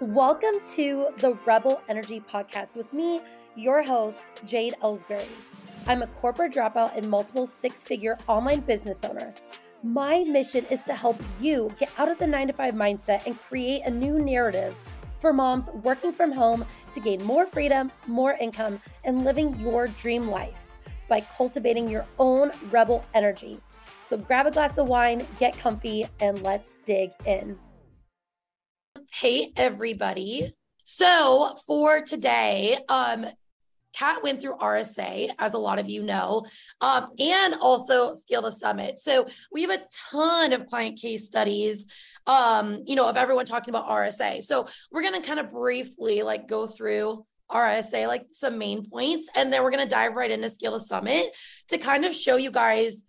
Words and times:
Welcome 0.00 0.60
to 0.74 1.08
the 1.18 1.36
Rebel 1.44 1.82
Energy 1.88 2.20
Podcast 2.20 2.76
with 2.76 2.92
me, 2.92 3.20
your 3.56 3.82
host, 3.82 4.22
Jade 4.46 4.76
Ellsbury. 4.80 5.26
I'm 5.88 6.02
a 6.02 6.06
corporate 6.06 6.52
dropout 6.52 6.96
and 6.96 7.10
multiple 7.10 7.48
six 7.48 7.82
figure 7.82 8.16
online 8.28 8.60
business 8.60 9.00
owner. 9.02 9.34
My 9.82 10.22
mission 10.22 10.64
is 10.70 10.82
to 10.82 10.94
help 10.94 11.20
you 11.40 11.74
get 11.80 11.90
out 11.98 12.08
of 12.08 12.16
the 12.18 12.28
nine 12.28 12.46
to 12.46 12.52
five 12.52 12.74
mindset 12.74 13.26
and 13.26 13.36
create 13.40 13.82
a 13.86 13.90
new 13.90 14.20
narrative 14.20 14.78
for 15.18 15.32
moms 15.32 15.68
working 15.82 16.12
from 16.12 16.30
home 16.30 16.64
to 16.92 17.00
gain 17.00 17.20
more 17.24 17.44
freedom, 17.44 17.90
more 18.06 18.34
income, 18.34 18.80
and 19.02 19.24
living 19.24 19.58
your 19.58 19.88
dream 19.88 20.28
life 20.28 20.76
by 21.08 21.22
cultivating 21.22 21.88
your 21.88 22.06
own 22.20 22.52
rebel 22.70 23.04
energy. 23.14 23.58
So 24.00 24.16
grab 24.16 24.46
a 24.46 24.52
glass 24.52 24.78
of 24.78 24.86
wine, 24.86 25.26
get 25.40 25.58
comfy, 25.58 26.06
and 26.20 26.40
let's 26.44 26.78
dig 26.84 27.10
in. 27.26 27.58
Hey, 29.10 29.52
everybody. 29.56 30.52
So 30.84 31.56
for 31.66 32.02
today, 32.02 32.78
um, 32.88 33.26
Kat 33.94 34.22
went 34.22 34.40
through 34.40 34.58
RSA, 34.58 35.30
as 35.38 35.54
a 35.54 35.58
lot 35.58 35.78
of 35.78 35.88
you 35.88 36.02
know, 36.02 36.44
um, 36.82 37.08
and 37.18 37.54
also 37.54 38.14
Scale 38.14 38.42
to 38.42 38.52
Summit. 38.52 39.00
So 39.00 39.26
we 39.50 39.62
have 39.62 39.70
a 39.70 39.82
ton 40.10 40.52
of 40.52 40.66
client 40.66 41.00
case 41.00 41.26
studies, 41.26 41.88
um, 42.26 42.82
you 42.86 42.94
know, 42.94 43.08
of 43.08 43.16
everyone 43.16 43.46
talking 43.46 43.70
about 43.70 43.88
RSA. 43.88 44.44
So 44.44 44.68
we're 44.92 45.02
going 45.02 45.20
to 45.20 45.26
kind 45.26 45.40
of 45.40 45.50
briefly 45.50 46.22
like 46.22 46.46
go 46.46 46.66
through 46.66 47.24
RSA, 47.50 48.06
like 48.06 48.26
some 48.30 48.58
main 48.58 48.88
points, 48.88 49.28
and 49.34 49.50
then 49.50 49.64
we're 49.64 49.70
going 49.70 49.82
to 49.82 49.92
dive 49.92 50.14
right 50.14 50.30
into 50.30 50.50
Scale 50.50 50.78
to 50.78 50.84
Summit 50.84 51.34
to 51.68 51.78
kind 51.78 52.04
of 52.04 52.14
show 52.14 52.36
you 52.36 52.50
guys 52.50 53.04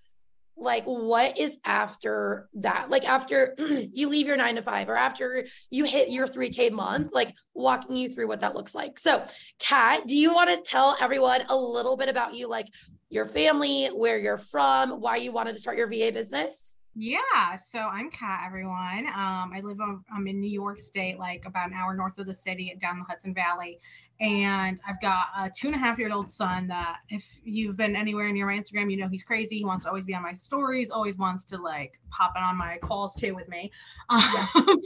like 0.60 0.84
what 0.86 1.38
is 1.38 1.58
after 1.66 2.50
that? 2.56 2.90
Like 2.90 3.08
after 3.08 3.56
you 3.94 4.10
leave 4.10 4.28
your 4.28 4.38
nine 4.38 4.56
to 4.56 4.62
five 4.62 4.90
or 4.90 4.96
after 4.96 5.46
you 5.70 5.86
hit 5.86 6.10
your 6.10 6.28
3k 6.28 6.72
month 6.72 7.12
like 7.14 7.34
walking 7.54 7.96
you 7.96 8.10
through 8.10 8.28
what 8.28 8.42
that 8.42 8.56
looks 8.56 8.76
like. 8.76 9.00
So 9.00 9.26
kat 9.60 10.08
do 10.08 10.16
you 10.16 10.34
want 10.34 10.50
to 10.50 10.70
tell 10.70 10.98
everyone 11.00 11.44
a 11.50 11.56
little 11.56 11.98
bit 11.98 12.10
about 12.10 12.36
you 12.36 12.48
like 12.48 12.68
your 13.10 13.26
family 13.26 13.88
where 13.88 14.20
you're 14.20 14.38
from 14.38 15.02
why 15.02 15.18
you 15.18 15.32
wanted 15.32 15.54
to 15.54 15.60
start 15.60 15.78
your 15.78 15.88
va 15.88 16.12
business 16.12 16.76
yeah, 16.96 17.56
so 17.56 17.80
I'm 17.80 18.10
Kat, 18.12 18.42
everyone. 18.46 19.08
Um, 19.08 19.52
I 19.54 19.62
live 19.64 19.80
I'm 19.80 20.28
in 20.28 20.40
New 20.40 20.52
York 20.52 20.80
State, 20.80 21.20
like 21.20 21.46
about 21.46 21.68
an 21.70 21.74
hour 21.74 21.94
north 21.96 22.18
of 22.18 22.26
the 22.26 22.34
city, 22.34 22.76
down 22.80 23.00
the 23.00 23.06
Hudson 23.06 23.34
Valley, 23.34 23.80
and 24.20 24.82
I've 24.86 25.00
got 25.00 25.28
a 25.38 25.50
two 25.50 25.68
and 25.68 25.76
a 25.76 25.80
half 25.80 25.98
year 25.98 26.12
old 26.12 26.30
son 26.30 26.68
that, 26.68 26.98
if 27.10 27.40
you've 27.44 27.78
been 27.78 27.96
anywhere 27.96 28.32
near 28.34 28.48
my 28.48 28.54
Instagram, 28.54 28.92
you 28.92 28.98
know 28.98 29.08
he's 29.08 29.24
crazy. 29.24 29.60
He 29.60 29.66
wants 29.66 29.86
to 29.86 29.90
always 29.90 30.06
be 30.06 30.14
on 30.14 30.24
my 30.24 30.34
stories, 30.34 30.90
always 30.90 31.18
wants 31.18 31.46
to 31.46 31.58
like 31.58 32.00
pop 32.10 32.34
in 32.36 32.44
on 32.44 32.58
my 32.58 32.78
calls 32.82 33.16
too 33.16 33.34
with 33.34 33.48
me. 33.48 33.72
Um, 34.10 34.82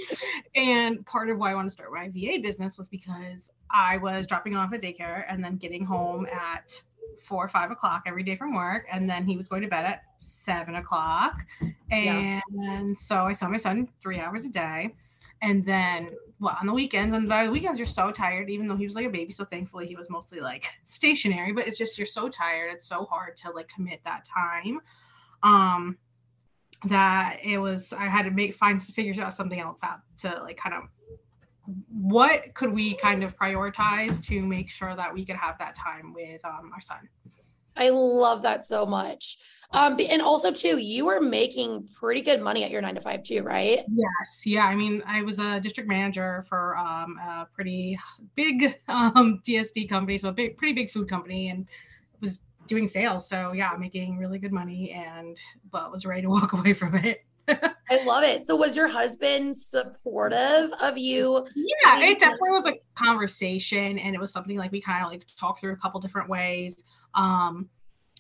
and 0.56 1.06
part 1.06 1.30
of 1.30 1.38
why 1.38 1.52
I 1.52 1.56
want 1.56 1.68
to 1.68 1.72
start 1.72 1.92
my 1.94 2.10
VA 2.10 2.40
business 2.42 2.78
was 2.78 2.90
because 2.90 3.50
I 3.72 3.98
was 3.98 4.28
dropping 4.28 4.56
off 4.56 4.74
at 4.74 4.82
daycare 4.82 5.24
and 5.30 5.44
then 5.44 5.56
getting 5.56 5.86
home 5.86 6.28
at 6.28 6.84
four 7.20 7.44
or 7.44 7.48
five 7.48 7.72
o'clock 7.72 8.04
every 8.06 8.24
day 8.24 8.36
from 8.36 8.56
work, 8.56 8.86
and 8.92 9.10
then 9.10 9.26
he 9.26 9.38
was 9.38 9.48
going 9.48 9.62
to 9.62 9.68
bed 9.68 9.86
at 9.86 10.04
seven 10.20 10.76
o'clock. 10.76 11.46
And 11.92 12.42
yeah. 12.50 12.94
so 12.96 13.18
I 13.26 13.32
saw 13.32 13.48
my 13.48 13.58
son 13.58 13.88
three 14.02 14.20
hours 14.20 14.46
a 14.46 14.50
day. 14.50 14.94
And 15.42 15.66
then 15.66 16.12
well, 16.40 16.58
on 16.60 16.68
the 16.68 16.74
weekends, 16.74 17.14
and 17.14 17.28
by 17.28 17.46
the 17.46 17.52
weekends 17.52 17.78
you're 17.78 17.86
so 17.86 18.12
tired, 18.12 18.50
even 18.50 18.68
though 18.68 18.78
he 18.78 18.86
was 18.86 18.96
like 18.96 19.06
a 19.06 19.10
baby. 19.10 19.32
So 19.32 19.44
thankfully 19.46 19.88
he 19.88 19.96
was 19.96 20.10
mostly 20.10 20.40
like 20.40 20.66
stationary, 20.86 21.52
but 21.52 21.68
it's 21.68 21.78
just 21.78 21.98
you're 21.98 22.08
so 22.08 22.30
tired. 22.30 22.72
It's 22.74 22.88
so 22.88 23.06
hard 23.06 23.36
to 23.38 23.52
like 23.52 23.68
commit 23.68 24.02
that 24.06 24.26
time. 24.26 24.80
Um 25.44 25.98
that 26.86 27.40
it 27.44 27.58
was 27.58 27.94
I 27.94 28.08
had 28.08 28.24
to 28.24 28.32
make 28.32 28.54
find 28.54 28.82
figure 28.82 29.22
out 29.24 29.34
something 29.34 29.60
else 29.60 29.80
out 29.84 30.00
to 30.20 30.42
like 30.44 30.58
kind 30.58 30.76
of 30.76 30.84
what 31.90 32.54
could 32.54 32.74
we 32.74 32.96
kind 32.96 33.24
of 33.24 33.38
prioritize 33.38 34.22
to 34.28 34.42
make 34.42 34.70
sure 34.70 34.96
that 34.96 35.14
we 35.14 35.26
could 35.26 35.38
have 35.38 35.58
that 35.60 35.76
time 35.76 36.14
with 36.14 36.44
um, 36.46 36.72
our 36.74 36.82
son? 36.82 37.08
I 37.76 37.90
love 37.90 38.42
that 38.44 38.66
so 38.66 38.86
much. 38.86 39.38
Um 39.72 39.98
and 40.08 40.22
also 40.22 40.52
too 40.52 40.78
you 40.78 41.06
were 41.06 41.20
making 41.20 41.88
pretty 41.96 42.22
good 42.22 42.42
money 42.42 42.64
at 42.64 42.70
your 42.70 42.82
nine 42.82 42.94
to 42.96 43.02
five 43.02 43.24
too 43.24 43.42
right? 43.42 43.80
Yes. 43.80 44.44
Yeah 44.46 44.66
i 44.66 44.76
mean 44.76 45.02
i 45.08 45.24
was 45.24 45.40
a 45.40 45.60
district 45.60 45.90
manager 45.90 46.44
for 46.48 46.78
um 46.78 47.18
a 47.18 47.48
pretty 47.56 47.98
big 48.36 48.80
um 48.88 49.42
dsd 49.48 49.90
company 49.90 50.20
so 50.20 50.30
a 50.30 50.32
big 50.32 50.58
pretty 50.58 50.74
big 50.74 50.92
food 50.92 51.10
company 51.10 51.50
and 51.50 51.68
was 52.22 52.40
doing 52.68 52.88
sales. 52.88 53.28
So 53.28 53.54
yeah 53.54 53.72
making 53.80 54.18
really 54.18 54.38
good 54.38 54.54
money 54.54 54.92
and 54.92 55.36
but 55.72 55.92
was 55.92 56.06
ready 56.06 56.22
to 56.22 56.30
walk 56.38 56.54
away 56.54 56.74
from 56.74 56.96
it 56.96 57.26
I 57.48 58.04
love 58.06 58.24
it. 58.24 58.48
So 58.48 58.56
was 58.56 58.76
your 58.76 58.88
husband 58.88 59.58
supportive 59.58 60.72
of 60.82 60.98
you? 60.98 61.46
Yeah, 61.56 62.00
it 62.02 62.20
definitely 62.20 62.52
was 62.52 62.68
a 62.68 62.74
conversation 62.96 64.00
and 64.00 64.16
it 64.16 64.20
was 64.20 64.32
something 64.32 64.58
like 64.58 64.72
we 64.72 64.82
kind 64.82 65.04
of 65.04 65.12
like 65.12 65.26
talked 65.38 65.60
through 65.60 65.74
a 65.74 65.78
couple 65.78 66.00
different 66.00 66.30
ways. 66.30 66.84
Um 67.16 67.70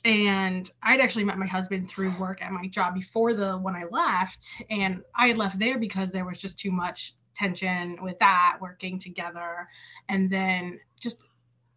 and 0.05 0.69
I'd 0.83 0.99
actually 0.99 1.23
met 1.23 1.37
my 1.37 1.47
husband 1.47 1.87
through 1.87 2.17
work 2.19 2.41
at 2.41 2.51
my 2.51 2.67
job 2.67 2.93
before 2.93 3.33
the 3.33 3.57
when 3.57 3.75
I 3.75 3.85
left 3.89 4.45
and 4.69 5.01
I 5.15 5.27
had 5.27 5.37
left 5.37 5.59
there 5.59 5.79
because 5.79 6.11
there 6.11 6.25
was 6.25 6.37
just 6.37 6.59
too 6.59 6.71
much 6.71 7.15
tension 7.35 7.97
with 8.01 8.19
that 8.19 8.57
working 8.61 8.99
together 8.99 9.67
and 10.09 10.29
then 10.29 10.79
just 10.99 11.23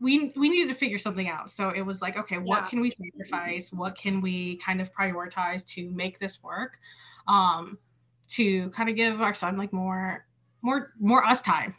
we 0.01 0.33
we 0.37 0.49
needed 0.49 0.69
to 0.69 0.75
figure 0.75 0.99
something 0.99 1.29
out 1.29 1.51
so 1.51 1.71
it 1.71 1.81
was 1.81 2.03
like 2.03 2.17
okay 2.17 2.37
what 2.37 2.63
yeah. 2.63 2.69
can 2.69 2.81
we 2.81 2.91
sacrifice 2.91 3.73
what 3.73 3.97
can 3.97 4.21
we 4.21 4.57
kind 4.57 4.81
of 4.81 4.93
prioritize 4.93 5.65
to 5.65 5.91
make 5.91 6.19
this 6.19 6.43
work 6.43 6.79
um, 7.29 7.79
to 8.29 8.71
kind 8.71 8.89
of 8.89 8.97
give 8.97 9.21
our 9.21 9.35
son 9.35 9.57
like 9.57 9.73
more, 9.73 10.25
more, 10.63 10.93
more 11.01 11.25
us 11.25 11.41
time. 11.41 11.75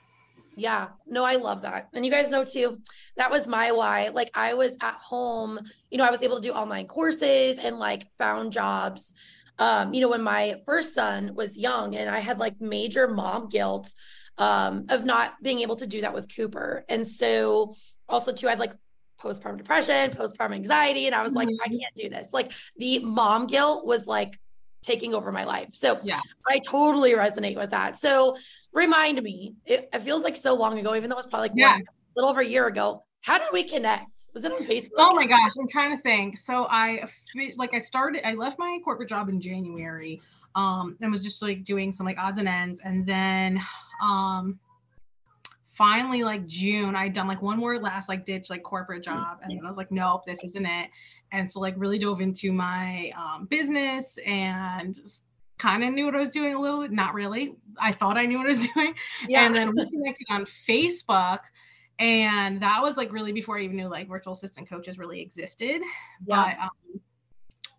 Yeah, 0.57 0.87
no, 1.05 1.23
I 1.23 1.35
love 1.35 1.61
that. 1.61 1.87
And 1.93 2.03
you 2.03 2.11
guys 2.11 2.31
know 2.31 2.43
too, 2.43 2.79
that 3.15 3.29
was 3.29 3.47
my 3.47 3.71
why. 3.71 4.07
Like 4.07 4.31
I 4.33 4.55
was 4.55 4.75
at 4.81 4.95
home, 4.95 5.59
you 5.91 5.99
know, 5.99 6.03
I 6.03 6.09
was 6.09 6.23
able 6.23 6.37
to 6.37 6.41
do 6.41 6.51
online 6.51 6.87
courses 6.87 7.59
and 7.59 7.77
like 7.77 8.07
found 8.17 8.51
jobs. 8.51 9.13
Um, 9.59 9.93
you 9.93 10.01
know, 10.01 10.09
when 10.09 10.23
my 10.23 10.61
first 10.65 10.95
son 10.95 11.35
was 11.35 11.55
young 11.55 11.95
and 11.95 12.09
I 12.09 12.19
had 12.19 12.39
like 12.39 12.59
major 12.59 13.07
mom 13.07 13.49
guilt 13.49 13.93
um 14.39 14.85
of 14.89 15.03
not 15.03 15.33
being 15.41 15.61
able 15.61 15.75
to 15.75 15.87
do 15.87 16.01
that 16.01 16.13
with 16.13 16.35
Cooper. 16.35 16.85
And 16.89 17.07
so 17.07 17.75
also 18.09 18.33
too, 18.33 18.47
I 18.47 18.51
had 18.51 18.59
like 18.59 18.73
postpartum 19.21 19.57
depression, 19.57 20.09
postpartum 20.11 20.55
anxiety, 20.55 21.05
and 21.05 21.13
I 21.13 21.21
was 21.21 21.33
like, 21.33 21.47
mm-hmm. 21.47 21.71
I 21.71 21.77
can't 21.77 21.95
do 21.95 22.09
this. 22.09 22.29
Like 22.33 22.51
the 22.77 22.99
mom 22.99 23.45
guilt 23.45 23.85
was 23.85 24.07
like 24.07 24.39
taking 24.81 25.13
over 25.13 25.31
my 25.31 25.43
life. 25.43 25.69
So 25.73 25.99
yeah, 26.03 26.21
I 26.47 26.59
totally 26.67 27.13
resonate 27.13 27.57
with 27.57 27.71
that. 27.71 27.99
So 27.99 28.37
remind 28.73 29.21
me, 29.21 29.55
it, 29.65 29.89
it 29.91 29.99
feels 29.99 30.23
like 30.23 30.35
so 30.35 30.53
long 30.53 30.79
ago, 30.79 30.95
even 30.95 31.09
though 31.09 31.15
it 31.15 31.17
was 31.17 31.27
probably 31.27 31.49
like 31.49 31.57
yeah. 31.57 31.73
one, 31.73 31.81
a 31.81 31.85
little 32.15 32.29
over 32.29 32.41
a 32.41 32.45
year 32.45 32.67
ago. 32.67 33.03
How 33.21 33.37
did 33.37 33.47
we 33.51 33.63
connect? 33.63 34.29
Was 34.33 34.45
it 34.45 34.51
on 34.51 34.63
Facebook? 34.63 34.91
Oh 34.97 35.13
my 35.13 35.25
gosh, 35.25 35.51
I'm 35.59 35.67
trying 35.67 35.95
to 35.95 36.01
think. 36.01 36.37
So 36.37 36.65
I 36.69 37.03
like 37.57 37.73
I 37.73 37.79
started 37.79 38.25
I 38.25 38.35
left 38.35 38.57
my 38.57 38.79
corporate 38.85 39.09
job 39.09 39.27
in 39.27 39.41
January 39.41 40.21
um 40.57 40.97
and 41.01 41.11
was 41.11 41.23
just 41.23 41.41
like 41.41 41.63
doing 41.63 41.91
some 41.91 42.05
like 42.05 42.17
odds 42.17 42.39
and 42.39 42.47
ends 42.47 42.81
and 42.83 43.05
then 43.05 43.59
um 44.01 44.59
finally 45.67 46.23
like 46.23 46.47
June 46.47 46.95
I'd 46.95 47.13
done 47.13 47.27
like 47.27 47.41
one 47.41 47.59
more 47.59 47.79
last 47.79 48.09
like 48.09 48.25
ditch 48.25 48.49
like 48.49 48.63
corporate 48.63 49.03
job 49.03 49.37
and 49.43 49.51
then 49.51 49.63
I 49.63 49.67
was 49.67 49.77
like 49.77 49.91
nope 49.91 50.23
this 50.25 50.43
isn't 50.43 50.65
it 50.65 50.89
and 51.31 51.51
so 51.51 51.59
like 51.59 51.73
really 51.77 51.99
dove 51.99 52.21
into 52.21 52.51
my 52.51 53.11
um, 53.17 53.45
business 53.45 54.17
and 54.25 54.99
kind 55.57 55.83
of 55.83 55.93
knew 55.93 56.05
what 56.05 56.15
I 56.15 56.19
was 56.19 56.29
doing 56.29 56.53
a 56.53 56.61
little 56.61 56.81
bit. 56.81 56.91
Not 56.91 57.13
really. 57.13 57.55
I 57.79 57.91
thought 57.91 58.17
I 58.17 58.25
knew 58.25 58.37
what 58.37 58.45
I 58.45 58.49
was 58.49 58.67
doing. 58.73 58.93
Yeah. 59.27 59.45
And 59.45 59.55
then 59.55 59.71
we 59.71 59.85
connected 59.85 60.27
on 60.29 60.45
Facebook. 60.45 61.39
And 61.99 62.61
that 62.61 62.81
was 62.81 62.95
like 62.95 63.11
really 63.11 63.31
before 63.31 63.57
I 63.57 63.61
even 63.61 63.75
knew 63.75 63.87
like 63.87 64.07
virtual 64.07 64.33
assistant 64.33 64.69
coaches 64.69 64.99
really 64.99 65.19
existed. 65.19 65.81
Yeah. 66.25 66.55
But 66.55 66.57
um, 66.59 67.01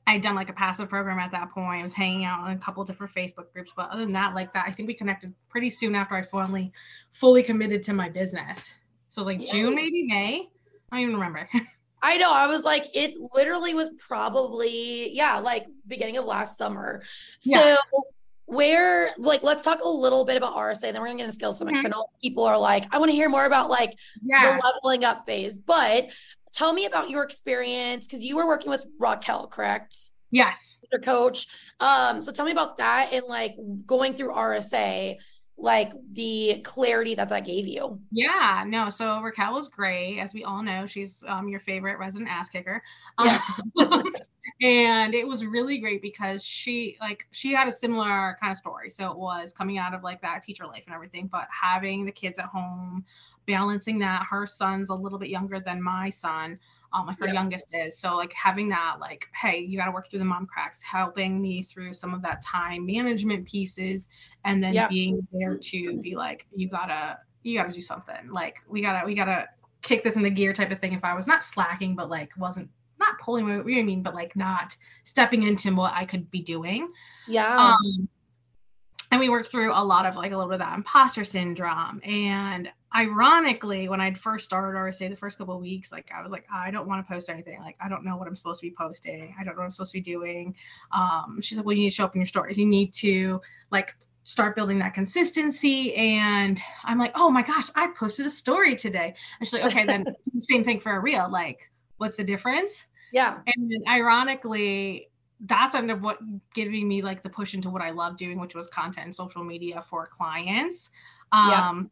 I'd 0.08 0.22
done 0.22 0.34
like 0.34 0.48
a 0.48 0.54
passive 0.54 0.88
program 0.88 1.18
at 1.18 1.30
that 1.32 1.50
point. 1.50 1.80
I 1.80 1.82
was 1.82 1.94
hanging 1.94 2.24
out 2.24 2.48
in 2.48 2.56
a 2.56 2.58
couple 2.58 2.82
different 2.84 3.14
Facebook 3.14 3.52
groups. 3.52 3.72
But 3.76 3.90
other 3.90 4.02
than 4.02 4.12
that, 4.14 4.34
like 4.34 4.52
that, 4.54 4.64
I 4.66 4.72
think 4.72 4.88
we 4.88 4.94
connected 4.94 5.32
pretty 5.48 5.70
soon 5.70 5.94
after 5.94 6.14
I 6.16 6.22
finally 6.22 6.72
fully 7.10 7.42
committed 7.42 7.84
to 7.84 7.92
my 7.92 8.08
business. 8.08 8.72
So 9.08 9.20
it 9.20 9.24
was 9.24 9.26
like 9.26 9.46
yeah. 9.46 9.52
June, 9.52 9.74
maybe 9.74 10.04
May. 10.04 10.48
I 10.90 10.96
don't 10.96 11.02
even 11.02 11.14
remember. 11.14 11.48
I 12.02 12.16
know. 12.16 12.32
I 12.32 12.46
was 12.46 12.62
like, 12.62 12.88
it 12.94 13.14
literally 13.34 13.74
was 13.74 13.90
probably, 13.98 15.14
yeah, 15.14 15.38
like 15.38 15.66
beginning 15.86 16.16
of 16.16 16.24
last 16.24 16.56
summer. 16.56 17.02
Yeah. 17.42 17.76
So 17.92 18.04
where 18.48 19.10
like 19.18 19.42
let's 19.42 19.62
talk 19.62 19.80
a 19.84 19.88
little 19.88 20.24
bit 20.24 20.38
about 20.38 20.56
RSA, 20.56 20.80
then 20.80 20.94
we're 21.00 21.08
gonna 21.08 21.18
get 21.18 21.24
into 21.24 21.34
Scale 21.34 21.52
Summit. 21.52 21.74
Mm-hmm. 21.74 21.86
I 21.86 21.90
know 21.90 22.06
people 22.22 22.44
are 22.44 22.58
like, 22.58 22.86
I 22.94 22.98
want 22.98 23.10
to 23.10 23.14
hear 23.14 23.28
more 23.28 23.44
about 23.44 23.68
like 23.68 23.94
yeah. 24.22 24.56
the 24.56 24.62
leveling 24.64 25.04
up 25.04 25.26
phase. 25.26 25.58
But 25.58 26.08
tell 26.54 26.72
me 26.72 26.86
about 26.86 27.10
your 27.10 27.22
experience 27.22 28.06
because 28.06 28.22
you 28.22 28.36
were 28.36 28.46
working 28.46 28.70
with 28.70 28.86
Raquel, 28.98 29.48
correct? 29.48 29.96
Yes. 30.30 30.78
Your 30.90 31.00
coach. 31.00 31.46
Um, 31.80 32.22
so 32.22 32.32
tell 32.32 32.46
me 32.46 32.52
about 32.52 32.78
that 32.78 33.12
and 33.12 33.26
like 33.26 33.54
going 33.84 34.14
through 34.14 34.32
RSA 34.32 35.16
like 35.60 35.92
the 36.12 36.60
clarity 36.64 37.14
that 37.16 37.28
that 37.28 37.44
gave 37.44 37.66
you. 37.66 37.98
Yeah, 38.12 38.64
no. 38.66 38.90
So 38.90 39.20
Raquel 39.20 39.54
was 39.54 39.68
great, 39.68 40.20
as 40.20 40.32
we 40.32 40.44
all 40.44 40.62
know. 40.62 40.86
She's 40.86 41.24
um, 41.26 41.48
your 41.48 41.58
favorite 41.60 41.98
resident 41.98 42.30
ass 42.30 42.48
kicker, 42.48 42.82
Yeah. 43.22 43.40
um, 43.80 44.04
and 44.62 45.14
it 45.14 45.26
was 45.26 45.44
really 45.44 45.78
great 45.78 46.00
because 46.00 46.44
she 46.44 46.96
like 47.00 47.26
she 47.32 47.52
had 47.52 47.66
a 47.66 47.72
similar 47.72 48.38
kind 48.40 48.52
of 48.52 48.56
story. 48.56 48.88
So 48.88 49.10
it 49.10 49.18
was 49.18 49.52
coming 49.52 49.78
out 49.78 49.94
of 49.94 50.04
like 50.04 50.22
that 50.22 50.42
teacher 50.42 50.66
life 50.66 50.84
and 50.86 50.94
everything, 50.94 51.26
but 51.26 51.48
having 51.50 52.06
the 52.06 52.12
kids 52.12 52.38
at 52.38 52.46
home, 52.46 53.04
balancing 53.46 53.98
that. 53.98 54.26
Her 54.30 54.46
son's 54.46 54.90
a 54.90 54.94
little 54.94 55.18
bit 55.18 55.28
younger 55.28 55.58
than 55.58 55.82
my 55.82 56.08
son 56.08 56.58
um, 56.92 57.06
like 57.06 57.18
her 57.18 57.26
Yeah. 57.26 57.34
youngest 57.34 57.74
is. 57.74 57.98
So 57.98 58.16
like 58.16 58.32
having 58.32 58.68
that, 58.70 58.96
like, 59.00 59.26
hey, 59.40 59.58
you 59.58 59.78
got 59.78 59.86
to 59.86 59.90
work 59.90 60.08
through 60.08 60.20
the 60.20 60.24
mom 60.24 60.46
cracks, 60.46 60.82
helping 60.82 61.40
me 61.40 61.62
through 61.62 61.92
some 61.92 62.14
of 62.14 62.22
that 62.22 62.42
time 62.42 62.86
management 62.86 63.46
pieces, 63.46 64.08
and 64.44 64.62
then 64.62 64.74
Yeah. 64.74 64.88
being 64.88 65.26
there 65.32 65.58
to 65.58 66.00
be 66.00 66.16
like, 66.16 66.46
you 66.54 66.68
gotta, 66.68 67.18
you 67.42 67.58
gotta 67.58 67.72
do 67.72 67.80
something. 67.80 68.30
Like 68.30 68.56
we 68.68 68.80
gotta, 68.80 69.06
we 69.06 69.14
gotta 69.14 69.46
kick 69.82 70.02
this 70.02 70.16
into 70.16 70.30
gear 70.30 70.52
type 70.52 70.70
of 70.70 70.80
thing. 70.80 70.92
If 70.92 71.04
I 71.04 71.14
was 71.14 71.26
not 71.26 71.44
slacking, 71.44 71.94
but 71.94 72.08
like 72.08 72.30
wasn't 72.36 72.68
not 72.98 73.18
pulling 73.18 73.46
my, 73.46 73.58
what 73.58 73.66
do 73.66 73.72
you 73.72 73.84
mean, 73.84 74.02
but 74.02 74.14
like 74.14 74.34
not 74.34 74.76
stepping 75.04 75.44
into 75.44 75.74
what 75.74 75.92
I 75.94 76.04
could 76.04 76.30
be 76.30 76.42
doing. 76.42 76.92
Yeah. 77.28 77.56
Um, 77.56 78.08
and 79.10 79.20
we 79.20 79.28
worked 79.28 79.50
through 79.50 79.72
a 79.72 79.84
lot 79.84 80.04
of 80.04 80.16
like 80.16 80.32
a 80.32 80.36
little 80.36 80.50
bit 80.50 80.60
of 80.60 80.66
that 80.66 80.74
imposter 80.74 81.24
syndrome. 81.24 82.00
And 82.02 82.70
ironically, 82.94 83.88
when 83.88 84.00
I'd 84.00 84.18
first 84.18 84.44
started 84.44 84.76
RSA 84.76 85.10
the 85.10 85.16
first 85.16 85.38
couple 85.38 85.54
of 85.54 85.60
weeks, 85.60 85.92
like 85.92 86.10
I 86.16 86.22
was 86.22 86.32
like, 86.32 86.46
I 86.52 86.70
don't 86.70 86.86
want 86.86 87.06
to 87.06 87.12
post 87.12 87.28
anything. 87.28 87.60
Like 87.60 87.76
I 87.80 87.88
don't 87.88 88.04
know 88.04 88.16
what 88.16 88.28
I'm 88.28 88.36
supposed 88.36 88.60
to 88.60 88.66
be 88.66 88.74
posting. 88.76 89.34
I 89.38 89.44
don't 89.44 89.54
know 89.54 89.60
what 89.60 89.64
I'm 89.64 89.70
supposed 89.70 89.92
to 89.92 89.98
be 89.98 90.02
doing. 90.02 90.54
Um, 90.92 91.38
she's 91.42 91.58
like, 91.58 91.66
well, 91.66 91.76
you 91.76 91.84
need 91.84 91.90
to 91.90 91.94
show 91.94 92.04
up 92.04 92.14
in 92.14 92.20
your 92.20 92.26
stories. 92.26 92.58
You 92.58 92.66
need 92.66 92.92
to 92.94 93.40
like 93.70 93.94
start 94.24 94.54
building 94.54 94.78
that 94.78 94.94
consistency. 94.94 95.94
And 95.94 96.60
I'm 96.84 96.98
like, 96.98 97.12
oh 97.14 97.30
my 97.30 97.42
gosh, 97.42 97.68
I 97.74 97.88
posted 97.98 98.26
a 98.26 98.30
story 98.30 98.76
today. 98.76 99.14
And 99.40 99.48
she's 99.48 99.54
like, 99.54 99.64
okay, 99.64 99.86
then 99.86 100.04
same 100.38 100.64
thing 100.64 100.80
for 100.80 100.92
a 100.92 101.00
reel. 101.00 101.30
Like, 101.30 101.70
what's 101.96 102.16
the 102.16 102.24
difference? 102.24 102.86
yeah. 103.12 103.38
And 103.46 103.70
then 103.70 103.82
ironically, 103.88 105.10
that's 105.40 105.74
ended 105.74 105.96
up 105.96 106.02
what 106.02 106.18
giving 106.52 106.88
me 106.88 107.00
like 107.00 107.22
the 107.22 107.30
push 107.30 107.54
into 107.54 107.70
what 107.70 107.80
I 107.80 107.90
love 107.90 108.16
doing, 108.16 108.38
which 108.38 108.54
was 108.54 108.66
content 108.66 109.06
and 109.06 109.14
social 109.14 109.44
media 109.44 109.80
for 109.80 110.06
clients. 110.06 110.90
Yeah. 111.32 111.82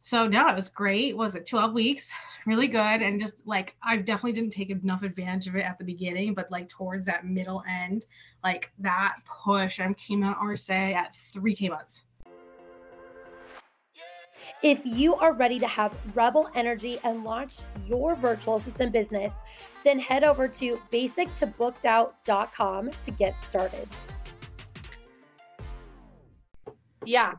Um 0.00 0.02
so 0.02 0.26
no, 0.26 0.48
it 0.48 0.56
was 0.56 0.68
great. 0.68 1.14
Was 1.16 1.34
it 1.34 1.46
12 1.46 1.72
weeks? 1.74 2.10
Really 2.46 2.68
good. 2.68 3.02
And 3.02 3.20
just 3.20 3.34
like 3.44 3.76
I 3.82 3.98
definitely 3.98 4.32
didn't 4.32 4.48
take 4.50 4.70
enough 4.70 5.02
advantage 5.02 5.46
of 5.46 5.56
it 5.56 5.64
at 5.64 5.76
the 5.78 5.84
beginning, 5.84 6.32
but 6.32 6.50
like 6.50 6.68
towards 6.68 7.04
that 7.06 7.26
middle 7.26 7.62
end, 7.68 8.06
like 8.42 8.72
that 8.78 9.16
push, 9.26 9.78
I 9.78 9.92
came 9.94 10.22
out 10.22 10.38
RSA 10.38 10.94
at 10.94 11.14
3K 11.34 11.68
months. 11.68 12.04
If 14.62 14.80
you 14.84 15.16
are 15.16 15.34
ready 15.34 15.58
to 15.58 15.66
have 15.66 15.94
rebel 16.14 16.48
energy 16.54 16.98
and 17.04 17.24
launch 17.24 17.58
your 17.86 18.16
virtual 18.16 18.56
assistant 18.56 18.92
business, 18.92 19.34
then 19.84 19.98
head 19.98 20.24
over 20.24 20.48
to 20.48 20.80
basictobooked.out.com 20.90 22.90
to 23.02 23.10
get 23.10 23.38
started. 23.42 23.86
Yeah. 27.04 27.34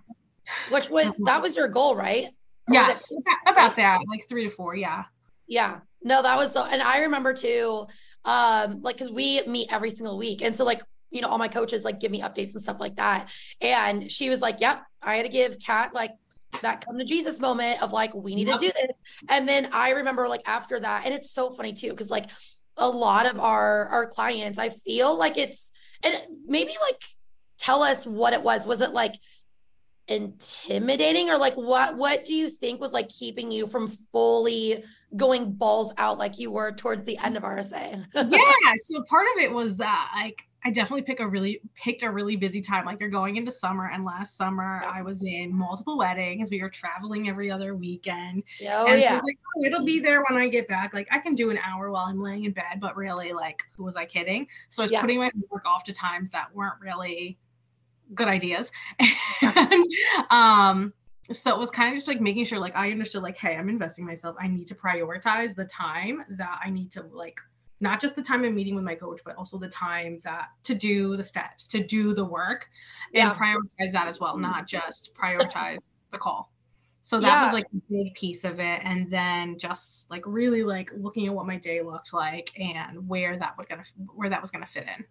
Which 0.70 0.90
was 0.90 1.16
that 1.26 1.42
was 1.42 1.56
your 1.56 1.68
goal, 1.68 1.96
right? 1.96 2.30
Or 2.72 2.88
was 2.88 2.88
Yes, 2.88 3.12
it- 3.12 3.24
about- 3.48 3.76
that, 3.76 4.00
like 4.08 4.28
three 4.28 4.44
to 4.46 4.50
four. 4.50 4.76
Yeah. 4.76 5.04
Yeah. 5.48 5.80
No, 6.04 6.22
that 6.22 6.38
was 6.38 6.54
the 6.54 6.64
and 6.64 6.82
I 6.82 7.00
remember 7.00 7.34
too, 7.34 7.86
um, 8.26 8.82
like 8.82 8.98
because 8.98 9.12
we 9.12 9.42
meet 9.48 9.72
every 9.72 9.92
single 9.92 10.18
week. 10.18 10.42
And 10.42 10.56
so 10.56 10.64
like, 10.66 10.82
you 11.12 11.22
know, 11.22 11.28
all 11.28 11.38
my 11.38 11.48
coaches 11.48 11.84
like 11.84 12.00
give 12.00 12.12
me 12.12 12.22
updates 12.22 12.54
and 12.56 12.64
stuff 12.64 12.78
like 12.80 12.96
that. 12.96 13.30
And 13.60 14.12
she 14.12 14.30
was 14.30 14.42
like, 14.42 14.60
Yep, 14.62 14.82
I 15.02 15.16
had 15.18 15.24
to 15.24 15.30
give 15.30 15.58
Kat 15.60 15.94
like 15.94 16.12
that 16.62 16.84
come 16.86 16.98
to 16.98 17.06
Jesus 17.06 17.40
moment 17.40 17.82
of 17.82 17.92
like, 17.92 18.14
we 18.14 18.36
need 18.36 18.48
Yep. 18.48 18.60
to 18.60 18.66
do 18.68 18.72
this. 18.74 18.92
And 19.30 19.48
then 19.48 19.70
I 19.72 19.92
remember 19.92 20.28
like 20.28 20.42
after 20.46 20.80
that, 20.80 21.06
and 21.06 21.14
it's 21.14 21.32
so 21.32 21.52
funny 21.52 21.74
too, 21.74 21.90
because 21.92 22.10
like 22.10 22.30
a 22.78 22.90
lot 22.90 23.26
of 23.26 23.40
our 23.40 23.88
our 23.88 24.06
clients, 24.08 24.58
I 24.58 24.70
feel 24.70 25.16
like 25.16 25.38
it's 25.38 25.72
and 26.04 26.16
maybe 26.48 26.74
like 26.82 27.02
tell 27.60 27.84
us 27.84 28.08
what 28.08 28.34
it 28.34 28.42
was. 28.42 28.66
Was 28.66 28.82
it 28.82 28.92
like 28.92 29.16
intimidating 30.08 31.30
or 31.30 31.38
like 31.38 31.56
what 31.56 31.96
what 31.96 32.26
do 32.26 32.34
you 32.34 32.50
think 32.50 32.82
was 32.82 32.92
like 32.92 33.08
keeping 33.10 33.52
you 33.52 33.68
from 33.68 33.88
fully 34.12 34.84
going 35.16 35.52
balls 35.54 35.94
out 35.98 36.18
like 36.18 36.40
you 36.40 36.52
were 36.52 36.72
towards 36.72 37.04
the 37.06 37.18
end 37.18 37.38
of 37.38 37.44
RSA? 37.44 38.06
yeah 38.16 38.74
so 38.78 39.04
part 39.10 39.26
of 39.36 39.44
it 39.44 39.52
was 39.52 39.78
that 39.78 40.12
like 40.16 40.42
i 40.66 40.70
definitely 40.70 41.02
pick 41.02 41.20
a 41.20 41.28
really 41.28 41.62
picked 41.76 42.04
a 42.04 42.12
really 42.12 42.36
busy 42.36 42.62
time 42.62 42.86
like 42.86 43.00
you're 43.00 43.10
going 43.10 43.36
into 43.36 43.52
summer 43.52 43.90
and 43.94 44.04
last 44.04 44.38
summer 44.38 44.84
i 44.86 45.02
was 45.02 45.24
in 45.24 45.54
multiple 45.56 45.98
weddings 45.98 46.52
we 46.52 46.62
were 46.62 46.70
traveling 46.70 47.30
every 47.30 47.50
other 47.50 47.76
weekend 47.76 48.44
oh 48.68 48.88
and 48.88 49.02
yeah. 49.02 49.16
it's 49.16 49.24
like 49.24 49.38
oh, 49.58 49.64
it'll 49.66 49.86
be 49.86 50.00
there 50.00 50.24
when 50.30 50.40
i 50.40 50.48
get 50.48 50.68
back 50.68 50.94
like 50.94 51.08
i 51.12 51.20
can 51.20 51.36
do 51.36 51.50
an 51.52 51.60
hour 51.66 51.90
while 51.90 52.06
i'm 52.06 52.22
laying 52.22 52.46
in 52.46 52.52
bed 52.52 52.80
but 52.80 52.96
really 52.96 53.32
like 53.34 53.64
who 53.78 53.84
was 53.84 53.96
i 53.96 54.06
kidding 54.06 54.46
so 54.70 54.82
i 54.82 54.86
was 54.86 54.92
Yeah. 54.92 55.02
putting 55.02 55.20
my 55.20 55.32
work 55.50 55.66
off 55.66 55.84
to 55.86 55.94
times 55.94 56.32
that 56.32 56.54
weren't 56.54 56.80
really 56.82 57.38
good 58.16 58.28
ideas. 58.28 58.72
And 59.42 59.86
um 60.30 60.94
so 61.32 61.54
it 61.54 61.60
was 61.60 61.72
kind 61.72 61.90
of 61.90 61.96
just 61.96 62.08
like 62.08 62.20
making 62.20 62.46
sure 62.46 62.60
like 62.60 62.76
i 62.76 62.92
understood 62.92 63.24
like 63.24 63.38
hey 63.38 63.56
i'm 63.56 63.70
investing 63.70 64.06
myself. 64.06 64.36
I 64.40 64.48
need 64.48 64.68
to 64.68 64.76
prioritize 64.76 65.56
the 65.56 65.66
time 65.66 66.24
that 66.38 66.60
i 66.64 66.70
need 66.70 66.92
to 66.92 67.04
like 67.12 67.38
not 67.80 68.02
just 68.02 68.16
the 68.16 68.22
time 68.22 68.44
i'm 68.44 68.54
meeting 68.56 68.76
with 68.76 68.84
my 68.84 68.96
coach 68.96 69.22
but 69.24 69.36
also 69.38 69.58
the 69.58 69.70
time 69.70 70.20
that 70.24 70.48
to 70.64 70.76
do 70.76 71.16
the 71.16 71.24
steps 71.24 71.68
to 71.68 71.84
do 71.86 72.14
the 72.14 72.26
work 72.26 72.68
and 73.14 73.32
prioritize 73.32 73.92
that 73.94 74.08
as 74.08 74.20
well 74.20 74.38
not 74.38 74.68
just 74.68 75.12
prioritize 75.16 75.88
the 76.12 76.18
call. 76.18 76.52
So 77.04 77.20
that 77.22 77.28
Yeah. 77.28 77.44
was 77.44 77.54
like 77.54 77.66
a 77.74 77.82
big 77.90 78.14
piece 78.14 78.44
of 78.44 78.60
it. 78.60 78.82
And 78.84 79.10
then 79.12 79.58
just 79.58 80.10
like 80.12 80.24
really 80.26 80.64
like 80.64 80.92
looking 80.96 81.28
at 81.28 81.34
what 81.34 81.48
my 81.48 81.58
day 81.58 81.82
looked 81.82 82.14
like 82.14 82.52
and 82.60 83.08
where 83.08 83.38
that 83.38 83.58
would 83.58 83.68
gonna 83.68 83.84
where 84.14 84.30
that 84.30 84.42
was 84.42 84.52
gonna 84.52 84.68
fit 84.68 84.84
in 84.84 85.04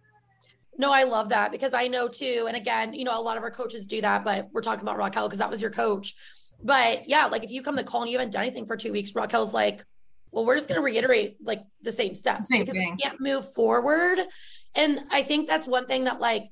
No, 0.81 0.91
I 0.91 1.03
love 1.03 1.29
that 1.29 1.51
because 1.51 1.75
I 1.75 1.87
know 1.87 2.07
too. 2.07 2.45
And 2.47 2.57
again, 2.57 2.95
you 2.95 3.03
know, 3.03 3.15
a 3.15 3.21
lot 3.21 3.37
of 3.37 3.43
our 3.43 3.51
coaches 3.51 3.85
do 3.85 4.01
that, 4.01 4.25
but 4.25 4.49
we're 4.51 4.63
talking 4.63 4.81
about 4.81 4.97
Raquel 4.97 5.27
because 5.27 5.37
that 5.37 5.51
was 5.51 5.61
your 5.61 5.69
coach. 5.69 6.15
But 6.63 7.07
yeah, 7.07 7.27
like 7.27 7.43
if 7.43 7.51
you 7.51 7.61
come 7.61 7.77
to 7.77 7.83
call 7.83 8.01
and 8.01 8.09
you 8.09 8.17
haven't 8.17 8.33
done 8.33 8.41
anything 8.41 8.65
for 8.65 8.75
two 8.75 8.91
weeks, 8.91 9.13
Raquel's 9.13 9.53
like, 9.53 9.85
well, 10.31 10.43
we're 10.43 10.55
just 10.55 10.67
going 10.67 10.79
to 10.79 10.83
reiterate 10.83 11.37
like 11.39 11.61
the 11.83 11.91
same 11.91 12.15
steps 12.15 12.49
Same 12.49 12.61
because 12.61 12.73
thing. 12.73 12.95
we 12.97 13.03
can't 13.03 13.21
move 13.21 13.53
forward. 13.53 14.21
And 14.73 15.01
I 15.11 15.21
think 15.21 15.47
that's 15.47 15.67
one 15.67 15.85
thing 15.85 16.05
that 16.05 16.19
like 16.19 16.45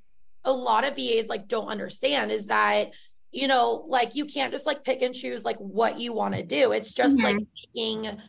a 0.45 0.53
lot 0.53 0.83
of 0.83 0.95
VAs 0.95 1.25
like 1.27 1.47
don't 1.47 1.67
understand 1.67 2.29
is 2.29 2.45
that, 2.45 2.91
you 3.31 3.47
know, 3.47 3.83
like 3.87 4.13
you 4.13 4.25
can't 4.25 4.53
just 4.53 4.67
like 4.67 4.83
pick 4.83 5.01
and 5.01 5.15
choose 5.15 5.43
like 5.43 5.57
what 5.57 5.99
you 5.99 6.13
want 6.13 6.35
to 6.35 6.43
do. 6.43 6.71
It's 6.71 6.93
just 6.93 7.17
like 7.19 7.35
mm-hmm. 7.35 7.73
making 7.75 8.19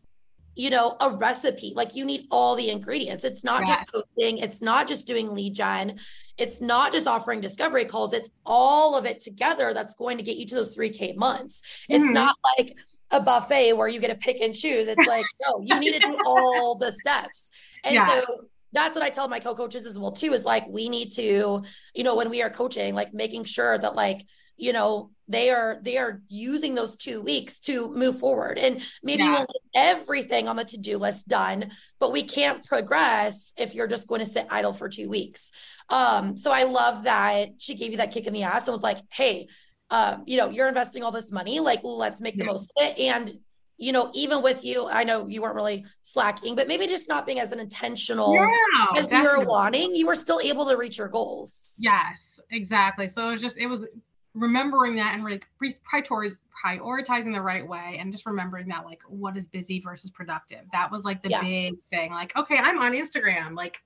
you 0.56 0.70
know, 0.70 0.96
a 1.00 1.10
recipe. 1.10 1.72
Like 1.74 1.94
you 1.94 2.04
need 2.04 2.26
all 2.30 2.56
the 2.56 2.70
ingredients. 2.70 3.24
It's 3.24 3.44
not 3.44 3.66
Yes. 3.66 3.78
just 3.80 3.92
posting, 3.92 4.38
it's 4.38 4.60
not 4.60 4.88
just 4.88 5.06
doing 5.06 5.32
lead 5.34 5.54
gen, 5.54 5.98
it's 6.36 6.60
not 6.60 6.92
just 6.92 7.06
offering 7.06 7.40
discovery 7.40 7.84
calls, 7.84 8.12
it's 8.12 8.30
all 8.44 8.96
of 8.96 9.06
it 9.06 9.20
together 9.20 9.72
that's 9.72 9.94
going 9.94 10.16
to 10.18 10.22
get 10.24 10.36
you 10.36 10.46
to 10.46 10.54
those 10.56 10.74
3K 10.74 11.14
months. 11.14 11.62
It's 11.88 12.10
Mhm. 12.10 12.14
not 12.14 12.36
like 12.58 12.76
a 13.10 13.20
buffet 13.20 13.72
where 13.74 13.88
you 13.88 14.00
get 14.00 14.08
to 14.08 14.16
pick 14.16 14.40
and 14.40 14.54
choose. 14.54 14.86
It's 14.86 15.06
like, 15.06 15.26
no, 15.46 15.60
you 15.62 15.78
need 15.78 15.92
to 15.92 16.00
do 16.00 16.16
all 16.24 16.76
the 16.76 16.92
steps. 16.92 17.48
And 17.84 17.94
Yes. 17.94 18.08
so 18.08 18.46
that's 18.72 18.94
what 18.94 19.04
I 19.04 19.10
tell 19.10 19.28
my 19.28 19.40
co-coaches 19.40 19.86
as 19.86 19.98
well 19.98 20.12
too 20.12 20.32
is 20.32 20.44
like 20.44 20.66
we 20.68 20.88
need 20.88 21.10
to, 21.12 21.62
you 21.94 22.04
know, 22.04 22.14
when 22.14 22.30
we 22.30 22.42
are 22.42 22.50
coaching, 22.50 22.94
like 22.94 23.12
making 23.12 23.44
sure 23.44 23.78
that 23.78 23.94
like, 23.96 24.20
you 24.60 24.72
know, 24.72 25.10
they 25.28 25.50
are 25.50 25.78
they 25.82 25.96
are 25.96 26.22
using 26.28 26.74
those 26.74 26.96
two 26.96 27.22
weeks 27.22 27.60
to 27.60 27.92
move 27.94 28.18
forward. 28.18 28.58
And 28.58 28.82
maybe 29.02 29.22
won't 29.22 29.48
get 29.74 29.98
everything 29.98 30.48
on 30.48 30.56
the 30.56 30.64
to-do 30.64 30.98
list 30.98 31.28
done, 31.28 31.70
but 31.98 32.12
we 32.12 32.24
can't 32.24 32.64
progress 32.66 33.52
if 33.56 33.74
you're 33.74 33.86
just 33.86 34.06
going 34.08 34.20
to 34.20 34.26
sit 34.26 34.46
idle 34.50 34.72
for 34.72 34.88
two 34.88 35.08
weeks. 35.08 35.50
Um, 35.88 36.36
so 36.36 36.50
I 36.50 36.64
love 36.64 37.04
that 37.04 37.50
she 37.58 37.74
gave 37.74 37.92
you 37.92 37.98
that 37.98 38.12
kick 38.12 38.26
in 38.26 38.32
the 38.32 38.42
ass 38.42 38.66
and 38.66 38.72
was 38.72 38.82
like, 38.82 38.98
hey, 39.10 39.48
um, 39.90 40.24
you 40.26 40.36
know, 40.36 40.50
you're 40.50 40.68
investing 40.68 41.02
all 41.02 41.12
this 41.12 41.32
money, 41.32 41.58
like 41.60 41.80
let's 41.82 42.20
make 42.20 42.36
the 42.36 42.44
Yeah. 42.44 42.52
most 42.52 42.70
of 42.76 42.84
it. 42.86 42.98
And 42.98 43.32
you 43.78 43.92
know, 43.92 44.10
even 44.12 44.42
with 44.42 44.62
you, 44.62 44.86
I 44.88 45.04
know 45.04 45.26
you 45.26 45.40
weren't 45.40 45.54
really 45.54 45.86
slacking, 46.02 46.54
but 46.54 46.68
maybe 46.68 46.86
just 46.86 47.08
not 47.08 47.24
being 47.24 47.40
as 47.40 47.50
an 47.50 47.58
intentional 47.58 48.34
yeah, 48.34 49.00
as 49.00 49.10
you 49.10 49.22
were 49.22 49.46
wanting, 49.46 49.94
you 49.94 50.06
were 50.06 50.14
still 50.14 50.38
able 50.38 50.68
to 50.68 50.76
reach 50.76 50.98
your 50.98 51.08
goals. 51.08 51.64
Yes, 51.78 52.38
exactly. 52.50 53.08
So 53.08 53.28
it 53.28 53.32
was 53.32 53.40
just 53.40 53.56
it 53.56 53.66
was 53.66 53.86
remembering 54.34 54.96
that 54.96 55.14
and 55.14 55.24
like 55.24 55.46
prioritizing 55.60 57.32
the 57.34 57.40
right 57.42 57.66
way 57.66 57.96
and 57.98 58.12
just 58.12 58.26
remembering 58.26 58.68
that 58.68 58.84
like 58.84 59.00
what 59.08 59.36
is 59.36 59.46
busy 59.46 59.80
versus 59.80 60.10
productive. 60.10 60.60
That 60.72 60.90
was 60.90 61.04
like 61.04 61.22
the 61.22 61.30
Yeah. 61.30 61.42
big 61.42 61.80
thing. 61.82 62.12
Like, 62.12 62.36
okay, 62.36 62.56
I'm 62.56 62.78
on 62.78 62.92
Instagram. 62.92 63.56
Like, 63.56 63.82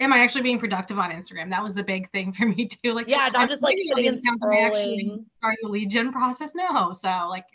am 0.00 0.12
I 0.12 0.18
actually 0.18 0.42
being 0.42 0.58
productive 0.58 0.98
on 0.98 1.10
Instagram? 1.10 1.50
That 1.50 1.62
was 1.62 1.74
the 1.74 1.82
big 1.82 2.08
thing 2.10 2.32
for 2.32 2.46
me 2.56 2.68
too. 2.68 2.92
Like, 2.92 3.08
Yeah, 3.08 3.28
not 3.32 3.36
I'm 3.36 3.48
just 3.48 3.62
like 3.62 3.78
sitting 3.78 4.06
and 4.08 4.16
these 4.16 4.24
accounts, 4.26 4.44
actually 4.44 5.04
scrolling. 5.04 5.24
starting 5.38 5.58
the 5.62 5.68
lead 5.68 5.90
gen 5.90 6.12
process. 6.12 6.54
No. 6.54 6.92
So 6.92 7.08
like 7.28 7.46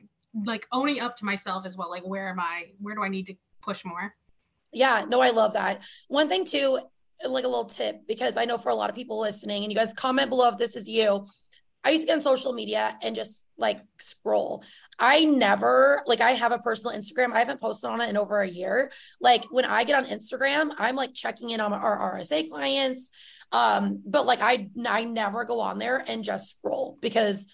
like 0.45 0.67
owning 0.71 0.99
up 0.99 1.15
to 1.17 1.25
myself 1.25 1.65
as 1.65 1.75
well. 1.77 1.89
Like 1.89 2.05
where 2.05 2.29
am 2.29 2.39
I? 2.39 2.65
Where 2.79 2.93
do 2.93 3.03
I 3.03 3.07
need 3.07 3.25
to 3.27 3.35
push 3.63 3.83
more? 3.85 4.13
Yeah, 4.73 5.05
no, 5.07 5.21
I 5.21 5.29
love 5.31 5.53
that. 5.53 5.81
One 6.09 6.27
thing 6.29 6.45
too, 6.45 6.79
like 7.25 7.45
a 7.45 7.47
little 7.47 7.65
tip, 7.65 8.05
because 8.07 8.37
I 8.37 8.45
know 8.45 8.57
for 8.57 8.69
a 8.69 8.75
lot 8.75 8.89
of 8.89 8.95
people 8.95 9.17
listening, 9.19 9.63
and 9.63 9.71
you 9.71 9.77
guys 9.77 9.93
comment 9.93 10.29
below 10.29 10.49
if 10.49 10.57
this 10.57 10.75
is 10.75 10.87
you. 10.87 11.25
I 11.87 11.91
used 11.91 12.03
to 12.03 12.07
get 12.07 12.15
on 12.15 12.21
social 12.21 12.51
media 12.51 12.97
and 13.01 13.15
just 13.15 13.45
like 13.57 13.79
scroll. 13.97 14.61
I 14.99 15.23
never 15.23 16.03
like 16.05 16.19
I 16.19 16.31
have 16.31 16.51
a 16.51 16.59
personal 16.59 16.97
Instagram. 16.97 17.31
I 17.31 17.39
haven't 17.39 17.61
posted 17.61 17.89
on 17.89 18.01
it 18.01 18.09
in 18.09 18.17
over 18.17 18.41
a 18.41 18.47
year. 18.47 18.91
Like 19.21 19.45
when 19.51 19.63
I 19.63 19.85
get 19.85 19.95
on 19.95 20.05
Instagram, 20.05 20.71
I'm 20.77 20.97
like 20.97 21.13
checking 21.13 21.51
in 21.51 21.61
on 21.61 21.71
our 21.71 22.19
RSA 22.19 22.49
clients. 22.49 23.09
Um, 23.53 24.01
but 24.05 24.25
like 24.25 24.41
I 24.41 24.69
I 24.85 25.05
never 25.05 25.45
go 25.45 25.61
on 25.61 25.79
there 25.79 26.03
and 26.05 26.25
just 26.25 26.57
scroll 26.57 26.97
because 27.01 27.45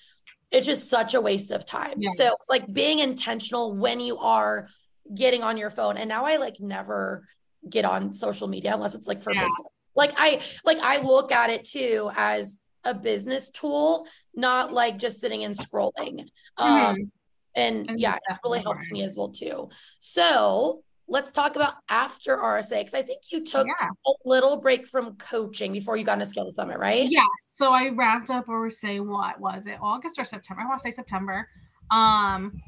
it's 0.52 0.66
just 0.66 0.90
such 0.90 1.14
a 1.14 1.22
waste 1.22 1.52
of 1.52 1.64
time. 1.64 1.96
Yes. 1.98 2.18
So 2.18 2.32
like 2.50 2.72
being 2.74 3.00
intentional 3.00 3.76
when 3.76 4.00
you 4.00 4.18
are 4.18 4.68
getting 5.14 5.44
on 5.44 5.58
your 5.58 5.70
phone. 5.70 5.98
And 5.98 6.10
now 6.10 6.26
I 6.26 6.38
like 6.38 6.60
never 6.60 7.28
get 7.70 7.86
on 7.86 8.16
social 8.16 8.48
media 8.48 8.74
unless 8.74 8.96
it's 8.96 9.08
like 9.08 9.22
for 9.22 9.32
yeah. 9.32 9.42
business. 9.42 9.68
Like 9.96 10.14
I 10.18 10.42
like 10.66 10.80
I 10.80 11.02
look 11.02 11.32
at 11.32 11.52
it 11.52 11.66
too 11.66 12.10
as 12.16 12.60
a 12.84 12.94
business 12.94 13.50
tool, 13.50 14.08
not 14.36 14.74
like 14.74 14.98
just 14.98 15.20
sitting 15.20 15.44
and 15.44 15.58
scrolling. 15.58 16.28
Mm-hmm. 16.60 16.64
Um 16.64 17.12
and 17.56 17.88
yeah, 17.98 18.18
it's 18.30 18.40
really 18.44 18.62
helped 18.62 18.90
me 18.92 19.04
as 19.04 19.16
well 19.16 19.30
too. 19.30 19.70
So 20.00 20.84
let's 21.08 21.32
talk 21.32 21.56
about 21.56 21.76
after 21.90 22.38
RSA 22.38 22.80
because 22.80 22.94
I 22.94 23.04
think 23.04 23.22
you 23.32 23.44
took 23.44 23.68
yeah. 23.68 23.88
a 24.08 24.12
little 24.26 24.62
break 24.62 24.88
from 24.88 25.16
coaching 25.18 25.74
before 25.74 25.98
you 25.98 26.04
got 26.04 26.14
into 26.14 26.26
Scale 26.26 26.46
the 26.46 26.52
Summit, 26.52 26.80
right? 26.80 27.08
Yeah. 27.08 27.22
So 27.50 27.72
I 27.72 27.90
wrapped 27.90 28.30
up 28.30 28.48
RSA. 28.48 29.06
What 29.06 29.40
was 29.40 29.68
it? 29.68 29.78
August 29.82 30.18
or 30.18 30.26
September? 30.26 30.64
I 30.64 30.66
want 30.66 30.80
to 30.80 30.84
say 30.84 30.92
September. 30.92 31.48
Um, 31.92 32.62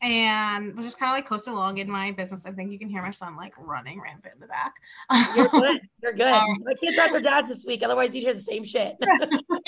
and 0.00 0.76
was 0.76 0.86
just 0.86 0.98
kind 0.98 1.10
of 1.10 1.16
like 1.16 1.26
coasting 1.26 1.54
along 1.54 1.78
in 1.78 1.90
my 1.90 2.12
business. 2.12 2.46
I 2.46 2.52
think 2.52 2.70
you 2.70 2.78
can 2.78 2.88
hear 2.88 3.02
my 3.02 3.10
son 3.10 3.36
like 3.36 3.52
running 3.58 4.00
rampant 4.00 4.34
in 4.34 4.40
the 4.40 4.46
back. 4.46 4.74
You're 5.36 5.48
good. 5.48 5.80
You're 6.02 6.12
good. 6.12 6.32
Um, 6.32 6.62
my 6.64 6.74
kids 6.74 6.96
talk 6.96 7.10
their 7.10 7.20
dads 7.20 7.48
this 7.48 7.64
week, 7.64 7.82
otherwise 7.82 8.14
you'd 8.14 8.22
hear 8.22 8.34
the 8.34 8.40
same 8.40 8.64
shit. 8.64 8.96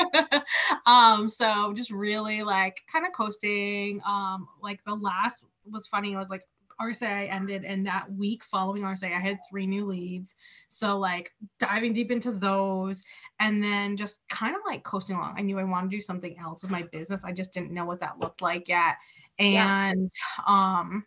um, 0.86 1.28
so 1.28 1.72
just 1.74 1.90
really 1.90 2.42
like 2.42 2.80
kind 2.90 3.06
of 3.06 3.12
coasting. 3.12 4.00
Um, 4.06 4.48
like 4.62 4.82
the 4.84 4.94
last 4.94 5.44
was 5.70 5.86
funny. 5.86 6.12
It 6.12 6.16
was 6.16 6.30
like 6.30 6.46
RSA 6.80 7.32
ended, 7.32 7.64
and 7.64 7.86
that 7.86 8.12
week 8.12 8.44
following 8.44 8.82
RSA, 8.82 9.14
I 9.14 9.20
had 9.20 9.38
three 9.48 9.66
new 9.66 9.86
leads. 9.86 10.34
So 10.68 10.98
like 10.98 11.32
diving 11.58 11.92
deep 11.92 12.10
into 12.10 12.32
those, 12.32 13.02
and 13.38 13.62
then 13.62 13.96
just 13.96 14.20
kind 14.28 14.56
of 14.56 14.62
like 14.66 14.82
coasting 14.82 15.16
along. 15.16 15.34
I 15.36 15.42
knew 15.42 15.58
I 15.58 15.64
wanted 15.64 15.90
to 15.90 15.96
do 15.96 16.00
something 16.00 16.36
else 16.38 16.62
with 16.62 16.70
my 16.70 16.82
business. 16.82 17.24
I 17.24 17.32
just 17.32 17.52
didn't 17.52 17.72
know 17.72 17.84
what 17.84 18.00
that 18.00 18.18
looked 18.18 18.42
like 18.42 18.68
yet. 18.68 18.96
And 19.38 20.10
yeah. 20.12 20.44
um, 20.46 21.04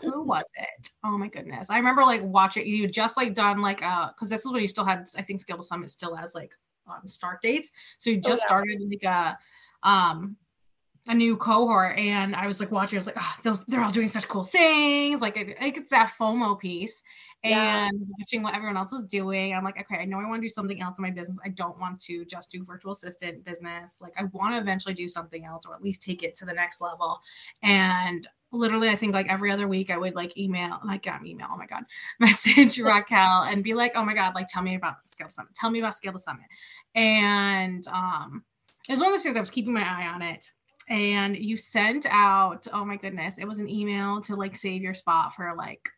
who 0.00 0.22
was 0.22 0.44
it? 0.56 0.90
Oh 1.04 1.16
my 1.16 1.28
goodness, 1.28 1.70
I 1.70 1.76
remember 1.76 2.02
like 2.02 2.22
watching. 2.22 2.66
You 2.66 2.88
just 2.88 3.16
like 3.16 3.34
done 3.34 3.60
like 3.60 3.82
uh, 3.82 4.08
because 4.08 4.28
this 4.28 4.44
is 4.44 4.52
when 4.52 4.62
you 4.62 4.68
still 4.68 4.84
had 4.84 5.08
I 5.16 5.22
think 5.22 5.40
Scale 5.40 5.58
the 5.58 5.62
Summit 5.62 5.90
still 5.90 6.14
has 6.16 6.34
like 6.34 6.52
um, 6.88 7.06
start 7.06 7.40
dates. 7.42 7.70
So 7.98 8.10
you 8.10 8.20
oh, 8.24 8.28
just 8.28 8.42
oh, 8.42 8.44
yeah. 8.44 8.46
started 8.46 8.80
like 8.90 9.04
a 9.04 9.38
um 9.88 10.36
a 11.08 11.14
new 11.14 11.36
cohort 11.36 11.98
and 11.98 12.36
I 12.36 12.46
was 12.46 12.60
like 12.60 12.70
watching, 12.70 12.96
I 12.96 13.00
was 13.00 13.06
like, 13.06 13.18
oh, 13.18 13.58
they're 13.66 13.82
all 13.82 13.90
doing 13.90 14.08
such 14.08 14.28
cool 14.28 14.44
things. 14.44 15.20
Like, 15.20 15.36
it, 15.36 15.56
it's 15.60 15.90
that 15.90 16.12
FOMO 16.18 16.58
piece 16.60 17.02
yeah. 17.42 17.88
and 17.88 18.06
watching 18.18 18.42
what 18.42 18.54
everyone 18.54 18.76
else 18.76 18.92
was 18.92 19.04
doing. 19.04 19.52
I'm 19.52 19.64
like, 19.64 19.78
okay, 19.80 20.00
I 20.00 20.04
know 20.04 20.18
I 20.18 20.28
want 20.28 20.42
to 20.42 20.44
do 20.44 20.48
something 20.48 20.80
else 20.80 20.98
in 20.98 21.02
my 21.02 21.10
business. 21.10 21.38
I 21.44 21.48
don't 21.48 21.78
want 21.80 22.00
to 22.02 22.24
just 22.24 22.50
do 22.50 22.62
virtual 22.62 22.92
assistant 22.92 23.44
business. 23.44 23.98
Like, 24.00 24.12
I 24.16 24.24
want 24.32 24.54
to 24.54 24.60
eventually 24.60 24.94
do 24.94 25.08
something 25.08 25.44
else 25.44 25.66
or 25.66 25.74
at 25.74 25.82
least 25.82 26.02
take 26.02 26.22
it 26.22 26.36
to 26.36 26.44
the 26.44 26.52
next 26.52 26.80
level. 26.80 27.20
And 27.64 28.28
literally, 28.52 28.88
I 28.88 28.94
think 28.94 29.12
like 29.12 29.28
every 29.28 29.50
other 29.50 29.66
week, 29.66 29.90
I 29.90 29.96
would 29.96 30.14
like 30.14 30.38
email, 30.38 30.78
like, 30.86 31.06
not 31.06 31.26
email, 31.26 31.48
oh 31.50 31.56
my 31.56 31.66
God, 31.66 31.82
message 32.20 32.78
Raquel 32.78 33.42
and 33.42 33.64
be 33.64 33.74
like, 33.74 33.92
oh 33.96 34.04
my 34.04 34.14
God, 34.14 34.36
like, 34.36 34.46
tell 34.46 34.62
me 34.62 34.76
about 34.76 34.96
Scale 35.06 35.30
Summit. 35.30 35.52
Tell 35.56 35.70
me 35.70 35.80
about 35.80 35.96
Scale 35.96 36.12
the 36.12 36.20
Summit. 36.20 36.46
And, 36.94 37.84
um, 37.88 38.44
it 38.88 38.92
was 38.92 39.00
one 39.00 39.10
of 39.10 39.16
those 39.16 39.22
things 39.22 39.36
I 39.36 39.40
was 39.40 39.50
keeping 39.50 39.74
my 39.74 39.82
eye 39.82 40.06
on 40.08 40.22
it 40.22 40.52
and 40.88 41.36
you 41.36 41.56
sent 41.56 42.06
out 42.08 42.66
oh 42.72 42.84
my 42.84 42.96
goodness 42.96 43.38
it 43.38 43.46
was 43.46 43.58
an 43.58 43.68
email 43.68 44.20
to 44.20 44.34
like 44.36 44.56
save 44.56 44.82
your 44.82 44.94
spot 44.94 45.34
for 45.34 45.54
like 45.56 45.88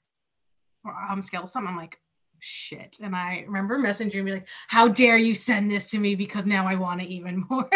um 1.10 1.22
Scale 1.22 1.42
to 1.42 1.46
Summit 1.46 1.70
i'm 1.70 1.76
like 1.76 1.98
shit 2.40 2.98
and 3.02 3.16
i 3.16 3.42
remember 3.46 3.78
messaging 3.78 4.22
me 4.22 4.32
like 4.32 4.46
how 4.68 4.86
dare 4.86 5.16
you 5.16 5.34
send 5.34 5.70
this 5.70 5.90
to 5.90 5.98
me 5.98 6.14
because 6.14 6.44
now 6.44 6.66
i 6.66 6.74
want 6.74 7.00
it 7.00 7.08
even 7.08 7.46
more 7.48 7.68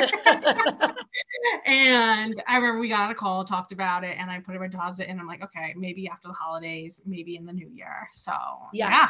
and 1.65 2.43
i 2.47 2.57
remember 2.57 2.79
we 2.79 2.89
got 2.89 3.11
a 3.11 3.15
call 3.15 3.45
talked 3.45 3.73
about 3.73 4.05
it 4.05 4.17
and 4.19 4.31
i 4.31 4.39
put 4.39 4.53
it 4.53 4.57
in 4.57 4.61
my 4.61 4.69
deposit 4.69 5.09
and 5.09 5.19
i'm 5.19 5.27
like 5.27 5.43
okay 5.43 5.73
maybe 5.75 6.07
after 6.07 6.29
the 6.29 6.35
holidays 6.35 7.01
maybe 7.07 7.37
in 7.37 7.47
the 7.47 7.53
new 7.53 7.69
year 7.69 8.09
so 8.13 8.33
yes. 8.73 8.91
yeah 8.91 9.09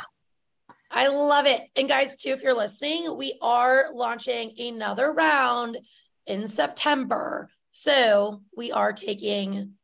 I 0.90 1.08
love 1.08 1.44
it. 1.44 1.68
And 1.76 1.86
guys, 1.86 2.16
too, 2.16 2.30
if 2.30 2.42
you're 2.42 2.54
listening, 2.54 3.14
we 3.16 3.38
are 3.42 3.88
launching 3.92 4.58
another 4.58 5.12
round 5.12 5.78
in 6.26 6.48
September. 6.48 7.50
So 7.82 8.42
we 8.56 8.73
are 8.73 8.92
taking 8.92 9.75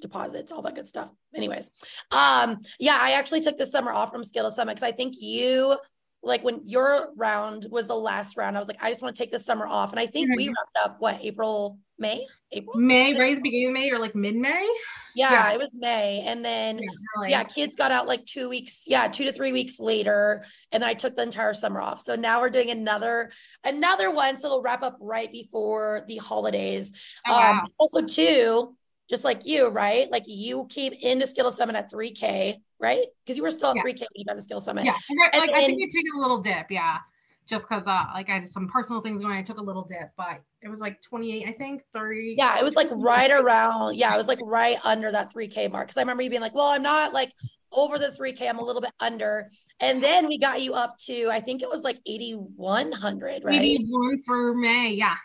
deposits, 0.00 0.50
all 0.50 0.62
that 0.62 0.74
good 0.74 0.88
stuff. 0.88 1.10
Anyways, 1.34 1.70
um, 2.10 2.60
yeah, 2.78 2.98
I 2.98 3.12
actually 3.12 3.42
took 3.42 3.58
the 3.58 3.66
summer 3.66 3.92
off 3.92 4.10
from 4.10 4.24
Scale 4.24 4.50
Summit 4.50 4.76
because 4.76 4.88
I 4.88 4.96
think 4.96 5.16
you 5.20 5.76
like 6.22 6.42
when 6.42 6.60
your 6.64 7.10
round 7.16 7.66
was 7.70 7.86
the 7.86 7.94
last 7.94 8.36
round, 8.38 8.56
I 8.56 8.60
was 8.60 8.68
like, 8.68 8.82
I 8.82 8.90
just 8.90 9.02
want 9.02 9.14
to 9.14 9.22
take 9.22 9.30
the 9.30 9.38
summer 9.38 9.66
off. 9.66 9.90
And 9.90 10.00
I 10.00 10.06
think 10.06 10.30
we 10.36 10.48
wrapped 10.48 10.78
up 10.84 10.96
what 11.00 11.18
April, 11.20 11.78
May, 12.02 12.26
April, 12.50 12.76
May, 12.76 13.18
right 13.18 13.32
at 13.32 13.36
the 13.36 13.42
beginning 13.42 13.68
of 13.68 13.72
May 13.74 13.90
or 13.90 13.98
like 13.98 14.14
mid 14.14 14.36
May. 14.36 14.70
Yeah, 15.14 15.32
yeah, 15.32 15.52
it 15.52 15.58
was 15.58 15.70
May. 15.72 16.20
And 16.26 16.44
then 16.44 16.78
yeah, 16.78 16.88
really. 17.16 17.30
yeah, 17.30 17.44
kids 17.44 17.76
got 17.76 17.92
out 17.92 18.06
like 18.06 18.26
two 18.26 18.48
weeks, 18.48 18.82
yeah, 18.86 19.08
two 19.08 19.24
to 19.24 19.32
three 19.32 19.52
weeks 19.52 19.80
later. 19.80 20.44
And 20.72 20.82
then 20.82 20.90
I 20.90 20.94
took 20.94 21.16
the 21.16 21.22
entire 21.22 21.54
summer 21.54 21.80
off. 21.80 22.00
So 22.00 22.16
now 22.16 22.40
we're 22.40 22.50
doing 22.50 22.70
another 22.70 23.30
another 23.64 24.10
one. 24.10 24.36
So 24.36 24.48
it'll 24.48 24.62
wrap 24.62 24.82
up 24.82 24.98
right 25.00 25.30
before 25.30 26.04
the 26.08 26.16
holidays. 26.16 26.92
Oh, 27.28 27.34
um 27.34 27.56
wow. 27.58 27.64
also 27.78 28.02
too, 28.02 28.76
just 29.08 29.24
like 29.24 29.46
you, 29.46 29.68
right? 29.68 30.10
Like 30.10 30.24
you 30.26 30.66
came 30.68 30.92
into 30.92 31.26
Scale 31.26 31.52
Summit 31.52 31.76
at 31.76 31.90
3K, 31.90 32.56
right? 32.80 33.06
Because 33.24 33.36
you 33.36 33.42
were 33.42 33.50
still 33.50 33.70
at 33.70 33.76
yes. 33.76 33.84
3K 33.84 34.00
when 34.00 34.06
you 34.14 34.24
got 34.24 34.34
to 34.34 34.42
Scale 34.42 34.60
Summit. 34.60 34.84
Yeah, 34.84 34.96
like 35.38 35.50
and, 35.50 35.56
I 35.56 35.66
think 35.66 35.80
you 35.80 35.88
took 35.88 36.16
a 36.16 36.20
little 36.20 36.38
dip, 36.38 36.70
yeah. 36.70 36.98
Just 37.46 37.68
because 37.68 37.86
uh 37.86 38.04
like 38.14 38.30
I 38.30 38.34
had 38.34 38.48
some 38.48 38.68
personal 38.68 39.02
things 39.02 39.20
going, 39.20 39.36
I 39.36 39.42
took 39.42 39.58
a 39.58 39.62
little 39.62 39.82
dip, 39.82 40.10
but 40.16 40.40
it 40.62 40.68
was 40.68 40.80
like 40.80 41.02
28, 41.02 41.46
I 41.46 41.52
think, 41.52 41.82
30. 41.92 42.36
Yeah, 42.38 42.58
it 42.58 42.64
was 42.64 42.76
like 42.76 42.88
right 42.92 43.30
around, 43.30 43.96
yeah, 43.96 44.14
it 44.14 44.16
was 44.16 44.28
like 44.28 44.38
right 44.42 44.78
under 44.84 45.10
that 45.10 45.34
3K 45.34 45.70
mark. 45.70 45.88
Cause 45.88 45.96
I 45.96 46.00
remember 46.02 46.22
you 46.22 46.30
being 46.30 46.42
like, 46.42 46.54
well, 46.54 46.68
I'm 46.68 46.82
not 46.82 47.12
like 47.12 47.32
over 47.72 47.98
the 47.98 48.08
3K, 48.08 48.48
I'm 48.48 48.58
a 48.58 48.64
little 48.64 48.80
bit 48.80 48.92
under. 49.00 49.50
And 49.80 50.02
then 50.02 50.28
we 50.28 50.38
got 50.38 50.62
you 50.62 50.74
up 50.74 50.96
to, 51.06 51.28
I 51.30 51.40
think 51.40 51.62
it 51.62 51.68
was 51.68 51.82
like 51.82 51.98
8,100, 52.06 53.44
right? 53.44 53.60
81 53.60 54.22
for 54.24 54.54
May, 54.54 54.90
yeah. 54.90 55.16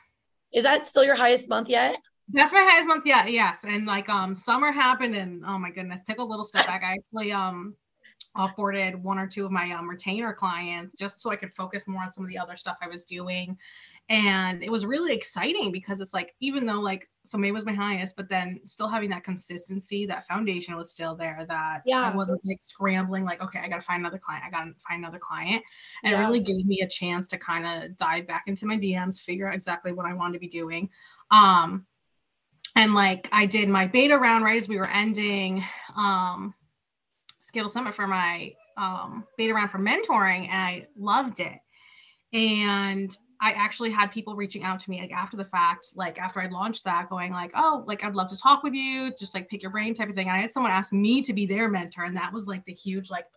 Is 0.54 0.64
that 0.64 0.88
still 0.88 1.04
your 1.04 1.16
highest 1.16 1.50
month 1.50 1.70
yet? 1.70 1.98
That's 2.30 2.52
my 2.52 2.68
highest 2.68 2.88
month 2.88 3.06
yet, 3.06 3.32
yes. 3.32 3.64
And 3.64 3.86
like 3.86 4.10
um 4.10 4.34
summer 4.36 4.72
happened 4.72 5.16
and 5.16 5.44
oh 5.46 5.58
my 5.58 5.72
goodness, 5.72 6.02
took 6.06 6.18
a 6.18 6.24
little 6.24 6.46
step 6.46 6.66
back. 6.66 6.84
I 6.84 6.94
actually 6.94 7.32
um 7.32 7.76
offboarded 8.38 8.96
one 8.96 9.18
or 9.18 9.28
two 9.28 9.46
of 9.46 9.52
my 9.52 9.72
um, 9.72 9.90
retainer 9.90 10.34
clients 10.34 10.94
just 10.94 11.20
so 11.22 11.32
I 11.32 11.36
could 11.36 11.54
focus 11.54 11.88
more 11.88 12.04
on 12.04 12.12
some 12.12 12.24
of 12.24 12.30
the 12.30 12.38
other 12.38 12.56
stuff 12.56 12.78
I 12.82 12.88
was 12.88 13.04
doing. 13.04 13.58
And 14.10 14.64
it 14.64 14.72
was 14.72 14.86
really 14.86 15.14
exciting 15.14 15.72
because 15.72 16.00
it's 16.00 16.14
like, 16.14 16.34
even 16.40 16.66
though 16.66 16.80
like, 16.80 17.10
so 17.26 17.38
May 17.38 17.52
was 17.52 17.66
my 17.66 17.74
highest, 17.74 18.16
but 18.16 18.30
then 18.30 18.62
still 18.64 18.88
having 18.88 19.10
that 19.10 19.26
consistency, 19.26 20.06
that 20.06 20.26
foundation 20.28 20.78
was 20.78 20.92
still 20.92 21.14
there 21.14 21.46
that 21.50 21.82
yeah. 21.86 22.04
I 22.04 22.16
wasn't 22.16 22.40
like 22.46 22.60
scrambling, 22.62 23.26
like, 23.26 23.42
okay, 23.42 23.60
I 23.60 23.68
got 23.68 23.82
to 23.82 23.86
find 23.86 24.00
another 24.00 24.18
client. 24.18 24.46
I 24.48 24.50
got 24.50 24.64
to 24.64 24.74
find 24.88 25.04
another 25.04 25.20
client. 25.20 25.62
And 26.04 26.14
yeah. 26.14 26.20
it 26.20 26.22
really 26.22 26.40
gave 26.40 26.66
me 26.66 26.82
a 26.82 26.88
chance 26.88 27.28
to 27.30 27.38
kind 27.38 27.66
of 27.66 27.98
dive 27.98 28.28
back 28.28 28.44
into 28.48 28.66
my 28.66 28.78
DMs, 28.78 29.20
figure 29.20 29.50
out 29.50 29.56
exactly 29.56 29.92
what 29.92 30.06
I 30.06 30.14
wanted 30.14 30.34
to 30.34 30.40
be 30.40 30.48
doing. 30.48 30.90
Um, 31.32 31.86
and 32.78 32.94
like 32.94 33.28
I 33.32 33.48
did 33.48 33.68
my 33.68 33.88
beta 33.88 34.18
round 34.18 34.44
right 34.46 34.62
as 34.62 34.70
we 34.70 34.78
were 34.78 34.90
ending. 34.90 35.64
Um, 35.98 36.54
Scale 37.48 37.70
Summit 37.70 37.96
for 37.96 38.08
my 38.08 38.54
um, 38.76 39.24
beta 39.38 39.54
round 39.54 39.72
for 39.72 39.80
mentoring, 39.80 40.50
and 40.50 40.52
I 40.52 40.88
loved 40.98 41.40
it. 41.40 41.58
And 42.34 43.16
I 43.40 43.52
actually 43.52 43.90
had 43.90 44.12
people 44.12 44.36
reaching 44.36 44.64
out 44.64 44.82
to 44.82 44.90
me 44.90 45.00
like 45.00 45.14
after 45.14 45.38
the 45.38 45.46
fact, 45.46 45.94
like 45.96 46.20
after 46.20 46.42
I 46.42 46.48
launched 46.48 46.84
that, 46.84 47.10
going 47.10 47.32
like, 47.32 47.52
"Oh, 47.56 47.86
like 47.88 48.04
I'd 48.04 48.16
love 48.16 48.30
to 48.32 48.38
talk 48.38 48.64
with 48.64 48.74
you, 48.74 49.14
just 49.18 49.34
like 49.34 49.48
pick 49.48 49.62
your 49.62 49.72
brain 49.72 49.94
type 49.94 50.10
of 50.10 50.16
thing." 50.16 50.28
And 50.28 50.36
I 50.36 50.42
had 50.42 50.52
someone 50.52 50.74
ask 50.74 50.92
me 50.92 51.22
to 51.22 51.32
be 51.32 51.46
their 51.46 51.70
mentor, 51.70 52.04
and 52.04 52.18
that 52.18 52.34
was 52.34 52.48
like 52.48 52.66
the 52.66 52.74
huge 52.74 53.10
like 53.10 53.28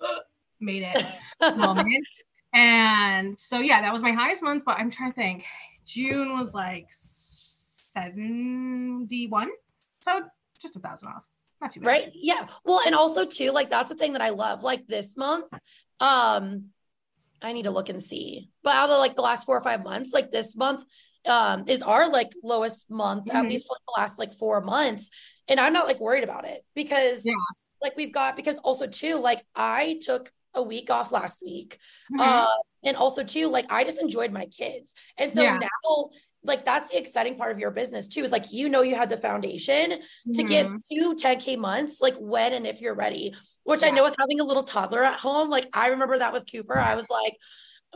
made 0.59 0.83
it 0.83 1.07
moment. 1.57 2.05
And 2.53 3.39
so 3.39 3.61
yeah, 3.61 3.81
that 3.81 3.93
was 3.93 4.03
my 4.03 4.11
highest 4.11 4.43
month. 4.43 4.65
But 4.67 4.79
I'm 4.79 4.91
trying 4.91 5.13
to 5.13 5.17
think. 5.17 5.45
June 5.87 6.37
was 6.37 6.53
like 6.53 6.89
71, 6.91 9.51
so 10.01 10.23
just 10.61 10.75
a 10.75 10.81
thousand 10.81 11.07
off. 11.09 11.30
Not 11.61 11.73
too 11.73 11.81
bad. 11.81 11.87
Right. 11.87 12.11
Yeah. 12.15 12.47
Well, 12.65 12.81
and 12.87 12.95
also 12.95 13.25
too, 13.25 13.51
like 13.51 13.71
that's 13.71 13.91
the 13.91 13.97
thing 13.97 14.15
that 14.15 14.23
I 14.23 14.31
love. 14.31 14.63
Like 14.63 14.87
this 14.87 15.17
month, 15.17 15.53
um, 16.01 16.67
I 17.43 17.53
need 17.53 17.65
to 17.65 17.71
look 17.71 17.89
and 17.89 18.03
see. 18.03 18.51
But 18.63 18.75
out 18.75 18.91
of 18.91 18.99
like 18.99 19.17
the 19.17 19.23
last 19.23 19.47
four 19.47 19.57
or 19.57 19.63
five 19.63 19.83
months, 19.83 20.13
like 20.13 20.31
this 20.31 20.57
month, 20.57 20.85
um, 21.27 21.65
is 21.67 21.83
our 21.83 22.09
like 22.09 22.33
lowest 22.43 22.91
month, 22.91 23.27
mm-hmm. 23.27 23.37
at 23.37 23.45
least 23.45 23.67
for 23.67 23.77
the 23.87 24.01
last 24.01 24.19
like 24.19 24.33
four 24.35 24.61
months. 24.61 25.11
And 25.49 25.61
I'm 25.61 25.73
not 25.73 25.87
like 25.87 26.01
worried 26.01 26.25
about 26.25 26.47
it 26.47 26.65
because 26.75 27.25
yeah. 27.25 27.35
like 27.83 27.97
we've 27.97 28.13
got 28.13 28.37
because 28.37 28.57
also 28.59 28.87
too, 28.87 29.17
like 29.17 29.45
I 29.55 29.99
took 30.03 30.33
a 30.55 30.63
week 30.63 30.91
off 30.91 31.13
last 31.13 31.41
week. 31.43 31.79
Mm-hmm. 32.13 32.21
Uh, 32.21 32.47
and 32.85 32.97
also 32.97 33.23
too, 33.23 33.49
like 33.49 33.67
I 33.71 33.85
just 33.85 34.01
enjoyed 34.01 34.33
my 34.33 34.47
kids. 34.47 34.95
And 35.19 35.33
so 35.33 35.43
yeah. 35.43 35.59
now 35.59 36.11
like 36.43 36.65
that's 36.65 36.91
the 36.91 36.99
exciting 36.99 37.37
part 37.37 37.53
of 37.53 37.59
your 37.59 37.71
business 37.71 38.09
too 38.09 38.23
is 38.23 38.33
like 38.33 38.53
you 38.53 38.69
know 38.69 38.83
you 38.83 38.95
had 38.95 39.11
the 39.11 39.17
foundation 39.17 39.91
mm-hmm. 39.91 40.33
to 40.33 40.43
get 40.43 40.67
two 40.91 41.15
10k 41.15 41.59
months 41.59 42.01
like 42.01 42.15
when 42.19 42.53
and 42.53 42.67
if 42.67 42.81
you're 42.81 42.95
ready 42.95 43.35
which 43.65 43.83
yes. 43.83 43.91
i 43.91 43.95
know 43.95 44.05
with 44.05 44.17
having 44.19 44.41
a 44.41 44.45
little 44.45 44.63
toddler 44.63 45.05
at 45.05 45.19
home 45.19 45.51
like 45.51 45.69
i 45.75 45.89
remember 45.89 46.19
that 46.19 46.33
with 46.33 46.51
cooper 46.51 46.79
i 46.79 46.95
was 46.95 47.09
like 47.11 47.35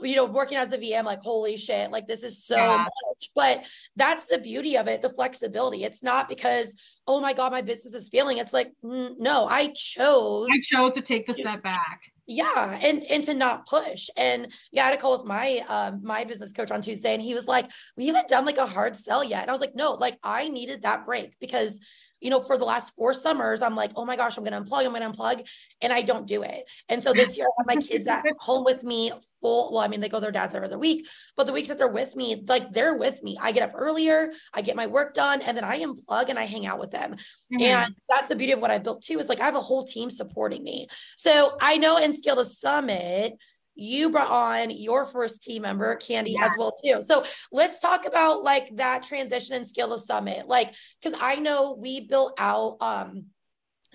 you 0.02 0.16
know, 0.16 0.24
working 0.24 0.58
as 0.58 0.72
a 0.72 0.78
VM, 0.78 1.04
like, 1.04 1.20
holy 1.20 1.56
shit, 1.56 1.90
like 1.90 2.06
this 2.06 2.22
is 2.22 2.44
so 2.44 2.56
yeah. 2.56 2.78
much. 2.78 3.30
But 3.34 3.62
that's 3.96 4.26
the 4.26 4.38
beauty 4.38 4.76
of 4.76 4.88
it, 4.88 5.02
the 5.02 5.08
flexibility. 5.08 5.84
It's 5.84 6.02
not 6.02 6.28
because, 6.28 6.74
oh 7.06 7.20
my 7.20 7.32
God, 7.32 7.52
my 7.52 7.62
business 7.62 7.94
is 7.94 8.08
failing. 8.08 8.38
It's 8.38 8.52
like, 8.52 8.72
no, 8.82 9.46
I 9.46 9.72
chose. 9.74 10.48
I 10.50 10.58
chose 10.62 10.94
to 10.94 11.00
take 11.00 11.26
the 11.26 11.34
step 11.34 11.62
back. 11.62 12.10
Yeah. 12.26 12.78
And 12.80 13.04
and 13.04 13.22
to 13.24 13.34
not 13.34 13.66
push. 13.66 14.08
And 14.16 14.48
yeah, 14.72 14.84
I 14.84 14.90
had 14.90 14.98
a 14.98 15.00
call 15.00 15.16
with 15.16 15.26
my 15.26 15.62
um 15.68 16.00
my 16.02 16.24
business 16.24 16.52
coach 16.52 16.70
on 16.70 16.80
Tuesday, 16.80 17.12
and 17.12 17.22
he 17.22 17.34
was 17.34 17.46
like, 17.46 17.70
We 17.96 18.06
haven't 18.06 18.28
done 18.28 18.46
like 18.46 18.58
a 18.58 18.66
hard 18.66 18.96
sell 18.96 19.22
yet. 19.22 19.42
And 19.42 19.50
I 19.50 19.52
was 19.52 19.60
like, 19.60 19.74
no, 19.74 19.92
like 19.92 20.18
I 20.22 20.48
needed 20.48 20.82
that 20.82 21.04
break 21.04 21.38
because 21.38 21.78
you 22.24 22.30
know, 22.30 22.40
for 22.40 22.56
the 22.56 22.64
last 22.64 22.94
four 22.96 23.12
summers, 23.12 23.60
I'm 23.60 23.76
like, 23.76 23.92
oh 23.96 24.06
my 24.06 24.16
gosh, 24.16 24.38
I'm 24.38 24.44
going 24.44 24.54
to 24.54 24.68
unplug, 24.68 24.86
I'm 24.86 24.94
going 24.94 25.02
to 25.02 25.10
unplug. 25.10 25.46
And 25.82 25.92
I 25.92 26.00
don't 26.00 26.26
do 26.26 26.42
it. 26.42 26.64
And 26.88 27.02
so 27.02 27.12
this 27.12 27.36
year, 27.36 27.46
I 27.46 27.52
have 27.58 27.66
my 27.66 27.86
kids 27.86 28.08
at 28.08 28.24
home 28.40 28.64
with 28.64 28.82
me 28.82 29.12
full. 29.42 29.70
Well, 29.70 29.82
I 29.82 29.88
mean, 29.88 30.00
they 30.00 30.08
go 30.08 30.20
their 30.20 30.32
dad's 30.32 30.54
every 30.54 30.68
other 30.68 30.78
week, 30.78 31.06
but 31.36 31.46
the 31.46 31.52
weeks 31.52 31.68
that 31.68 31.76
they're 31.76 31.86
with 31.86 32.16
me, 32.16 32.42
like 32.48 32.72
they're 32.72 32.96
with 32.96 33.22
me. 33.22 33.36
I 33.38 33.52
get 33.52 33.68
up 33.68 33.72
earlier, 33.76 34.32
I 34.54 34.62
get 34.62 34.74
my 34.74 34.86
work 34.86 35.12
done, 35.12 35.42
and 35.42 35.54
then 35.54 35.64
I 35.64 35.80
unplug 35.80 36.30
and 36.30 36.38
I 36.38 36.46
hang 36.46 36.64
out 36.64 36.80
with 36.80 36.92
them. 36.92 37.12
Mm-hmm. 37.52 37.60
And 37.62 37.94
that's 38.08 38.30
the 38.30 38.36
beauty 38.36 38.52
of 38.52 38.60
what 38.60 38.70
I 38.70 38.78
built 38.78 39.02
too, 39.02 39.18
is 39.18 39.28
like 39.28 39.40
I 39.42 39.44
have 39.44 39.54
a 39.54 39.60
whole 39.60 39.84
team 39.84 40.08
supporting 40.08 40.64
me. 40.64 40.88
So 41.18 41.58
I 41.60 41.76
know 41.76 41.98
in 41.98 42.16
Scale 42.16 42.36
to 42.36 42.46
Summit, 42.46 43.34
you 43.74 44.10
brought 44.10 44.30
on 44.30 44.70
your 44.70 45.04
first 45.04 45.42
team 45.42 45.62
member 45.62 45.96
candy 45.96 46.32
yeah. 46.32 46.46
as 46.46 46.52
well 46.58 46.72
too 46.84 47.00
so 47.00 47.24
let's 47.50 47.80
talk 47.80 48.06
about 48.06 48.42
like 48.42 48.74
that 48.76 49.02
transition 49.02 49.56
and 49.56 49.68
scale 49.68 49.90
to 49.90 49.98
summit 49.98 50.46
like 50.46 50.74
because 51.02 51.18
i 51.20 51.36
know 51.36 51.76
we 51.78 52.00
built 52.00 52.34
out 52.38 52.76
um 52.80 53.24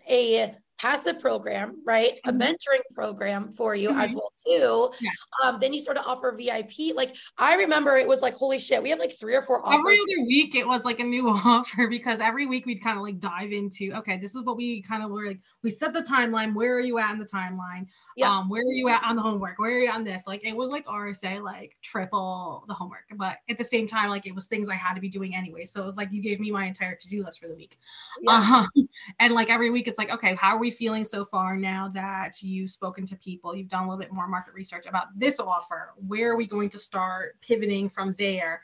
a 0.09 0.55
passive 0.79 1.19
program, 1.19 1.81
right? 1.86 2.19
Mm-hmm. 2.25 2.41
A 2.41 2.45
mentoring 2.45 2.95
program 2.95 3.53
for 3.55 3.75
you 3.75 3.89
mm-hmm. 3.89 4.00
as 4.00 4.13
well 4.13 4.31
too. 4.45 4.91
Yeah. 5.01 5.12
Um, 5.43 5.59
then 5.59 5.74
you 5.74 5.81
sort 5.81 5.98
of 5.98 6.05
offer 6.05 6.36
VIP. 6.36 6.95
Like 6.95 7.15
I 7.38 7.55
remember 7.55 7.98
it 7.98 8.07
was 8.07 8.21
like, 8.21 8.36
holy 8.36 8.59
shit, 8.59 8.81
we 8.81 8.89
had 8.89 9.00
like 9.00 9.17
three 9.19 9.36
or 9.36 9.41
four 9.41 9.65
offers. 9.65 9.79
Every 9.79 9.95
other 9.95 10.27
week 10.27 10.55
it 10.55 10.65
was 10.65 10.86
like 10.86 11.00
a 11.00 11.03
new 11.03 11.29
offer 11.29 11.88
because 11.88 12.19
every 12.21 12.48
week 12.48 12.65
we'd 12.65 12.81
kind 12.81 12.98
of 12.98 13.03
like 13.03 13.19
dive 13.19 13.51
into, 13.51 13.91
okay, 13.93 14.17
this 14.17 14.36
is 14.36 14.43
what 14.43 14.57
we 14.57 14.81
kind 14.81 15.03
of 15.03 15.12
were 15.12 15.27
like, 15.27 15.39
we 15.63 15.69
set 15.69 15.93
the 15.93 16.01
timeline. 16.01 16.53
Where 16.53 16.75
are 16.75 16.81
you 16.81 16.98
at 16.98 17.12
in 17.12 17.19
the 17.19 17.25
timeline? 17.25 17.88
Yeah. 18.15 18.29
Um, 18.29 18.50
where 18.50 18.62
are 18.62 18.74
you 18.74 18.89
at 18.89 19.03
on 19.03 19.15
the 19.15 19.21
homework? 19.21 19.59
Where 19.59 19.71
are 19.71 19.79
you 19.79 19.89
on 19.89 20.03
this? 20.03 20.24
Like 20.27 20.41
it 20.43 20.55
was 20.55 20.71
like 20.71 20.86
RSA, 20.86 21.41
like 21.41 21.77
triple 21.81 22.63
the 22.67 22.74
homework. 22.74 23.03
But 23.15 23.38
at 23.50 23.57
the 23.57 23.63
same 23.63 23.88
time, 23.88 24.09
like 24.09 24.25
it 24.25 24.36
was 24.36 24.48
things 24.48 24.69
I 24.69 24.75
had 24.75 24.93
to 24.95 25.01
be 25.01 25.09
doing 25.09 25.36
anyway. 25.36 25.65
So 25.65 25.81
it 25.81 25.86
was 25.86 25.98
like 25.98 26.12
you 26.12 26.21
gave 26.21 26.39
me 26.39 26.51
my 26.51 26.65
entire 26.65 26.95
to-do 26.95 27.24
list 27.24 27.39
for 27.39 27.48
the 27.48 27.55
week. 27.55 27.77
Yeah. 28.21 28.31
Uh-huh. 28.31 28.65
And 29.19 29.33
like 29.33 29.50
every 29.50 29.69
week 29.69 29.88
it's 29.88 29.98
like, 29.98 30.09
okay, 30.12 30.36
how 30.36 30.55
are 30.55 30.59
we 30.59 30.69
feeling 30.72 31.04
so 31.04 31.24
far 31.26 31.56
now 31.58 31.90
that 31.94 32.42
you've 32.42 32.70
spoken 32.70 33.06
to 33.08 33.16
people? 33.18 33.56
You've 33.56 33.70
done 33.70 33.84
a 33.84 33.88
little 33.88 34.00
bit 34.00 34.12
more 34.12 34.28
market 34.28 34.54
research 34.54 34.86
about 34.88 35.08
this 35.16 35.40
offer. 35.40 35.94
Where 35.96 36.32
are 36.32 36.38
we 36.38 36.48
going 36.48 36.70
to 36.72 36.80
start 36.80 37.40
pivoting 37.42 37.90
from 37.90 38.16
there? 38.18 38.62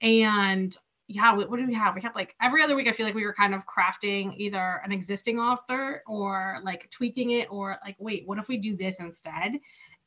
And 0.00 0.76
yeah, 1.08 1.32
what, 1.32 1.50
do 1.50 1.66
we 1.66 1.74
have? 1.74 1.94
We 1.94 2.02
have 2.02 2.14
like 2.14 2.34
every 2.42 2.62
other 2.62 2.76
week. 2.76 2.86
I 2.86 2.92
feel 2.92 3.06
like 3.06 3.14
we 3.14 3.24
were 3.24 3.32
kind 3.32 3.54
of 3.54 3.64
crafting 3.66 4.36
either 4.36 4.82
an 4.84 4.92
existing 4.92 5.38
offer 5.38 6.02
or 6.06 6.60
like 6.62 6.90
tweaking 6.90 7.30
it, 7.30 7.48
or 7.50 7.78
like, 7.84 7.96
wait, 7.98 8.24
what 8.26 8.38
if 8.38 8.48
we 8.48 8.58
do 8.58 8.76
this 8.76 9.00
instead? 9.00 9.58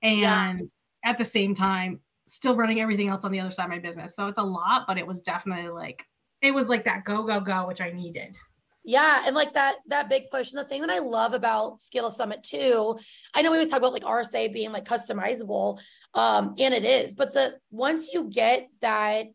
And 0.03 0.19
yeah. 0.21 0.57
at 1.03 1.17
the 1.17 1.25
same 1.25 1.55
time, 1.55 1.99
still 2.27 2.55
running 2.55 2.81
everything 2.81 3.09
else 3.09 3.25
on 3.25 3.31
the 3.31 3.39
other 3.39 3.51
side 3.51 3.65
of 3.65 3.69
my 3.71 3.79
business. 3.79 4.15
So 4.15 4.27
it's 4.27 4.37
a 4.37 4.43
lot, 4.43 4.83
but 4.87 4.97
it 4.97 5.05
was 5.05 5.21
definitely 5.21 5.69
like 5.69 6.05
it 6.41 6.51
was 6.51 6.69
like 6.69 6.85
that 6.85 7.03
go 7.03 7.23
go 7.23 7.39
go, 7.39 7.67
which 7.67 7.81
I 7.81 7.91
needed. 7.91 8.35
Yeah, 8.83 9.23
and 9.25 9.35
like 9.35 9.53
that 9.53 9.75
that 9.87 10.09
big 10.09 10.31
push. 10.31 10.51
And 10.51 10.59
the 10.59 10.67
thing 10.67 10.81
that 10.81 10.89
I 10.89 10.99
love 10.99 11.33
about 11.33 11.81
Scale 11.81 12.09
Summit 12.09 12.43
too, 12.43 12.97
I 13.33 13.41
know 13.41 13.51
we 13.51 13.57
always 13.57 13.69
talk 13.69 13.79
about 13.79 13.93
like 13.93 14.03
RSA 14.03 14.51
being 14.51 14.71
like 14.71 14.85
customizable, 14.85 15.79
um, 16.13 16.55
and 16.57 16.73
it 16.73 16.83
is, 16.83 17.13
but 17.13 17.33
the 17.33 17.59
once 17.69 18.11
you 18.11 18.29
get 18.29 18.69
that 18.81 19.27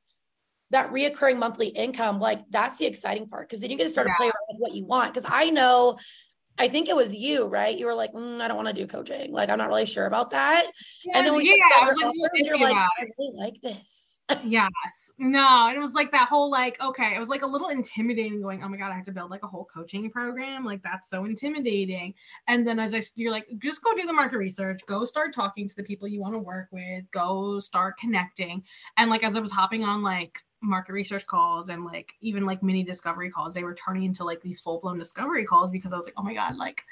that 0.70 0.90
reoccurring 0.90 1.38
monthly 1.38 1.68
income, 1.68 2.18
like 2.18 2.40
that's 2.50 2.78
the 2.78 2.86
exciting 2.86 3.28
part 3.28 3.48
because 3.48 3.60
then 3.60 3.70
you 3.70 3.76
get 3.76 3.84
to 3.84 3.90
start 3.90 4.08
yeah. 4.08 4.14
to 4.14 4.16
play 4.16 4.26
around 4.26 4.46
with 4.48 4.58
what 4.58 4.74
you 4.74 4.84
want. 4.84 5.14
Because 5.14 5.30
I 5.32 5.50
know, 5.50 5.96
I 6.58 6.68
think 6.68 6.88
it 6.88 6.96
was 6.96 7.14
you, 7.14 7.46
right? 7.46 7.76
You 7.76 7.86
were 7.86 7.94
like, 7.94 8.12
mm, 8.12 8.40
I 8.40 8.48
don't 8.48 8.56
want 8.56 8.68
to 8.68 8.74
do 8.74 8.86
coaching. 8.86 9.32
Like, 9.32 9.48
I'm 9.48 9.58
not 9.58 9.68
really 9.68 9.86
sure 9.86 10.06
about 10.06 10.30
that. 10.30 10.66
Yeah, 11.04 11.18
and 11.18 11.26
then 11.26 11.40
yeah, 11.40 11.52
I 11.80 11.86
was 11.86 11.96
like, 11.96 12.12
you're 12.34 12.58
like, 12.58 12.76
I 12.76 13.06
really 13.18 13.36
like 13.36 13.62
this. 13.62 14.05
Yes. 14.44 15.12
No, 15.18 15.70
it 15.74 15.78
was 15.78 15.94
like 15.94 16.10
that 16.12 16.28
whole 16.28 16.50
like, 16.50 16.80
okay, 16.80 17.14
it 17.14 17.18
was 17.18 17.28
like 17.28 17.42
a 17.42 17.46
little 17.46 17.68
intimidating 17.68 18.42
going, 18.42 18.62
oh 18.62 18.68
my 18.68 18.76
God, 18.76 18.90
I 18.90 18.94
have 18.94 19.04
to 19.04 19.12
build 19.12 19.30
like 19.30 19.44
a 19.44 19.48
whole 19.48 19.64
coaching 19.64 20.10
program. 20.10 20.64
Like 20.64 20.82
that's 20.82 21.08
so 21.08 21.24
intimidating. 21.24 22.14
And 22.48 22.66
then 22.66 22.78
as 22.78 22.94
I 22.94 23.02
you're 23.14 23.30
like, 23.30 23.46
just 23.62 23.82
go 23.82 23.94
do 23.94 24.06
the 24.06 24.12
market 24.12 24.38
research, 24.38 24.80
go 24.86 25.04
start 25.04 25.32
talking 25.32 25.68
to 25.68 25.76
the 25.76 25.84
people 25.84 26.08
you 26.08 26.20
want 26.20 26.34
to 26.34 26.40
work 26.40 26.68
with, 26.72 27.08
go 27.12 27.60
start 27.60 27.98
connecting. 27.98 28.64
And 28.96 29.10
like 29.10 29.22
as 29.22 29.36
I 29.36 29.40
was 29.40 29.52
hopping 29.52 29.84
on 29.84 30.02
like 30.02 30.42
market 30.62 30.92
research 30.92 31.26
calls 31.26 31.68
and 31.68 31.84
like 31.84 32.14
even 32.20 32.44
like 32.44 32.62
mini 32.62 32.82
discovery 32.82 33.30
calls 33.30 33.54
they 33.54 33.62
were 33.62 33.74
turning 33.74 34.04
into 34.04 34.24
like 34.24 34.40
these 34.40 34.58
full-blown 34.58 34.98
discovery 34.98 35.44
calls 35.44 35.70
because 35.70 35.92
i 35.92 35.96
was 35.96 36.06
like 36.06 36.14
oh 36.16 36.22
my 36.22 36.32
god 36.32 36.56
like 36.56 36.82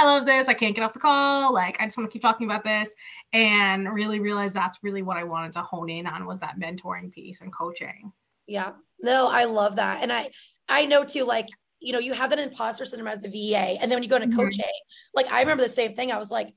i 0.00 0.04
love 0.04 0.26
this. 0.26 0.48
I 0.48 0.54
can't 0.54 0.74
get 0.74 0.82
off 0.82 0.92
the 0.92 0.98
call. 0.98 1.52
Like 1.52 1.76
i 1.80 1.84
just 1.84 1.96
want 1.96 2.10
to 2.10 2.12
keep 2.12 2.22
talking 2.22 2.46
about 2.46 2.64
this 2.64 2.92
and 3.32 3.92
really 3.92 4.20
realize 4.20 4.52
that's 4.52 4.78
really 4.82 5.02
what 5.02 5.16
i 5.16 5.24
wanted 5.24 5.52
to 5.52 5.60
hone 5.60 5.90
in 5.90 6.06
on 6.06 6.26
was 6.26 6.40
that 6.40 6.58
mentoring 6.58 7.12
piece 7.12 7.40
and 7.40 7.52
coaching. 7.52 8.12
Yeah. 8.46 8.72
No 9.02 9.28
i 9.28 9.44
love 9.44 9.76
that. 9.76 10.02
And 10.02 10.12
i 10.12 10.30
i 10.68 10.86
know 10.86 11.04
too 11.04 11.24
like 11.24 11.48
you 11.80 11.92
know 11.92 11.98
you 11.98 12.12
have 12.12 12.30
that 12.30 12.38
imposter 12.38 12.84
syndrome 12.84 13.08
as 13.08 13.24
a 13.24 13.28
va 13.28 13.58
and 13.80 13.90
then 13.90 13.96
when 13.96 14.02
you 14.02 14.08
go 14.08 14.16
into 14.16 14.28
mm-hmm. 14.28 14.40
coaching 14.40 14.64
like 15.14 15.30
i 15.32 15.40
remember 15.40 15.62
the 15.62 15.68
same 15.68 15.94
thing. 15.94 16.12
I 16.12 16.18
was 16.18 16.30
like 16.30 16.52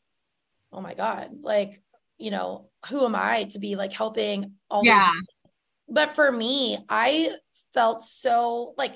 oh 0.72 0.82
my 0.82 0.94
god 0.94 1.30
like 1.42 1.82
you 2.18 2.32
know 2.32 2.70
who 2.88 3.06
am 3.06 3.16
i 3.16 3.46
to 3.46 3.60
be 3.60 3.76
like 3.76 3.94
helping 3.94 4.54
all 4.70 4.84
yeah. 4.84 5.12
these 5.14 5.24
but 5.94 6.16
for 6.16 6.32
me, 6.32 6.78
I 6.90 7.32
felt 7.74 8.04
so 8.04 8.74
like 8.78 8.94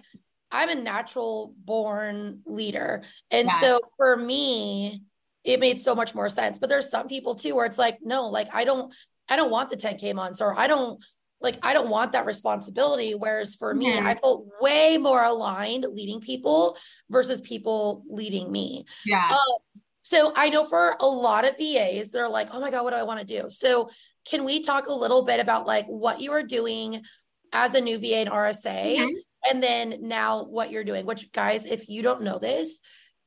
I'm 0.51 0.69
a 0.69 0.75
natural 0.75 1.53
born 1.65 2.41
leader. 2.45 3.03
And 3.31 3.47
yes. 3.47 3.61
so 3.61 3.79
for 3.97 4.15
me, 4.15 5.03
it 5.43 5.59
made 5.59 5.81
so 5.81 5.95
much 5.95 6.15
more 6.15 6.29
sense. 6.29 6.57
But 6.57 6.69
there's 6.69 6.89
some 6.89 7.07
people 7.07 7.35
too 7.35 7.55
where 7.55 7.65
it's 7.65 7.77
like, 7.77 7.99
no, 8.01 8.27
like 8.27 8.47
I 8.53 8.65
don't, 8.65 8.93
I 9.29 9.35
don't 9.35 9.51
want 9.51 9.69
the 9.69 9.77
10K 9.77 10.13
months 10.13 10.41
or 10.41 10.57
I 10.57 10.67
don't 10.67 11.03
like 11.39 11.59
I 11.61 11.73
don't 11.73 11.89
want 11.89 12.13
that 12.13 12.25
responsibility. 12.25 13.13
Whereas 13.13 13.55
for 13.55 13.73
me, 13.73 13.91
mm-hmm. 13.91 14.07
I 14.07 14.15
felt 14.15 14.47
way 14.59 14.97
more 14.97 15.23
aligned 15.23 15.85
leading 15.91 16.19
people 16.19 16.77
versus 17.09 17.41
people 17.41 18.03
leading 18.09 18.51
me. 18.51 18.85
Yeah. 19.05 19.27
Um, 19.29 19.83
so 20.01 20.31
I 20.35 20.49
know 20.49 20.63
for 20.63 20.95
a 20.99 21.05
lot 21.05 21.45
of 21.45 21.57
VAs, 21.57 22.11
they're 22.11 22.29
like, 22.29 22.49
oh 22.53 22.61
my 22.61 22.71
God, 22.71 22.83
what 22.83 22.91
do 22.91 22.97
I 22.97 23.03
want 23.03 23.19
to 23.19 23.41
do? 23.41 23.49
So 23.49 23.89
can 24.27 24.45
we 24.45 24.63
talk 24.63 24.87
a 24.87 24.93
little 24.93 25.25
bit 25.25 25.39
about 25.39 25.67
like 25.67 25.85
what 25.85 26.21
you 26.21 26.31
are 26.31 26.43
doing 26.43 27.03
as 27.51 27.73
a 27.73 27.81
new 27.81 27.99
VA 27.99 28.17
and 28.17 28.29
RSA? 28.29 28.97
Mm-hmm. 28.97 29.17
And 29.49 29.61
then 29.61 29.99
now 30.01 30.45
what 30.45 30.71
you're 30.71 30.83
doing, 30.83 31.05
which 31.05 31.31
guys, 31.31 31.65
if 31.65 31.89
you 31.89 32.01
don't 32.01 32.23
know 32.23 32.39
this, 32.39 32.79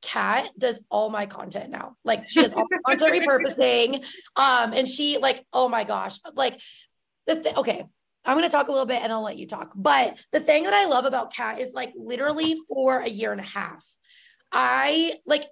Kat 0.03 0.51
does 0.59 0.81
all 0.91 1.11
my 1.11 1.27
content 1.27 1.71
now. 1.71 1.97
Like 2.05 2.29
she 2.29 2.43
does 2.43 2.53
all 2.53 2.67
my 2.71 2.79
content 2.87 3.23
repurposing. 3.23 4.05
Um, 4.37 4.73
and 4.73 4.89
she 4.89 5.19
like, 5.19 5.45
oh 5.53 5.69
my 5.69 5.85
gosh, 5.85 6.19
like 6.35 6.61
the 7.27 7.37
th- 7.37 7.57
okay, 7.57 7.85
I'm 8.25 8.37
going 8.37 8.49
to 8.49 8.53
talk 8.53 8.69
a 8.69 8.73
little 8.73 8.87
bit 8.87 9.03
and 9.03 9.13
I'll 9.13 9.23
let 9.23 9.37
you 9.37 9.47
talk. 9.47 9.73
But 9.75 10.19
the 10.33 10.41
thing 10.41 10.65
that 10.65 10.75
I 10.75 10.87
love 10.87 11.05
about 11.05 11.35
Kat 11.35 11.61
is 11.61 11.73
like 11.75 11.93
literally 11.97 12.57
for 12.69 13.01
a 13.01 13.09
year 13.09 13.33
and 13.33 13.41
a 13.41 13.45
half, 13.45 13.85
I 14.53 15.15
like 15.27 15.45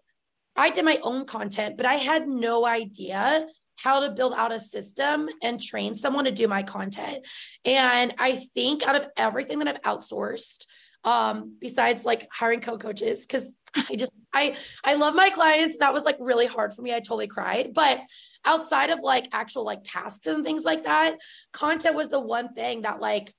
I 0.56 0.70
did 0.70 0.84
my 0.84 0.98
own 1.02 1.24
content, 1.24 1.76
but 1.76 1.86
I 1.86 1.94
had 1.94 2.26
no 2.26 2.66
idea 2.66 3.46
how 3.82 4.00
to 4.00 4.10
build 4.10 4.34
out 4.36 4.52
a 4.52 4.60
system 4.60 5.28
and 5.42 5.60
train 5.60 5.94
someone 5.94 6.24
to 6.24 6.32
do 6.32 6.48
my 6.48 6.62
content. 6.62 7.24
And 7.64 8.14
I 8.18 8.36
think 8.54 8.86
out 8.86 8.96
of 8.96 9.08
everything 9.16 9.60
that 9.60 9.68
I've 9.68 9.82
outsourced, 9.82 10.66
um, 11.04 11.56
besides 11.60 12.04
like 12.04 12.28
hiring 12.32 12.60
co-coaches, 12.60 13.20
because 13.20 13.44
I 13.74 13.96
just 13.96 14.12
I 14.32 14.56
I 14.84 14.94
love 14.94 15.14
my 15.14 15.30
clients. 15.30 15.78
That 15.78 15.92
was 15.92 16.02
like 16.02 16.16
really 16.18 16.46
hard 16.46 16.74
for 16.74 16.82
me. 16.82 16.92
I 16.92 17.00
totally 17.00 17.28
cried. 17.28 17.72
But 17.74 18.00
outside 18.44 18.90
of 18.90 19.00
like 19.00 19.28
actual 19.32 19.64
like 19.64 19.80
tasks 19.84 20.26
and 20.26 20.44
things 20.44 20.64
like 20.64 20.84
that, 20.84 21.16
content 21.52 21.94
was 21.94 22.08
the 22.08 22.20
one 22.20 22.54
thing 22.54 22.82
that 22.82 23.00
like 23.00 23.32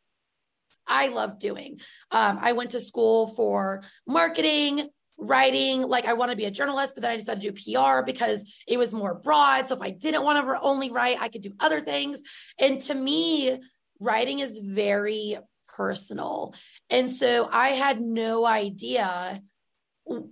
I 0.87 1.07
love 1.07 1.39
doing. 1.39 1.79
Um, 2.11 2.39
I 2.41 2.53
went 2.53 2.71
to 2.71 2.81
school 2.81 3.27
for 3.35 3.83
marketing, 4.07 4.89
writing 5.19 5.81
like 5.81 6.05
i 6.05 6.13
want 6.13 6.31
to 6.31 6.37
be 6.37 6.45
a 6.45 6.51
journalist 6.51 6.95
but 6.95 7.01
then 7.01 7.11
i 7.11 7.17
decided 7.17 7.41
to 7.41 7.51
do 7.51 7.73
pr 7.73 8.01
because 8.05 8.43
it 8.67 8.77
was 8.77 8.93
more 8.93 9.15
broad 9.15 9.67
so 9.67 9.75
if 9.75 9.81
i 9.81 9.89
didn't 9.89 10.23
want 10.23 10.43
to 10.43 10.61
only 10.61 10.89
write 10.91 11.19
i 11.19 11.27
could 11.27 11.41
do 11.41 11.53
other 11.59 11.81
things 11.81 12.21
and 12.59 12.81
to 12.81 12.93
me 12.93 13.59
writing 13.99 14.39
is 14.39 14.59
very 14.59 15.37
personal 15.75 16.53
and 16.89 17.11
so 17.11 17.49
i 17.51 17.69
had 17.69 17.99
no 17.99 18.45
idea 18.45 19.41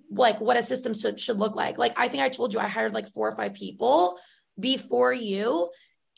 like 0.10 0.42
what 0.42 0.58
a 0.58 0.64
system 0.64 0.94
should, 0.94 1.20
should 1.20 1.38
look 1.38 1.56
like 1.56 1.78
like 1.78 1.94
i 1.98 2.08
think 2.08 2.24
i 2.24 2.30
told 2.30 2.54
you 2.54 2.60
i 2.60 2.68
hired 2.68 2.94
like 2.94 3.12
four 3.14 3.30
or 3.30 3.36
five 3.36 3.54
people 3.54 4.18
before 4.60 5.14
you 5.14 5.70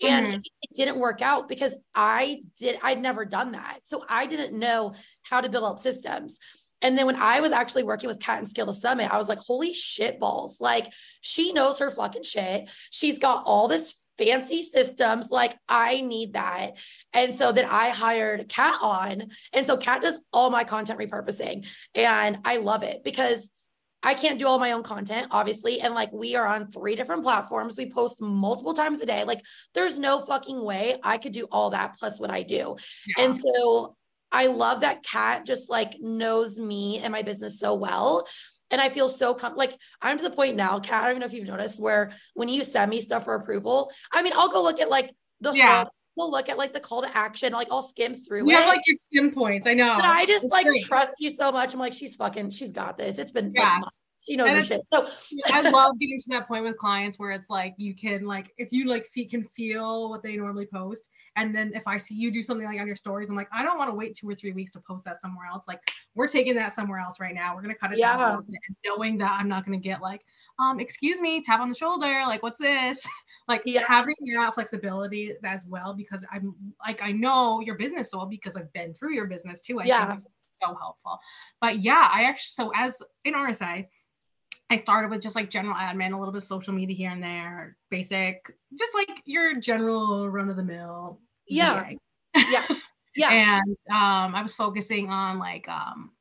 And 0.02 0.28
mm-hmm. 0.28 0.40
it 0.62 0.76
didn't 0.76 0.98
work 0.98 1.22
out 1.22 1.48
because 1.48 1.76
I 1.94 2.42
did, 2.58 2.80
I'd 2.82 3.02
never 3.02 3.26
done 3.26 3.52
that. 3.52 3.80
So 3.84 4.06
I 4.08 4.28
didn't 4.28 4.58
know 4.58 4.94
how 5.24 5.42
to 5.42 5.50
build 5.50 5.66
out 5.66 5.82
systems. 5.82 6.40
And 6.82 6.98
then 6.98 7.06
when 7.06 7.16
I 7.16 7.42
was 7.42 7.52
actually 7.52 7.84
working 7.84 8.08
with 8.08 8.20
Kat 8.20 8.40
and 8.40 8.50
Scale 8.50 8.68
to 8.68 8.74
Summit, 8.74 9.12
I 9.12 9.18
was 9.18 9.28
like, 9.28 9.40
holy 9.40 9.74
shit 9.74 10.20
balls. 10.20 10.62
Like 10.62 10.92
she 11.22 11.54
knows 11.54 11.80
her 11.80 11.92
fucking 11.92 12.24
shit. 12.24 12.70
She's 12.92 13.18
got 13.18 13.44
all 13.46 13.68
this 13.68 13.96
fancy 14.18 14.62
systems. 14.62 15.32
Like 15.32 15.58
I 15.68 16.02
need 16.02 16.34
that. 16.34 16.72
And 17.14 17.36
so 17.36 17.52
then 17.52 17.66
I 17.66 17.90
hired 17.90 18.50
Kat 18.50 18.78
on. 18.82 19.30
And 19.54 19.66
so 19.66 19.78
Kat 19.78 20.02
does 20.02 20.20
all 20.32 20.50
my 20.50 20.64
content 20.64 21.00
repurposing. 21.00 21.66
And 21.96 22.40
I 22.46 22.58
love 22.58 22.84
it 22.84 23.04
because 23.04 23.50
I 24.02 24.14
can't 24.14 24.40
do 24.40 24.48
all 24.48 24.60
my 24.60 24.72
own 24.72 24.84
content, 24.84 25.28
obviously. 25.32 25.82
And 25.82 25.94
like 25.94 26.12
we 26.14 26.36
are 26.36 26.48
on 26.48 26.72
three 26.72 26.96
different 26.96 27.24
platforms. 27.24 27.76
We 27.76 27.92
post 27.92 28.22
multiple 28.22 28.74
times 28.74 29.02
a 29.02 29.06
day. 29.06 29.24
Like 29.26 29.42
there's 29.74 29.98
no 29.98 30.22
fucking 30.22 30.64
way 30.64 30.98
I 31.04 31.18
could 31.18 31.34
do 31.34 31.48
all 31.52 31.72
that 31.72 31.98
plus 32.00 32.20
what 32.20 32.32
I 32.32 32.44
do. 32.44 32.78
Yeah. 33.18 33.26
And 33.26 33.36
so 33.36 33.98
I 34.32 34.48
love 34.48 34.82
that 34.82 35.04
Kat 35.04 35.46
just 35.46 35.70
like 35.70 35.96
knows 36.00 36.60
me 36.60 37.00
and 37.00 37.12
my 37.12 37.22
business 37.22 37.60
so 37.60 37.76
well. 37.76 38.28
And 38.72 38.80
I 38.80 38.90
feel 38.90 39.10
so 39.10 39.34
com- 39.34 39.56
like 39.56 39.76
I'm 40.02 40.18
to 40.18 40.24
the 40.24 40.30
point 40.30 40.56
now, 40.56 40.80
Kat. 40.80 41.04
I 41.04 41.10
don't 41.10 41.20
know 41.20 41.26
if 41.26 41.34
you've 41.34 41.48
noticed 41.48 41.80
where 41.80 42.12
when 42.36 42.50
you 42.50 42.64
send 42.64 42.92
me 42.92 43.02
stuff 43.02 43.26
for 43.26 43.36
approval, 43.36 43.92
I 44.12 44.22
mean, 44.22 44.34
I'll 44.36 44.50
go 44.50 44.62
look 44.62 44.80
at 44.80 44.90
like 44.90 45.16
the 45.42 45.54
yeah. 45.54 45.86
we'll 46.16 46.30
look 46.30 46.50
at 46.50 46.58
like 46.58 46.74
the 46.74 46.80
call 46.80 47.02
to 47.02 47.18
action, 47.18 47.54
like 47.54 47.70
I'll 47.72 47.82
skim 47.82 48.14
through 48.14 48.50
you 48.50 48.52
it. 48.52 48.60
have 48.60 48.68
like 48.68 48.82
your 48.86 48.96
skim 48.96 49.32
points. 49.32 49.66
I 49.66 49.74
know. 49.74 49.96
But 49.96 50.06
I 50.06 50.26
just 50.26 50.46
it's 50.46 50.52
like 50.52 50.68
great. 50.68 50.84
trust 50.86 51.14
you 51.20 51.30
so 51.30 51.52
much. 51.52 51.74
I'm 51.74 51.80
like, 51.80 51.94
she's 51.94 52.16
fucking, 52.16 52.52
she's 52.52 52.72
got 52.72 52.98
this. 52.98 53.18
It's 53.18 53.32
been 53.32 53.54
yeah. 53.56 53.80
Like, 53.82 53.92
she 54.20 54.36
know 54.36 54.62
shit. 54.62 54.82
So 54.92 55.08
I 55.46 55.70
love 55.70 55.98
getting 55.98 56.20
to 56.20 56.26
that 56.30 56.48
point 56.48 56.64
with 56.64 56.78
clients 56.78 57.18
where 57.18 57.32
it's 57.32 57.50
like 57.50 57.74
you 57.78 57.96
can 57.96 58.26
like 58.26 58.54
if 58.58 58.72
you 58.72 58.86
like 58.86 59.08
fe- 59.08 59.26
can 59.26 59.44
feel 59.44 60.10
what 60.10 60.22
they 60.22 60.36
normally 60.36 60.66
post, 60.66 61.10
and 61.36 61.56
then 61.56 61.72
if 61.74 61.88
I 61.88 61.98
see 61.98 62.16
you 62.16 62.32
do 62.32 62.42
something 62.42 62.66
like 62.66 62.80
on 62.80 62.88
your 62.88 62.96
stories, 62.96 63.30
I'm 63.30 63.36
like 63.36 63.48
I 63.54 63.64
don't 63.64 63.78
want 63.78 63.90
to 63.90 63.96
wait 63.96 64.16
two 64.16 64.30
or 64.30 64.36
three 64.36 64.52
weeks 64.52 64.72
to 64.72 64.82
post 64.82 65.06
that 65.06 65.22
somewhere 65.22 65.48
else. 65.48 65.66
Like 65.68 65.80
we're 66.16 66.28
taking 66.28 66.56
that 66.56 66.74
somewhere 66.74 67.00
else 67.00 67.20
right 67.20 67.34
now. 67.34 67.56
We're 67.56 67.62
gonna 67.62 67.76
cut 67.76 67.94
it 67.94 68.00
yeah. 68.00 68.18
down, 68.18 68.46
and 68.46 68.76
knowing 68.86 69.18
that 69.20 69.38
I'm 69.40 69.48
not 69.48 69.64
gonna 69.66 69.78
get 69.78 70.02
like 70.02 70.22
um 70.60 70.80
excuse 70.80 71.22
me 71.22 71.42
tap 71.42 71.62
on 71.62 71.70
the 71.70 71.76
shoulder 71.76 72.24
like 72.28 72.44
what's 72.44 72.60
this 72.60 73.08
like 73.48 73.62
yeah. 73.66 73.84
having 73.88 74.16
that 74.36 74.54
flexibility 74.54 75.34
as 75.44 75.66
well 75.66 75.94
because 75.94 76.26
I'm 76.32 76.54
like 76.86 77.02
I 77.02 77.12
know 77.14 77.62
your 77.62 77.76
business 77.76 78.12
so 78.12 78.18
well 78.18 78.28
because 78.28 78.58
I've 78.58 78.72
been 78.74 78.94
through 78.94 79.14
your 79.14 79.28
business 79.28 79.62
too. 79.62 79.80
I 79.80 79.86
yeah. 79.86 80.08
think 80.08 80.28
so 80.62 80.76
helpful. 80.76 81.20
But 81.62 81.80
yeah, 81.80 82.10
I 82.12 82.24
actually 82.24 82.66
so 82.66 82.72
as 82.76 83.02
in 83.24 83.34
RSA 83.34 83.88
I 84.70 84.78
started 84.78 85.10
with 85.10 85.22
just 85.22 85.36
like 85.36 85.50
general 85.50 85.76
admin, 85.76 86.14
a 86.14 86.18
little 86.18 86.32
bit 86.32 86.44
of 86.44 86.48
social 86.48 86.74
media 86.74 86.96
here 86.96 87.12
and 87.12 87.24
there, 87.24 87.76
basic, 87.90 88.52
just 88.78 88.94
like 88.94 89.22
your 89.26 89.60
general 89.60 90.30
run 90.30 90.50
of 90.50 90.56
the 90.56 90.64
mill. 90.64 91.20
Yeah. 91.48 91.92
Yeah. 92.36 92.66
Yeah. 93.16 93.32
and 93.32 93.76
um, 93.90 94.34
I 94.36 94.42
was 94.42 94.54
focusing 94.54 95.10
on 95.10 95.40
like 95.40 95.68
um, 95.68 96.12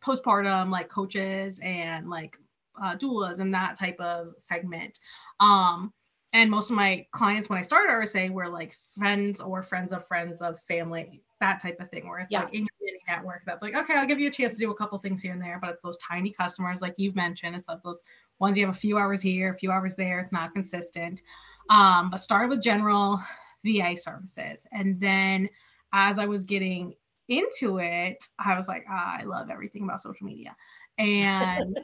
postpartum, 0.00 0.70
like 0.70 0.88
coaches 0.88 1.60
and 1.62 2.08
like 2.08 2.38
uh, 2.82 2.96
doulas 2.96 3.40
and 3.40 3.52
that 3.52 3.78
type 3.78 4.00
of 4.00 4.28
segment. 4.38 4.98
Um, 5.40 5.92
and 6.32 6.50
most 6.50 6.70
of 6.70 6.76
my 6.76 7.04
clients 7.10 7.50
when 7.50 7.58
I 7.58 7.62
started 7.62 7.90
RSA 7.92 8.30
were 8.30 8.48
like 8.48 8.74
friends 8.94 9.40
or 9.40 9.62
friends 9.62 9.92
of 9.92 10.06
friends 10.06 10.40
of 10.40 10.58
family 10.68 11.22
that 11.40 11.60
type 11.60 11.78
of 11.80 11.90
thing 11.90 12.08
where 12.08 12.18
it's 12.18 12.32
yeah. 12.32 12.44
like 12.44 12.54
in 12.54 12.60
your 12.60 12.68
dating 12.80 13.00
network 13.08 13.42
that's 13.46 13.62
like 13.62 13.74
okay 13.74 13.94
i'll 13.94 14.06
give 14.06 14.18
you 14.18 14.28
a 14.28 14.32
chance 14.32 14.54
to 14.54 14.60
do 14.60 14.70
a 14.70 14.74
couple 14.74 14.98
things 14.98 15.20
here 15.20 15.32
and 15.32 15.42
there 15.42 15.58
but 15.60 15.70
it's 15.70 15.82
those 15.82 15.98
tiny 15.98 16.30
customers 16.30 16.80
like 16.80 16.94
you've 16.96 17.16
mentioned 17.16 17.54
it's 17.54 17.68
like 17.68 17.82
those 17.82 18.02
ones 18.38 18.56
you 18.56 18.66
have 18.66 18.74
a 18.74 18.78
few 18.78 18.96
hours 18.98 19.20
here 19.20 19.52
a 19.52 19.58
few 19.58 19.70
hours 19.70 19.94
there 19.94 20.18
it's 20.18 20.32
not 20.32 20.52
consistent 20.52 21.22
um, 21.70 22.10
but 22.10 22.18
started 22.18 22.48
with 22.48 22.62
general 22.62 23.20
va 23.64 23.96
services 23.96 24.66
and 24.72 25.00
then 25.00 25.48
as 25.92 26.18
i 26.18 26.26
was 26.26 26.44
getting 26.44 26.94
into 27.28 27.78
it 27.78 28.26
i 28.38 28.56
was 28.56 28.68
like 28.68 28.84
ah, 28.88 29.16
i 29.18 29.24
love 29.24 29.50
everything 29.50 29.82
about 29.82 30.00
social 30.00 30.26
media 30.26 30.54
and 30.98 31.78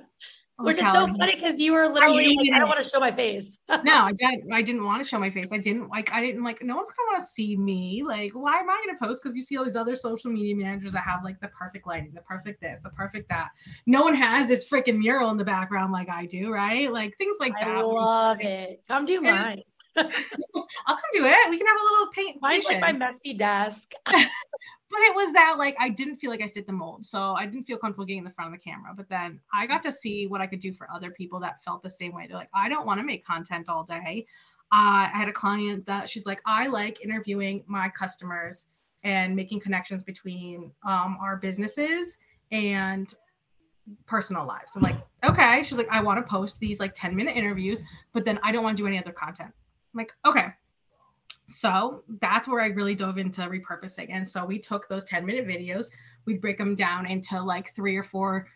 Which 0.63 0.79
is 0.79 0.85
so 0.85 1.07
funny 1.07 1.35
because 1.35 1.59
you 1.59 1.73
were 1.73 1.89
literally 1.89 2.37
I, 2.39 2.43
like, 2.43 2.53
I 2.55 2.59
don't 2.59 2.69
want 2.69 2.83
to 2.83 2.89
show 2.89 3.01
my 3.01 3.11
face. 3.11 3.59
no, 3.69 3.93
I 3.93 4.13
didn't. 4.13 4.53
I 4.53 4.63
didn't 4.63 4.85
want 4.85 5.03
to 5.03 5.09
show 5.09 5.19
my 5.19 5.31
face. 5.31 5.51
I 5.53 5.59
didn't 5.59 5.89
like. 5.89 6.13
I 6.13 6.21
didn't 6.21 6.45
like. 6.45 6.63
No 6.63 6.77
one's 6.77 6.89
gonna 6.91 7.13
want 7.13 7.25
to 7.25 7.31
see 7.31 7.57
me. 7.57 8.03
Like, 8.07 8.33
why 8.33 8.59
am 8.59 8.71
I 8.71 8.83
gonna 8.87 8.99
post? 8.99 9.23
Because 9.23 9.37
you 9.37 9.43
see 9.43 9.57
all 9.57 9.65
these 9.65 9.77
other 9.77 9.97
social 9.97 10.31
media 10.31 10.57
managers 10.57 10.93
that 10.93 11.05
have 11.05 11.25
like 11.25 11.41
the 11.41 11.49
perfect 11.49 11.87
lighting, 11.87 12.13
the 12.15 12.23
perfect 12.23 12.61
this, 12.61 12.81
the 12.83 12.91
perfect 12.91 13.29
that. 13.29 13.49
No 13.87 14.03
one 14.03 14.15
has 14.15 14.47
this 14.47 14.69
freaking 14.69 14.99
mural 14.99 15.31
in 15.31 15.37
the 15.37 15.45
background 15.45 15.93
like 15.93 16.09
I 16.09 16.27
do, 16.27 16.53
right? 16.53 16.93
Like 16.93 17.17
things 17.19 17.37
like 17.41 17.55
that. 17.55 17.69
I 17.69 17.81
love 17.81 18.41
it. 18.41 18.83
Come 18.89 19.07
do 19.07 19.21
mine. 19.21 19.63
I'll 19.97 20.97
come 20.97 21.11
do 21.13 21.25
it. 21.25 21.51
We 21.51 21.59
can 21.59 21.67
have 21.67 21.77
a 21.77 21.85
little 21.93 22.13
paint. 22.13 22.39
Mine's 22.41 22.65
like 22.65 22.81
my 22.81 22.93
messy 22.93 23.35
desk 23.35 23.93
but 24.93 25.01
it 25.01 25.15
was 25.15 25.33
that 25.33 25.55
like 25.59 25.75
I 25.81 25.89
didn't 25.89 26.19
feel 26.19 26.31
like 26.31 26.43
I 26.43 26.49
fit 26.49 26.67
the 26.67 26.73
mold. 26.73 27.07
So 27.07 27.35
I 27.35 27.47
didn't 27.47 27.65
feel 27.65 27.79
comfortable 27.79 28.05
getting 28.05 28.19
in 28.19 28.25
the 28.25 28.31
front 28.31 28.55
of 28.55 28.61
the 28.61 28.63
camera. 28.63 28.93
But 28.95 29.09
then 29.09 29.41
I 29.53 29.67
got 29.67 29.83
to 29.85 29.91
see 29.91 30.27
what 30.27 30.43
I 30.43 30.47
could 30.47 30.61
do 30.61 30.73
for 30.73 30.87
other 30.93 31.11
people 31.11 31.41
that 31.41 31.65
felt 31.65 31.83
the 31.83 31.91
same 31.91 32.13
way. 32.15 32.27
They're 32.29 32.37
like, 32.37 32.51
I 32.55 32.69
don't 32.69 32.87
want 32.87 33.01
to 33.01 33.07
make 33.07 33.25
content 33.25 33.71
all 33.71 33.85
day. 33.85 34.27
Uh, 34.71 35.09
I 35.09 35.11
had 35.15 35.29
a 35.29 35.33
client 35.33 35.87
that 35.87 36.09
she's 36.09 36.27
like, 36.27 36.41
I 36.47 36.67
like 36.67 37.03
interviewing 37.03 37.65
my 37.67 37.89
customers 37.89 38.67
and 39.03 39.35
making 39.35 39.61
connections 39.61 40.03
between 40.03 40.71
um, 40.87 41.19
our 41.21 41.37
businesses 41.37 42.19
and 42.53 43.15
personal 44.07 44.47
lives. 44.47 44.73
I'm 44.77 44.83
like, 44.83 44.97
okay. 45.25 45.63
She's 45.63 45.79
like, 45.79 45.89
I 45.91 46.03
want 46.03 46.25
to 46.25 46.31
post 46.31 46.61
these 46.61 46.81
like 46.81 46.93
10 46.95 47.17
minute 47.17 47.37
interviews, 47.37 47.83
but 48.13 48.25
then 48.25 48.39
I 48.43 48.53
don't 48.53 48.63
want 48.63 48.77
to 48.77 48.83
do 48.83 48.87
any 48.87 48.99
other 48.99 49.13
content. 49.13 49.53
I'm 49.93 49.99
like, 49.99 50.13
okay. 50.25 50.47
So 51.49 52.03
that's 52.21 52.49
where 52.49 52.63
I 52.63 52.69
really 52.69 52.95
dove 52.95 53.19
into 53.19 53.43
repurposing. 53.43 54.09
And 54.11 54.27
so 54.27 54.45
we 54.45 54.59
took 54.59 54.89
those 54.89 55.05
10 55.05 55.25
minute 55.27 55.47
videos, 55.47 55.87
we'd 56.25 56.41
break 56.41 56.59
them 56.59 56.75
down 56.75 57.07
into 57.07 57.41
like 57.41 57.75
three 57.75 57.97
or 57.97 58.03
four, 58.03 58.49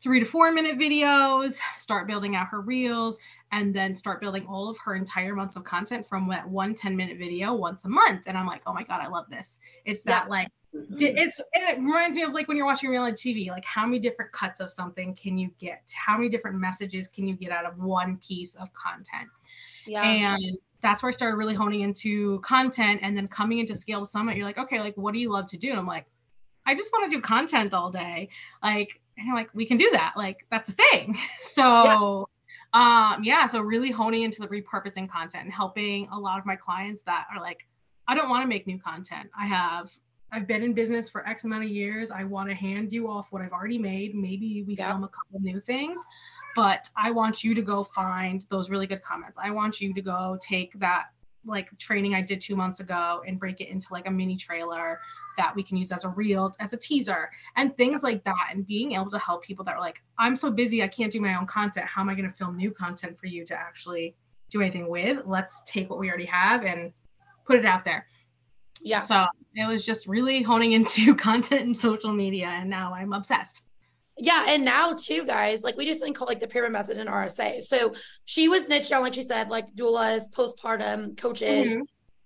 three 0.00 0.20
to 0.20 0.26
four 0.26 0.52
minute 0.52 0.78
videos, 0.78 1.58
start 1.76 2.06
building 2.06 2.36
out 2.36 2.46
her 2.48 2.60
reels, 2.60 3.18
and 3.52 3.74
then 3.74 3.94
start 3.94 4.20
building 4.20 4.46
all 4.46 4.68
of 4.68 4.78
her 4.78 4.94
entire 4.94 5.34
months 5.34 5.56
of 5.56 5.64
content 5.64 6.06
from 6.06 6.28
that 6.28 6.48
one 6.48 6.74
10 6.74 6.96
minute 6.96 7.18
video 7.18 7.54
once 7.54 7.84
a 7.84 7.88
month. 7.88 8.22
And 8.26 8.36
I'm 8.36 8.46
like, 8.46 8.62
oh 8.66 8.72
my 8.72 8.84
God, 8.84 9.00
I 9.00 9.08
love 9.08 9.26
this. 9.30 9.56
It's 9.84 10.04
that 10.04 10.28
like, 10.28 10.48
mm-hmm. 10.74 10.94
it's 10.98 11.40
it 11.54 11.78
reminds 11.78 12.16
me 12.16 12.22
of 12.22 12.32
like 12.32 12.46
when 12.46 12.56
you're 12.56 12.66
watching 12.66 12.90
reality 12.90 13.34
TV, 13.34 13.50
like 13.50 13.64
how 13.64 13.86
many 13.86 13.98
different 13.98 14.30
cuts 14.32 14.60
of 14.60 14.70
something 14.70 15.14
can 15.14 15.38
you 15.38 15.50
get? 15.58 15.92
How 15.94 16.16
many 16.16 16.28
different 16.28 16.58
messages 16.58 17.08
can 17.08 17.26
you 17.26 17.34
get 17.34 17.50
out 17.50 17.64
of 17.64 17.78
one 17.78 18.18
piece 18.18 18.54
of 18.56 18.72
content? 18.74 19.28
Yeah. 19.86 20.02
And 20.02 20.58
that's 20.84 21.02
where 21.02 21.08
I 21.08 21.12
started 21.12 21.36
really 21.36 21.54
honing 21.54 21.80
into 21.80 22.38
content 22.40 23.00
and 23.02 23.16
then 23.16 23.26
coming 23.26 23.58
into 23.58 23.74
Scale 23.74 24.00
to 24.00 24.06
Summit, 24.06 24.36
you're 24.36 24.44
like, 24.44 24.58
okay, 24.58 24.80
like 24.80 24.94
what 24.96 25.14
do 25.14 25.18
you 25.18 25.32
love 25.32 25.48
to 25.48 25.56
do? 25.56 25.70
And 25.70 25.78
I'm 25.78 25.86
like, 25.86 26.04
I 26.66 26.74
just 26.74 26.92
want 26.92 27.10
to 27.10 27.16
do 27.16 27.22
content 27.22 27.72
all 27.72 27.90
day. 27.90 28.28
Like, 28.62 29.00
and 29.16 29.34
like, 29.34 29.48
we 29.54 29.64
can 29.64 29.78
do 29.78 29.88
that. 29.92 30.12
Like, 30.14 30.44
that's 30.50 30.68
a 30.68 30.72
thing. 30.72 31.16
So 31.42 32.28
yeah. 32.74 33.14
um, 33.14 33.24
yeah, 33.24 33.46
so 33.46 33.60
really 33.60 33.90
honing 33.90 34.24
into 34.24 34.42
the 34.42 34.48
repurposing 34.48 35.08
content 35.08 35.44
and 35.44 35.52
helping 35.52 36.06
a 36.12 36.18
lot 36.18 36.38
of 36.38 36.44
my 36.44 36.56
clients 36.56 37.00
that 37.06 37.24
are 37.34 37.40
like, 37.40 37.66
I 38.06 38.14
don't 38.14 38.28
want 38.28 38.42
to 38.42 38.48
make 38.48 38.66
new 38.66 38.78
content. 38.78 39.30
I 39.38 39.46
have 39.46 39.90
I've 40.34 40.48
been 40.48 40.62
in 40.62 40.72
business 40.74 41.08
for 41.08 41.26
X 41.28 41.44
amount 41.44 41.64
of 41.64 41.70
years. 41.70 42.10
I 42.10 42.24
want 42.24 42.48
to 42.48 42.54
hand 42.54 42.92
you 42.92 43.08
off 43.08 43.30
what 43.30 43.40
I've 43.40 43.52
already 43.52 43.78
made. 43.78 44.14
Maybe 44.14 44.64
we 44.66 44.74
film 44.74 45.04
a 45.04 45.08
couple 45.08 45.40
new 45.40 45.60
things 45.60 46.00
but 46.54 46.88
I 46.96 47.10
want 47.10 47.42
you 47.42 47.54
to 47.54 47.62
go 47.62 47.84
find 47.84 48.46
those 48.48 48.70
really 48.70 48.86
good 48.86 49.02
comments. 49.02 49.38
I 49.42 49.50
want 49.50 49.80
you 49.80 49.92
to 49.94 50.00
go 50.00 50.38
take 50.40 50.78
that 50.80 51.06
like 51.46 51.76
training 51.78 52.14
I 52.14 52.22
did 52.22 52.40
two 52.40 52.56
months 52.56 52.80
ago 52.80 53.22
and 53.26 53.38
break 53.38 53.60
it 53.60 53.68
into 53.68 53.88
like 53.92 54.06
a 54.06 54.10
mini 54.10 54.36
trailer 54.36 55.00
that 55.36 55.54
we 55.54 55.62
can 55.62 55.76
use 55.76 55.92
as 55.92 56.04
a 56.04 56.08
reel, 56.08 56.54
as 56.60 56.72
a 56.72 56.76
teaser, 56.76 57.30
and 57.56 57.76
things 57.76 58.02
like 58.02 58.24
that. 58.24 58.50
And 58.50 58.66
being 58.66 58.92
able 58.92 59.10
to 59.10 59.18
help 59.18 59.42
people 59.42 59.64
that 59.66 59.74
are 59.74 59.80
like, 59.80 60.00
I'm 60.18 60.36
so 60.36 60.50
busy, 60.50 60.82
I 60.82 60.88
can't 60.88 61.12
do 61.12 61.20
my 61.20 61.36
own 61.36 61.46
content. 61.46 61.86
How 61.86 62.00
am 62.00 62.08
I 62.08 62.14
going 62.14 62.30
to 62.30 62.34
film 62.34 62.56
new 62.56 62.70
content 62.70 63.18
for 63.18 63.26
you 63.26 63.44
to 63.46 63.54
actually 63.54 64.14
do 64.48 64.60
anything 64.62 64.88
with? 64.88 65.26
Let's 65.26 65.62
take 65.66 65.90
what 65.90 65.98
we 65.98 66.08
already 66.08 66.26
have 66.26 66.62
and 66.62 66.92
put 67.46 67.58
it 67.58 67.66
out 67.66 67.84
there. 67.84 68.06
Yeah. 68.84 69.00
So 69.00 69.24
it 69.56 69.66
was 69.66 69.84
just 69.84 70.06
really 70.06 70.42
honing 70.42 70.72
into 70.72 71.14
content 71.16 71.62
and 71.62 71.76
social 71.76 72.12
media. 72.12 72.46
And 72.46 72.70
now 72.70 72.94
I'm 72.94 73.12
obsessed. 73.12 73.62
Yeah, 74.16 74.44
and 74.46 74.64
now 74.64 74.92
too, 74.92 75.24
guys, 75.26 75.64
like 75.64 75.76
we 75.76 75.86
do 75.86 75.92
something 75.92 76.14
called 76.14 76.28
like 76.28 76.38
the 76.38 76.46
pyramid 76.46 76.72
method 76.72 76.98
in 76.98 77.08
RSA. 77.08 77.64
So 77.64 77.94
she 78.26 78.48
was 78.48 78.68
niched 78.68 78.90
down, 78.90 79.02
like 79.02 79.14
she 79.14 79.22
said, 79.22 79.48
like 79.48 79.74
doulas, 79.74 80.30
postpartum 80.30 81.16
coaches, 81.16 81.72
mm-hmm. 81.72 81.82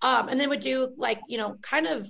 um, 0.07 0.29
and 0.29 0.39
then 0.39 0.51
would 0.51 0.61
do 0.61 0.93
like 0.99 1.19
you 1.29 1.39
know, 1.39 1.57
kind 1.63 1.87
of 1.87 2.07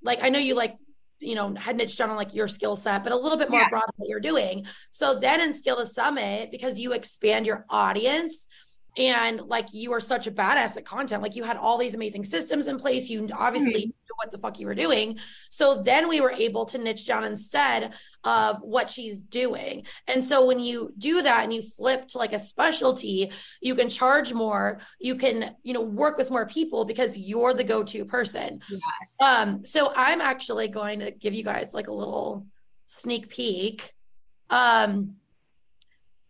like 0.00 0.22
I 0.22 0.28
know 0.28 0.38
you 0.38 0.54
like 0.54 0.76
you 1.18 1.34
know 1.34 1.54
had 1.56 1.76
niched 1.76 1.98
down 1.98 2.10
on 2.10 2.16
like 2.16 2.34
your 2.34 2.46
skill 2.46 2.76
set, 2.76 3.02
but 3.02 3.12
a 3.12 3.16
little 3.16 3.36
bit 3.36 3.50
more 3.50 3.62
yeah. 3.62 3.68
broad 3.68 3.82
what 3.96 4.08
you're 4.08 4.20
doing. 4.20 4.64
So 4.92 5.18
then 5.18 5.40
in 5.40 5.54
Scale 5.54 5.78
to 5.78 5.86
Summit, 5.86 6.52
because 6.52 6.78
you 6.78 6.92
expand 6.92 7.46
your 7.46 7.66
audience, 7.68 8.46
and 8.96 9.40
like 9.42 9.72
you 9.72 9.92
are 9.92 10.00
such 10.00 10.26
a 10.26 10.30
badass 10.30 10.76
at 10.76 10.84
content 10.84 11.22
like 11.22 11.36
you 11.36 11.44
had 11.44 11.56
all 11.56 11.78
these 11.78 11.94
amazing 11.94 12.24
systems 12.24 12.66
in 12.66 12.78
place 12.78 13.08
you 13.08 13.28
obviously 13.32 13.72
mm-hmm. 13.72 13.90
what 14.16 14.30
the 14.30 14.38
fuck 14.38 14.60
you 14.60 14.66
were 14.66 14.74
doing. 14.74 15.18
So 15.48 15.82
then 15.82 16.08
we 16.08 16.20
were 16.20 16.30
able 16.30 16.66
to 16.66 16.78
niche 16.78 17.06
down 17.06 17.24
instead 17.24 17.94
of 18.24 18.58
what 18.60 18.90
she's 18.90 19.20
doing. 19.20 19.86
And 20.06 20.22
so 20.22 20.46
when 20.46 20.60
you 20.60 20.92
do 20.98 21.22
that 21.22 21.44
and 21.44 21.52
you 21.52 21.62
flip 21.62 22.06
to 22.08 22.18
like 22.18 22.32
a 22.32 22.38
specialty, 22.38 23.32
you 23.60 23.74
can 23.74 23.88
charge 23.88 24.32
more, 24.32 24.80
you 24.98 25.14
can, 25.14 25.56
you 25.62 25.72
know, 25.72 25.80
work 25.80 26.18
with 26.18 26.30
more 26.30 26.46
people 26.46 26.84
because 26.84 27.16
you're 27.16 27.54
the 27.54 27.64
go-to 27.64 28.04
person. 28.04 28.60
Yes. 28.68 29.16
Um, 29.22 29.64
so 29.64 29.92
I'm 29.96 30.20
actually 30.20 30.68
going 30.68 31.00
to 31.00 31.10
give 31.10 31.34
you 31.34 31.42
guys 31.42 31.70
like 31.72 31.88
a 31.88 31.94
little 31.94 32.46
sneak 32.86 33.30
peek. 33.30 33.92
Um, 34.50 35.16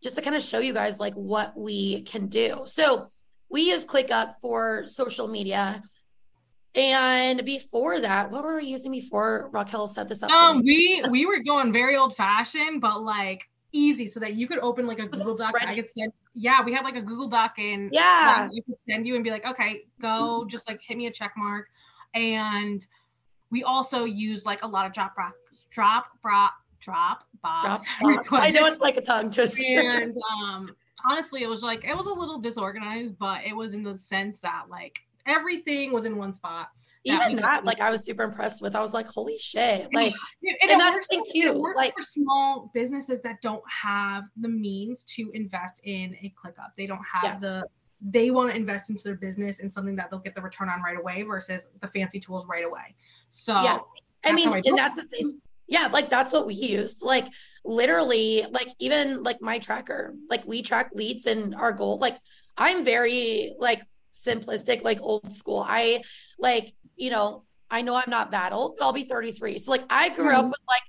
just 0.03 0.17
to 0.17 0.23
kind 0.23 0.37
of 0.37 0.43
show 0.43 0.59
you 0.59 0.73
guys 0.73 0.99
like 0.99 1.15
what 1.15 1.57
we 1.57 2.03
can 2.03 2.27
do. 2.27 2.63
So 2.67 3.09
we 3.51 3.63
use 3.63 3.85
ClickUp 3.85 4.35
for 4.41 4.85
social 4.87 5.29
media. 5.29 5.83
And 6.75 7.45
before 7.45 8.01
that, 8.01 8.31
what 8.31 8.45
were 8.45 8.57
we 8.57 8.67
using 8.67 8.93
before 8.93 9.51
Raquel 9.53 9.89
set 9.89 10.09
this 10.09 10.23
up? 10.23 10.31
Um, 10.31 10.63
we 10.63 11.05
we 11.11 11.27
were 11.27 11.41
going 11.41 11.73
very 11.73 11.97
old 11.97 12.15
fashioned, 12.15 12.81
but 12.81 13.03
like 13.03 13.49
easy, 13.73 14.07
so 14.07 14.21
that 14.21 14.35
you 14.35 14.47
could 14.47 14.61
open 14.61 14.87
like 14.87 15.01
a 15.01 15.07
Google 15.07 15.35
Doc. 15.35 15.53
I 15.61 15.75
could 15.75 15.91
send. 15.97 16.13
Yeah, 16.33 16.65
we 16.65 16.73
had 16.73 16.85
like 16.85 16.95
a 16.95 17.03
Google 17.03 17.29
Doc, 17.29 17.55
and 17.59 17.91
yeah, 17.93 18.49
you 18.53 18.63
could 18.63 18.77
send 18.89 19.05
you 19.05 19.17
and 19.17 19.25
be 19.25 19.31
like, 19.31 19.45
okay, 19.45 19.83
go, 20.01 20.45
just 20.49 20.69
like 20.69 20.81
hit 20.81 20.97
me 20.97 21.09
a 21.09 21.11
check 21.11 21.33
mark. 21.37 21.67
And 22.15 22.87
we 23.51 23.65
also 23.65 24.05
use 24.05 24.47
like 24.47 24.63
a 24.63 24.67
lot 24.67 24.87
of 24.87 24.93
drop 24.93 25.17
drop 25.71 26.07
drop 26.23 26.55
drop 26.81 27.25
drop 27.43 27.83
box. 28.03 28.31
I 28.31 28.51
know 28.51 28.67
it's 28.67 28.81
like 28.81 28.97
a 28.97 29.03
tongue 29.03 29.31
twister. 29.31 29.63
And 29.65 30.15
um, 30.33 30.75
honestly, 31.09 31.43
it 31.43 31.49
was 31.49 31.63
like 31.63 31.85
it 31.85 31.97
was 31.97 32.07
a 32.07 32.13
little 32.13 32.39
disorganized, 32.39 33.19
but 33.19 33.45
it 33.45 33.55
was 33.55 33.75
in 33.75 33.83
the 33.83 33.97
sense 33.97 34.41
that 34.41 34.65
like 34.71 34.99
everything 35.27 35.93
was 35.93 36.07
in 36.07 36.17
one 36.17 36.33
spot. 36.33 36.69
Even 37.05 37.37
that, 37.37 37.65
like, 37.65 37.81
I 37.81 37.91
was 37.91 38.05
super 38.05 38.25
impressed 38.25 38.61
with. 38.61 38.77
I 38.77 38.81
was 38.81 38.93
like, 38.93 39.09
"Holy 39.09 39.39
shit!" 39.39 39.89
Like, 39.95 40.13
and, 40.43 40.57
and, 40.61 40.71
and 40.73 40.81
that's 40.81 41.09
thing 41.09 41.23
too. 41.33 41.47
It 41.47 41.55
works 41.59 41.81
like, 41.81 41.95
for 41.95 42.03
small 42.03 42.71
businesses 42.75 43.21
that 43.23 43.41
don't 43.41 43.63
have 43.67 44.25
the 44.37 44.49
means 44.49 45.05
to 45.17 45.31
invest 45.33 45.81
in 45.85 46.15
a 46.21 46.35
ClickUp. 46.39 46.73
They 46.77 46.87
don't 46.87 47.01
have 47.11 47.25
yes. 47.25 47.41
the. 47.41 47.65
They 48.03 48.31
want 48.31 48.51
to 48.51 48.57
invest 48.57 48.91
into 48.91 49.03
their 49.03 49.17
business 49.17 49.61
in 49.61 49.71
something 49.71 49.97
that 49.97 50.11
they'll 50.11 50.21
get 50.21 50.35
the 50.35 50.41
return 50.41 50.71
on 50.71 50.83
right 50.83 50.99
away 50.99 51.23
versus 51.23 51.69
the 51.81 51.89
fancy 51.89 52.19
tools 52.19 52.47
right 52.47 52.65
away. 52.65 52.95
So, 53.31 53.53
yeah, 53.63 53.79
I 54.25 54.33
mean, 54.33 54.49
I 54.49 54.63
and 54.65 54.77
that's 54.77 54.97
the 54.97 55.07
same 55.13 55.41
yeah 55.71 55.89
like 55.91 56.11
that's 56.11 56.33
what 56.33 56.47
we 56.47 56.55
used 56.55 57.03
like 57.03 57.27
literally 57.65 58.45
like 58.51 58.69
even 58.79 59.23
like 59.23 59.41
my 59.41 59.59
tracker 59.59 60.15
like 60.29 60.47
we 60.47 60.61
track 60.61 60.91
leads 60.95 61.27
and 61.27 61.55
our 61.55 61.73
goal 61.73 61.99
like 61.99 62.19
i'm 62.59 62.85
very 62.85 63.55
like 63.59 63.83
simplistic 64.13 64.83
like 64.83 64.99
old 65.01 65.33
school. 65.33 65.65
I 65.67 66.03
like 66.39 66.75
you 66.97 67.11
know 67.11 67.45
i 67.71 67.81
know 67.81 67.95
i'm 67.95 68.11
not 68.11 68.33
that 68.33 68.53
old 68.53 68.75
but 68.77 68.85
i'll 68.85 68.93
be 68.93 69.05
33 69.05 69.59
so 69.59 69.71
like 69.71 69.85
i 69.89 70.09
grew 70.09 70.27
mm-hmm. 70.27 70.37
up 70.37 70.45
with 70.47 70.61
like 70.67 70.83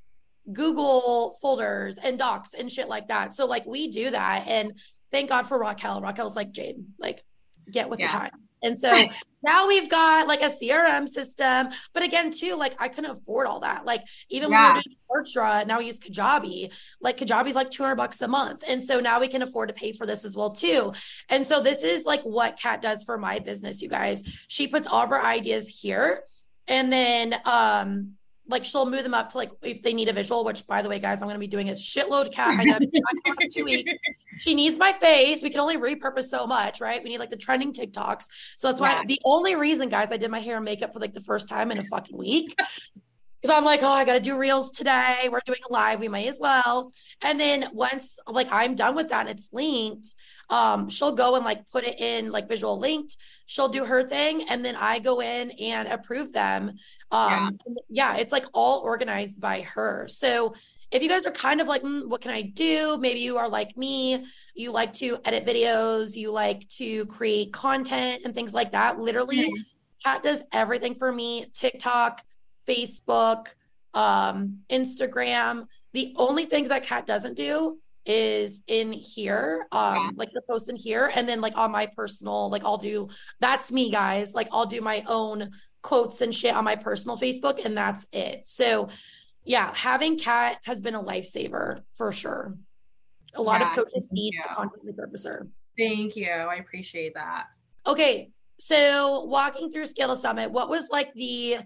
google 0.51 1.37
folders 1.41 1.97
and 1.97 2.17
docs 2.17 2.53
and 2.53 2.71
shit 2.71 2.89
like 2.89 3.07
that. 3.09 3.35
So 3.35 3.45
like 3.45 3.65
we 3.65 3.89
do 3.89 4.09
that. 4.11 4.45
And 4.47 4.73
thank 5.11 5.29
god 5.29 5.47
for 5.47 5.59
raquel. 5.59 6.01
Raquel's 6.01 6.35
like 6.35 6.51
jade 6.51 6.77
like 6.99 7.23
get 7.71 7.89
with 7.89 7.99
yeah. 7.99 8.07
the 8.07 8.13
time 8.13 8.31
and 8.61 8.79
so 8.79 9.07
now 9.43 9.67
we've 9.67 9.89
got 9.89 10.27
like 10.27 10.41
a 10.41 10.49
CRM 10.49 11.07
system. 11.07 11.69
But 11.93 12.03
again, 12.03 12.31
too, 12.31 12.55
like 12.55 12.75
I 12.79 12.89
couldn't 12.89 13.11
afford 13.11 13.47
all 13.47 13.61
that. 13.61 13.85
Like 13.85 14.03
even 14.29 14.51
yeah. 14.51 14.57
when 14.57 14.73
we 14.73 14.79
are 14.79 14.83
doing 14.83 14.95
Orchestra, 15.09 15.65
now 15.65 15.79
we 15.79 15.85
use 15.85 15.99
Kajabi. 15.99 16.71
Like 17.01 17.17
Kajabi's 17.17 17.55
like 17.55 17.71
200 17.71 17.95
bucks 17.95 18.21
a 18.21 18.27
month. 18.27 18.63
And 18.67 18.83
so 18.83 18.99
now 18.99 19.19
we 19.19 19.27
can 19.27 19.41
afford 19.41 19.69
to 19.69 19.73
pay 19.73 19.93
for 19.93 20.05
this 20.05 20.25
as 20.25 20.35
well, 20.35 20.51
too. 20.51 20.93
And 21.29 21.45
so 21.45 21.61
this 21.61 21.83
is 21.83 22.05
like 22.05 22.21
what 22.21 22.59
Kat 22.59 22.81
does 22.81 23.03
for 23.03 23.17
my 23.17 23.39
business, 23.39 23.81
you 23.81 23.89
guys. 23.89 24.23
She 24.47 24.67
puts 24.67 24.87
all 24.87 25.03
of 25.03 25.09
her 25.09 25.21
ideas 25.21 25.67
here. 25.67 26.23
And 26.67 26.93
then 26.93 27.35
um 27.45 28.13
like 28.51 28.65
she'll 28.65 28.89
move 28.89 29.03
them 29.03 29.13
up 29.13 29.29
to 29.29 29.37
like 29.37 29.51
if 29.61 29.81
they 29.81 29.93
need 29.93 30.09
a 30.09 30.13
visual, 30.13 30.45
which 30.45 30.65
by 30.67 30.81
the 30.81 30.89
way, 30.89 30.99
guys, 30.99 31.21
I'm 31.21 31.27
gonna 31.27 31.39
be 31.39 31.47
doing 31.47 31.69
a 31.69 31.73
shitload 31.73 32.31
Kat. 32.31 32.59
I 32.59 32.63
know 32.63 32.79
two 33.51 33.65
weeks. 33.65 33.93
She 34.37 34.55
needs 34.55 34.79
my 34.79 34.91
face. 34.93 35.43
We 35.43 35.49
can 35.49 35.59
only 35.59 35.77
repurpose 35.77 36.29
so 36.29 36.47
much, 36.47 36.81
right? 36.81 37.03
We 37.03 37.09
need 37.09 37.19
like 37.19 37.29
the 37.29 37.37
trending 37.37 37.73
TikToks. 37.73 38.23
So 38.57 38.69
that's 38.69 38.81
why 38.81 38.93
yeah. 38.93 39.03
the 39.05 39.19
only 39.23 39.55
reason, 39.55 39.89
guys, 39.89 40.07
I 40.09 40.17
did 40.17 40.31
my 40.31 40.39
hair 40.39 40.55
and 40.55 40.65
makeup 40.65 40.93
for 40.93 40.99
like 40.99 41.13
the 41.13 41.21
first 41.21 41.47
time 41.47 41.69
in 41.69 41.77
a 41.77 41.83
fucking 41.83 42.17
week. 42.17 42.55
Because 43.41 43.57
I'm 43.57 43.65
like, 43.65 43.81
oh, 43.81 43.87
I 43.87 44.05
gotta 44.05 44.19
do 44.19 44.37
reels 44.37 44.71
today. 44.71 45.27
We're 45.31 45.39
doing 45.45 45.59
a 45.67 45.73
live, 45.73 45.99
we 45.99 46.07
might 46.07 46.27
as 46.27 46.39
well. 46.39 46.93
And 47.21 47.39
then 47.39 47.69
once 47.73 48.17
like 48.27 48.47
I'm 48.51 48.75
done 48.75 48.95
with 48.95 49.09
that 49.09 49.21
and 49.21 49.29
it's 49.29 49.49
linked, 49.51 50.13
um, 50.49 50.89
she'll 50.89 51.15
go 51.15 51.35
and 51.35 51.45
like 51.45 51.67
put 51.69 51.83
it 51.83 51.99
in 51.99 52.31
like 52.31 52.47
visual 52.47 52.77
linked. 52.77 53.17
She'll 53.47 53.69
do 53.69 53.85
her 53.85 54.07
thing, 54.07 54.47
and 54.49 54.63
then 54.63 54.75
I 54.75 54.99
go 54.99 55.21
in 55.21 55.51
and 55.51 55.87
approve 55.87 56.33
them. 56.33 56.73
Um, 57.09 57.57
yeah. 57.65 58.13
yeah, 58.13 58.15
it's 58.17 58.31
like 58.31 58.45
all 58.53 58.81
organized 58.81 59.39
by 59.39 59.61
her. 59.61 60.07
So 60.09 60.53
if 60.91 61.01
you 61.01 61.09
guys 61.09 61.25
are 61.25 61.31
kind 61.31 61.61
of 61.61 61.67
like, 61.67 61.83
mm, 61.83 62.07
what 62.07 62.21
can 62.21 62.31
I 62.31 62.41
do? 62.41 62.97
Maybe 62.99 63.21
you 63.21 63.37
are 63.37 63.47
like 63.49 63.77
me, 63.77 64.25
you 64.53 64.71
like 64.71 64.93
to 64.95 65.19
edit 65.23 65.45
videos, 65.45 66.15
you 66.15 66.31
like 66.31 66.67
to 66.77 67.05
create 67.05 67.53
content 67.53 68.23
and 68.25 68.35
things 68.35 68.53
like 68.53 68.73
that. 68.73 68.99
Literally. 68.99 69.49
Kat 70.03 70.23
does 70.23 70.43
everything 70.51 70.95
for 70.95 71.11
me 71.11 71.45
TikTok, 71.53 72.23
Facebook, 72.67 73.47
um, 73.93 74.59
Instagram. 74.69 75.67
The 75.93 76.13
only 76.17 76.45
things 76.45 76.69
that 76.69 76.83
Kat 76.83 77.05
doesn't 77.05 77.35
do 77.35 77.77
is 78.03 78.63
in 78.65 78.91
here 78.91 79.67
um 79.71 79.95
yeah. 79.95 80.09
like 80.15 80.31
the 80.33 80.41
post 80.49 80.67
in 80.69 80.75
here 80.75 81.11
and 81.13 81.29
then 81.29 81.39
like 81.39 81.55
on 81.55 81.71
my 81.71 81.85
personal 81.85 82.49
like 82.49 82.65
I'll 82.65 82.79
do 82.79 83.07
that's 83.39 83.71
me 83.71 83.91
guys 83.91 84.33
like 84.33 84.47
I'll 84.51 84.65
do 84.65 84.81
my 84.81 85.03
own 85.05 85.51
quotes 85.81 86.21
and 86.21 86.33
shit 86.33 86.55
on 86.55 86.63
my 86.63 86.75
personal 86.75 87.17
Facebook 87.17 87.63
and 87.63 87.75
that's 87.75 88.07
it. 88.11 88.43
So 88.45 88.89
yeah, 89.43 89.73
having 89.73 90.17
Kat 90.17 90.57
has 90.63 90.81
been 90.81 90.95
a 90.95 91.03
lifesaver 91.03 91.81
for 91.95 92.11
sure. 92.11 92.55
A 93.35 93.41
lot 93.41 93.61
yeah, 93.61 93.69
of 93.69 93.75
coaches 93.75 94.07
need 94.11 94.33
you. 94.33 94.41
a 94.49 94.53
content 94.53 94.85
repurposer. 94.85 95.47
Thank 95.77 96.15
you. 96.15 96.29
I 96.29 96.55
appreciate 96.55 97.13
that. 97.15 97.45
Okay. 97.87 98.29
So 98.59 99.23
walking 99.23 99.71
through 99.71 99.87
Scale 99.87 100.09
to 100.09 100.15
Summit, 100.15 100.51
what 100.51 100.69
was 100.69 100.89
like 100.91 101.13
the 101.15 101.57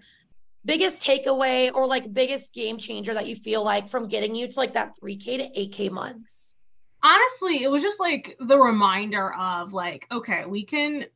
biggest 0.66 1.00
takeaway 1.00 1.72
or 1.72 1.86
like 1.86 2.12
biggest 2.12 2.52
game 2.52 2.76
changer 2.76 3.14
that 3.14 3.26
you 3.26 3.36
feel 3.36 3.64
like 3.64 3.88
from 3.88 4.08
getting 4.08 4.34
you 4.34 4.48
to 4.48 4.58
like 4.58 4.74
that 4.74 4.98
3K 5.00 5.24
to 5.24 5.60
8K 5.60 5.90
months? 5.90 6.56
Honestly, 7.02 7.62
it 7.62 7.70
was 7.70 7.82
just 7.82 8.00
like 8.00 8.36
the 8.40 8.58
reminder 8.58 9.32
of 9.34 9.72
like, 9.72 10.06
okay, 10.10 10.44
we 10.44 10.64
can 10.64 11.06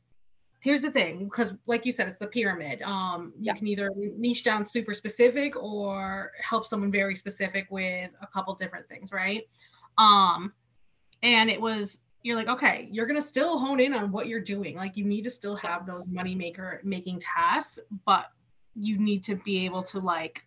here's 0.62 0.82
the 0.82 0.90
thing 0.90 1.24
because 1.24 1.54
like 1.66 1.86
you 1.86 1.92
said 1.92 2.06
it's 2.06 2.18
the 2.18 2.26
pyramid 2.26 2.82
um 2.82 3.32
you 3.38 3.46
yeah. 3.46 3.54
can 3.54 3.66
either 3.66 3.90
niche 4.16 4.44
down 4.44 4.64
super 4.64 4.92
specific 4.92 5.56
or 5.56 6.32
help 6.38 6.66
someone 6.66 6.92
very 6.92 7.16
specific 7.16 7.66
with 7.70 8.10
a 8.20 8.26
couple 8.26 8.54
different 8.54 8.86
things 8.86 9.10
right 9.10 9.48
um 9.96 10.52
and 11.22 11.48
it 11.48 11.60
was 11.60 11.98
you're 12.22 12.36
like 12.36 12.48
okay 12.48 12.88
you're 12.92 13.06
gonna 13.06 13.20
still 13.20 13.58
hone 13.58 13.80
in 13.80 13.94
on 13.94 14.12
what 14.12 14.26
you're 14.26 14.40
doing 14.40 14.76
like 14.76 14.96
you 14.96 15.04
need 15.04 15.22
to 15.22 15.30
still 15.30 15.56
have 15.56 15.86
those 15.86 16.08
money 16.08 16.34
maker 16.34 16.80
making 16.84 17.18
tasks 17.20 17.78
but 18.04 18.26
you 18.74 18.98
need 18.98 19.24
to 19.24 19.34
be 19.36 19.64
able 19.64 19.82
to 19.82 19.98
like 19.98 20.44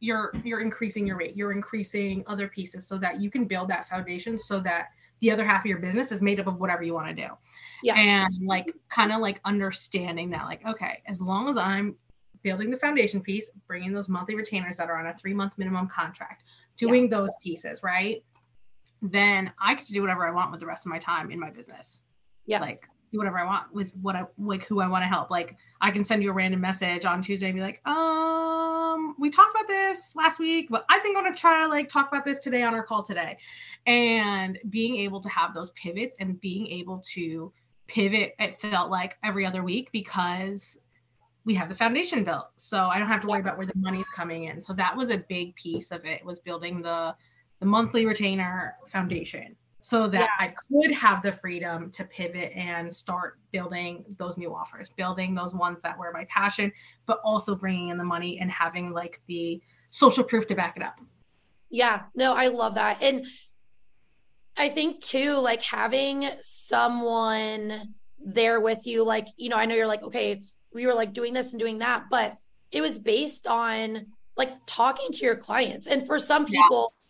you're 0.00 0.32
you're 0.44 0.60
increasing 0.60 1.06
your 1.06 1.16
rate 1.16 1.36
you're 1.36 1.52
increasing 1.52 2.24
other 2.26 2.48
pieces 2.48 2.86
so 2.86 2.98
that 2.98 3.20
you 3.20 3.30
can 3.30 3.44
build 3.44 3.68
that 3.68 3.88
foundation 3.88 4.38
so 4.38 4.60
that 4.60 4.88
the 5.22 5.30
other 5.30 5.44
half 5.44 5.62
of 5.62 5.66
your 5.66 5.78
business 5.78 6.10
is 6.10 6.20
made 6.20 6.40
up 6.40 6.48
of 6.48 6.58
whatever 6.58 6.82
you 6.82 6.92
want 6.92 7.08
to 7.08 7.14
do. 7.14 7.28
Yeah. 7.84 7.96
And 7.96 8.44
like 8.44 8.72
kind 8.88 9.12
of 9.12 9.20
like 9.20 9.40
understanding 9.44 10.30
that 10.30 10.44
like 10.44 10.66
okay 10.66 11.02
as 11.06 11.20
long 11.20 11.48
as 11.48 11.56
i'm 11.56 11.96
building 12.42 12.70
the 12.70 12.76
foundation 12.76 13.20
piece 13.20 13.50
bringing 13.66 13.92
those 13.92 14.08
monthly 14.08 14.34
retainers 14.34 14.76
that 14.76 14.90
are 14.90 14.98
on 14.98 15.06
a 15.06 15.14
three 15.16 15.32
month 15.32 15.56
minimum 15.58 15.86
contract 15.86 16.42
doing 16.76 17.04
yeah. 17.04 17.16
those 17.16 17.30
pieces 17.42 17.82
right? 17.82 18.24
Then 19.00 19.52
i 19.60 19.74
can 19.74 19.86
do 19.86 20.00
whatever 20.00 20.26
i 20.26 20.30
want 20.30 20.50
with 20.50 20.60
the 20.60 20.66
rest 20.66 20.84
of 20.84 20.90
my 20.90 20.98
time 20.98 21.30
in 21.30 21.38
my 21.38 21.50
business. 21.50 21.98
Yeah. 22.46 22.60
Like 22.60 22.88
do 23.12 23.18
whatever 23.18 23.38
i 23.38 23.44
want 23.44 23.72
with 23.72 23.94
what 23.96 24.16
i 24.16 24.24
like 24.38 24.66
who 24.66 24.80
i 24.80 24.88
want 24.88 25.02
to 25.02 25.06
help. 25.06 25.30
Like 25.30 25.56
i 25.80 25.90
can 25.90 26.04
send 26.04 26.22
you 26.22 26.30
a 26.30 26.32
random 26.32 26.60
message 26.60 27.04
on 27.04 27.22
tuesday 27.22 27.46
and 27.46 27.54
be 27.54 27.60
like 27.60 27.86
um 27.86 29.14
we 29.18 29.30
talked 29.30 29.54
about 29.54 29.68
this 29.68 30.14
last 30.16 30.38
week 30.38 30.68
but 30.70 30.84
i 30.88 30.98
think 31.00 31.16
i'm 31.16 31.32
to 31.32 31.38
try 31.38 31.62
to 31.62 31.68
like 31.68 31.88
talk 31.88 32.08
about 32.08 32.24
this 32.24 32.38
today 32.38 32.62
on 32.62 32.74
our 32.74 32.82
call 32.82 33.02
today. 33.02 33.38
And 33.84 34.60
being 34.70 34.96
able 34.98 35.20
to 35.20 35.28
have 35.28 35.54
those 35.54 35.72
pivots 35.72 36.16
and 36.20 36.40
being 36.40 36.68
able 36.68 37.02
to 37.14 37.52
pivot 37.88 38.34
it 38.38 38.60
felt 38.60 38.90
like 38.90 39.18
every 39.24 39.44
other 39.44 39.64
week 39.64 39.90
because 39.92 40.78
we 41.44 41.54
have 41.54 41.68
the 41.68 41.74
foundation 41.74 42.22
built. 42.22 42.48
So 42.56 42.84
i 42.84 42.98
don't 42.98 43.08
have 43.08 43.20
to 43.22 43.26
worry 43.26 43.40
about 43.40 43.58
where 43.58 43.66
the 43.66 43.72
money's 43.76 44.08
coming 44.14 44.44
in. 44.44 44.62
So 44.62 44.72
that 44.74 44.96
was 44.96 45.10
a 45.10 45.18
big 45.18 45.54
piece 45.56 45.90
of 45.90 46.04
it 46.04 46.24
was 46.24 46.38
building 46.40 46.80
the 46.80 47.14
the 47.60 47.66
monthly 47.66 48.06
retainer 48.06 48.76
foundation 48.88 49.56
so 49.82 50.08
that 50.08 50.20
yeah. 50.20 50.46
i 50.46 50.54
could 50.68 50.92
have 50.92 51.22
the 51.22 51.30
freedom 51.30 51.90
to 51.90 52.04
pivot 52.04 52.52
and 52.54 52.92
start 52.92 53.38
building 53.52 54.04
those 54.18 54.38
new 54.38 54.54
offers 54.54 54.90
building 54.90 55.34
those 55.34 55.54
ones 55.54 55.82
that 55.82 55.98
were 55.98 56.10
my 56.12 56.24
passion 56.30 56.72
but 57.06 57.20
also 57.24 57.54
bringing 57.54 57.88
in 57.88 57.98
the 57.98 58.04
money 58.04 58.38
and 58.38 58.50
having 58.50 58.92
like 58.92 59.20
the 59.26 59.60
social 59.90 60.24
proof 60.24 60.46
to 60.46 60.54
back 60.54 60.76
it 60.76 60.82
up 60.82 60.98
yeah 61.68 62.02
no 62.14 62.32
i 62.32 62.48
love 62.48 62.74
that 62.74 63.02
and 63.02 63.26
I 64.56 64.68
think 64.68 65.00
too, 65.00 65.34
like 65.34 65.62
having 65.62 66.28
someone 66.40 67.94
there 68.18 68.60
with 68.60 68.86
you, 68.86 69.02
like, 69.02 69.28
you 69.36 69.48
know, 69.48 69.56
I 69.56 69.66
know 69.66 69.74
you're 69.74 69.86
like, 69.86 70.02
okay, 70.02 70.42
we 70.74 70.86
were 70.86 70.94
like 70.94 71.12
doing 71.12 71.32
this 71.32 71.52
and 71.52 71.60
doing 71.60 71.78
that, 71.78 72.04
but 72.10 72.36
it 72.70 72.80
was 72.80 72.98
based 72.98 73.46
on 73.46 74.06
like 74.36 74.50
talking 74.66 75.10
to 75.12 75.24
your 75.24 75.36
clients. 75.36 75.86
And 75.86 76.06
for 76.06 76.18
some 76.18 76.46
people, 76.46 76.92
yeah. 76.92 77.01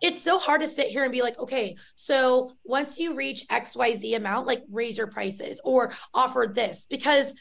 It's 0.00 0.22
so 0.22 0.38
hard 0.38 0.60
to 0.60 0.68
sit 0.68 0.88
here 0.88 1.02
and 1.02 1.12
be 1.12 1.22
like, 1.22 1.38
okay, 1.38 1.76
so 1.96 2.52
once 2.64 2.98
you 2.98 3.14
reach 3.14 3.46
XYZ 3.48 4.16
amount, 4.16 4.46
like 4.46 4.62
raise 4.70 4.98
your 4.98 5.06
prices 5.06 5.60
or 5.64 5.92
offer 6.14 6.50
this 6.52 6.86
because 6.88 7.34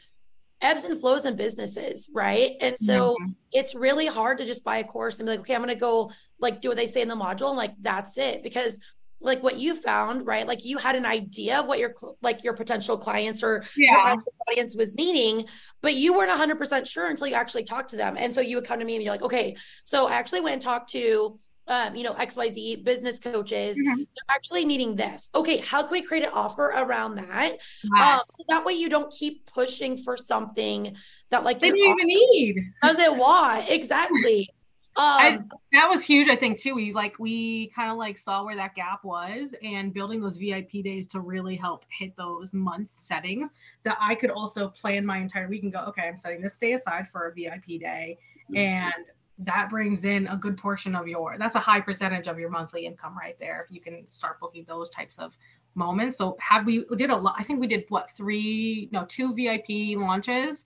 ebbs 0.61 0.83
and 0.83 0.99
flows 0.99 1.25
in 1.25 1.35
businesses, 1.35 2.09
right? 2.13 2.53
And 2.61 2.75
so 2.79 3.15
mm-hmm. 3.21 3.31
it's 3.51 3.75
really 3.75 4.07
hard 4.07 4.39
to 4.39 4.45
just 4.45 4.63
buy 4.63 4.77
a 4.77 4.83
course 4.83 5.19
and 5.19 5.27
be 5.27 5.31
like, 5.31 5.41
okay, 5.41 5.55
I'm 5.55 5.61
going 5.61 5.73
to 5.73 5.79
go 5.79 6.11
like 6.39 6.61
do 6.61 6.69
what 6.69 6.77
they 6.77 6.87
say 6.87 7.01
in 7.01 7.07
the 7.07 7.15
module 7.15 7.49
and 7.49 7.57
like 7.57 7.73
that's 7.81 8.17
it 8.17 8.43
because 8.43 8.79
like 9.19 9.41
what 9.41 9.57
you 9.57 9.75
found, 9.75 10.27
right? 10.27 10.47
Like 10.47 10.63
you 10.63 10.77
had 10.77 10.95
an 10.95 11.05
idea 11.05 11.59
of 11.59 11.67
what 11.67 11.79
your 11.79 11.93
like 12.21 12.43
your 12.43 12.53
potential 12.53 12.97
clients 12.97 13.43
or 13.43 13.63
yeah. 13.75 14.13
your 14.13 14.23
audience 14.49 14.75
was 14.75 14.95
needing, 14.95 15.45
but 15.81 15.95
you 15.95 16.13
weren't 16.13 16.31
100% 16.31 16.87
sure 16.87 17.07
until 17.07 17.27
you 17.27 17.33
actually 17.33 17.63
talked 17.63 17.91
to 17.91 17.95
them. 17.95 18.15
And 18.17 18.33
so 18.33 18.41
you 18.41 18.57
would 18.57 18.65
come 18.65 18.79
to 18.79 18.85
me 18.85 18.95
and 18.95 19.03
be 19.03 19.09
like, 19.09 19.23
"Okay, 19.23 19.55
so 19.85 20.07
I 20.07 20.13
actually 20.13 20.41
went 20.41 20.53
and 20.53 20.61
talked 20.61 20.91
to 20.91 21.39
um, 21.67 21.95
you 21.95 22.03
know, 22.03 22.13
XYZ 22.13 22.83
business 22.83 23.19
coaches, 23.19 23.77
mm-hmm. 23.77 23.97
they're 23.97 24.35
actually 24.35 24.65
needing 24.65 24.95
this. 24.95 25.29
Okay, 25.35 25.57
how 25.57 25.83
can 25.83 25.91
we 25.91 26.01
create 26.01 26.23
an 26.23 26.31
offer 26.33 26.67
around 26.67 27.15
that? 27.15 27.51
Um, 27.53 27.91
yes. 27.95 28.19
Um, 28.19 28.19
so 28.25 28.43
that 28.49 28.65
way 28.65 28.73
you 28.73 28.89
don't 28.89 29.11
keep 29.11 29.45
pushing 29.45 29.97
for 29.97 30.15
something 30.15 30.95
that 31.29 31.43
like 31.43 31.59
they 31.59 31.69
don't 31.69 31.77
even 31.77 32.07
need. 32.07 32.71
Doesn't 32.81 33.17
want 33.17 33.69
exactly. 33.69 34.49
Um, 34.97 35.19
I, 35.19 35.39
that 35.73 35.87
was 35.87 36.03
huge, 36.03 36.27
I 36.27 36.35
think, 36.35 36.59
too. 36.59 36.73
We 36.73 36.91
like 36.91 37.19
we 37.19 37.67
kind 37.67 37.91
of 37.91 37.97
like 37.97 38.17
saw 38.17 38.43
where 38.43 38.55
that 38.55 38.73
gap 38.73 39.03
was, 39.03 39.53
and 39.61 39.93
building 39.93 40.19
those 40.19 40.37
VIP 40.37 40.83
days 40.83 41.05
to 41.09 41.19
really 41.19 41.55
help 41.55 41.85
hit 41.91 42.17
those 42.17 42.51
month 42.51 42.89
settings. 42.93 43.51
That 43.83 43.95
I 44.01 44.15
could 44.15 44.31
also 44.31 44.69
plan 44.69 45.05
my 45.05 45.19
entire 45.19 45.47
week 45.47 45.61
and 45.61 45.71
go, 45.71 45.81
okay, 45.89 46.07
I'm 46.07 46.17
setting 46.17 46.41
this 46.41 46.57
day 46.57 46.73
aside 46.73 47.07
for 47.09 47.27
a 47.27 47.31
VIP 47.31 47.79
day, 47.79 48.17
mm-hmm. 48.49 48.57
and 48.57 49.05
that 49.39 49.69
brings 49.69 50.03
in 50.03 50.27
a 50.27 50.37
good 50.37 50.57
portion 50.57 50.95
of 50.95 51.07
your 51.07 51.37
that's 51.37 51.55
a 51.55 51.59
high 51.59 51.79
percentage 51.79 52.27
of 52.27 52.39
your 52.39 52.49
monthly 52.49 52.85
income 52.85 53.15
right 53.17 53.37
there 53.39 53.63
if 53.63 53.73
you 53.73 53.79
can 53.79 54.05
start 54.07 54.39
booking 54.39 54.65
those 54.67 54.89
types 54.89 55.19
of 55.19 55.37
moments. 55.75 56.17
So 56.17 56.35
have 56.39 56.65
we, 56.65 56.85
we 56.89 56.97
did 56.97 57.11
a 57.11 57.15
lot 57.15 57.35
i 57.37 57.43
think 57.43 57.59
we 57.59 57.67
did 57.67 57.85
what 57.89 58.09
three 58.11 58.89
no 58.91 59.05
two 59.05 59.35
vip 59.35 59.65
launches? 59.69 60.65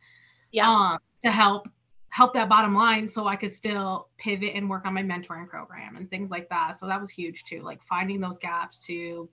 Yeah. 0.52 0.70
Um, 0.70 0.98
to 1.22 1.32
help 1.32 1.68
help 2.10 2.34
that 2.34 2.50
bottom 2.50 2.76
line 2.76 3.08
so 3.08 3.28
i 3.28 3.38
could 3.38 3.54
still 3.54 4.10
pivot 4.18 4.52
and 4.54 4.70
work 4.70 4.86
on 4.86 4.94
my 4.94 5.04
mentoring 5.04 5.48
program 5.48 5.96
and 5.98 6.10
things 6.10 6.32
like 6.32 6.50
that. 6.50 6.78
So 6.78 6.88
that 6.88 7.00
was 7.00 7.12
huge 7.12 7.44
too 7.44 7.62
like 7.62 7.84
finding 7.84 8.22
those 8.22 8.40
gaps 8.40 8.86
to 8.88 9.30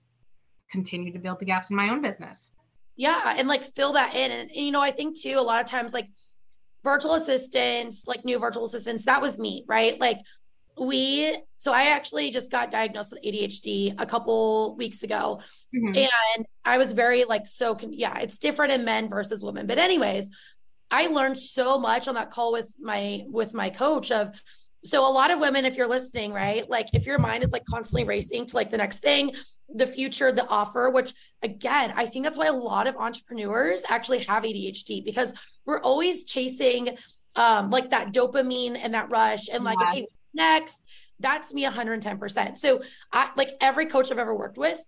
continue 0.69 1.11
to 1.13 1.19
build 1.19 1.39
the 1.39 1.45
gaps 1.45 1.69
in 1.69 1.77
my 1.77 1.89
own 1.89 2.01
business. 2.01 2.51
Yeah 2.97 3.35
and 3.37 3.47
like 3.47 3.63
fill 3.63 3.93
that 3.93 4.13
in. 4.13 4.31
And, 4.31 4.51
and 4.51 4.65
you 4.65 4.71
know 4.71 4.81
i 4.81 4.91
think 4.91 5.17
too 5.17 5.35
a 5.37 5.41
lot 5.41 5.61
of 5.61 5.67
times 5.67 5.93
like 5.93 6.09
virtual 6.83 7.15
assistants, 7.15 8.03
like 8.07 8.25
new 8.25 8.39
virtual 8.39 8.65
assistants, 8.65 9.05
that 9.05 9.21
was 9.21 9.37
me, 9.39 9.65
right? 9.67 9.99
Like 9.99 10.19
we, 10.79 11.35
so 11.57 11.73
I 11.73 11.89
actually 11.89 12.31
just 12.31 12.51
got 12.51 12.71
diagnosed 12.71 13.11
with 13.11 13.21
ADHD 13.23 13.95
a 13.97 14.05
couple 14.05 14.75
weeks 14.77 15.03
ago. 15.03 15.41
Mm-hmm. 15.75 15.95
And 15.95 16.45
I 16.63 16.77
was 16.77 16.93
very 16.93 17.25
like, 17.25 17.47
so, 17.47 17.75
con- 17.75 17.93
yeah, 17.93 18.17
it's 18.19 18.37
different 18.37 18.71
in 18.71 18.85
men 18.85 19.09
versus 19.09 19.43
women. 19.43 19.67
But, 19.67 19.77
anyways, 19.77 20.29
I 20.91 21.07
learned 21.07 21.37
so 21.37 21.77
much 21.77 22.07
on 22.07 22.15
that 22.15 22.31
call 22.31 22.51
with 22.51 22.73
my 22.79 23.23
with 23.27 23.53
my 23.53 23.69
coach 23.69 24.11
of 24.11 24.33
so 24.85 25.05
a 25.05 25.11
lot 25.11 25.29
of 25.31 25.39
women 25.39 25.65
if 25.65 25.75
you're 25.75 25.87
listening 25.87 26.31
right 26.31 26.69
like 26.69 26.87
if 26.93 27.05
your 27.05 27.19
mind 27.19 27.43
is 27.43 27.51
like 27.51 27.65
constantly 27.65 28.03
racing 28.03 28.45
to 28.45 28.55
like 28.55 28.69
the 28.69 28.77
next 28.77 28.99
thing 28.99 29.31
the 29.75 29.85
future 29.85 30.31
the 30.31 30.47
offer 30.47 30.89
which 30.89 31.13
again 31.43 31.91
i 31.95 32.05
think 32.05 32.23
that's 32.23 32.37
why 32.37 32.47
a 32.47 32.53
lot 32.53 32.87
of 32.87 32.95
entrepreneurs 32.95 33.83
actually 33.89 34.19
have 34.19 34.43
adhd 34.43 35.03
because 35.03 35.33
we're 35.65 35.81
always 35.81 36.23
chasing 36.23 36.97
um 37.35 37.69
like 37.69 37.89
that 37.89 38.13
dopamine 38.13 38.77
and 38.81 38.93
that 38.93 39.09
rush 39.11 39.49
and 39.49 39.63
like 39.63 39.77
yes. 39.79 39.91
okay 39.91 40.07
next? 40.33 40.83
That's 41.21 41.53
me 41.53 41.65
110% 41.65 42.57
so 42.57 42.81
i 43.11 43.29
like 43.35 43.51
every 43.59 43.85
coach 43.87 44.11
i've 44.11 44.17
ever 44.17 44.33
worked 44.33 44.57
with 44.57 44.81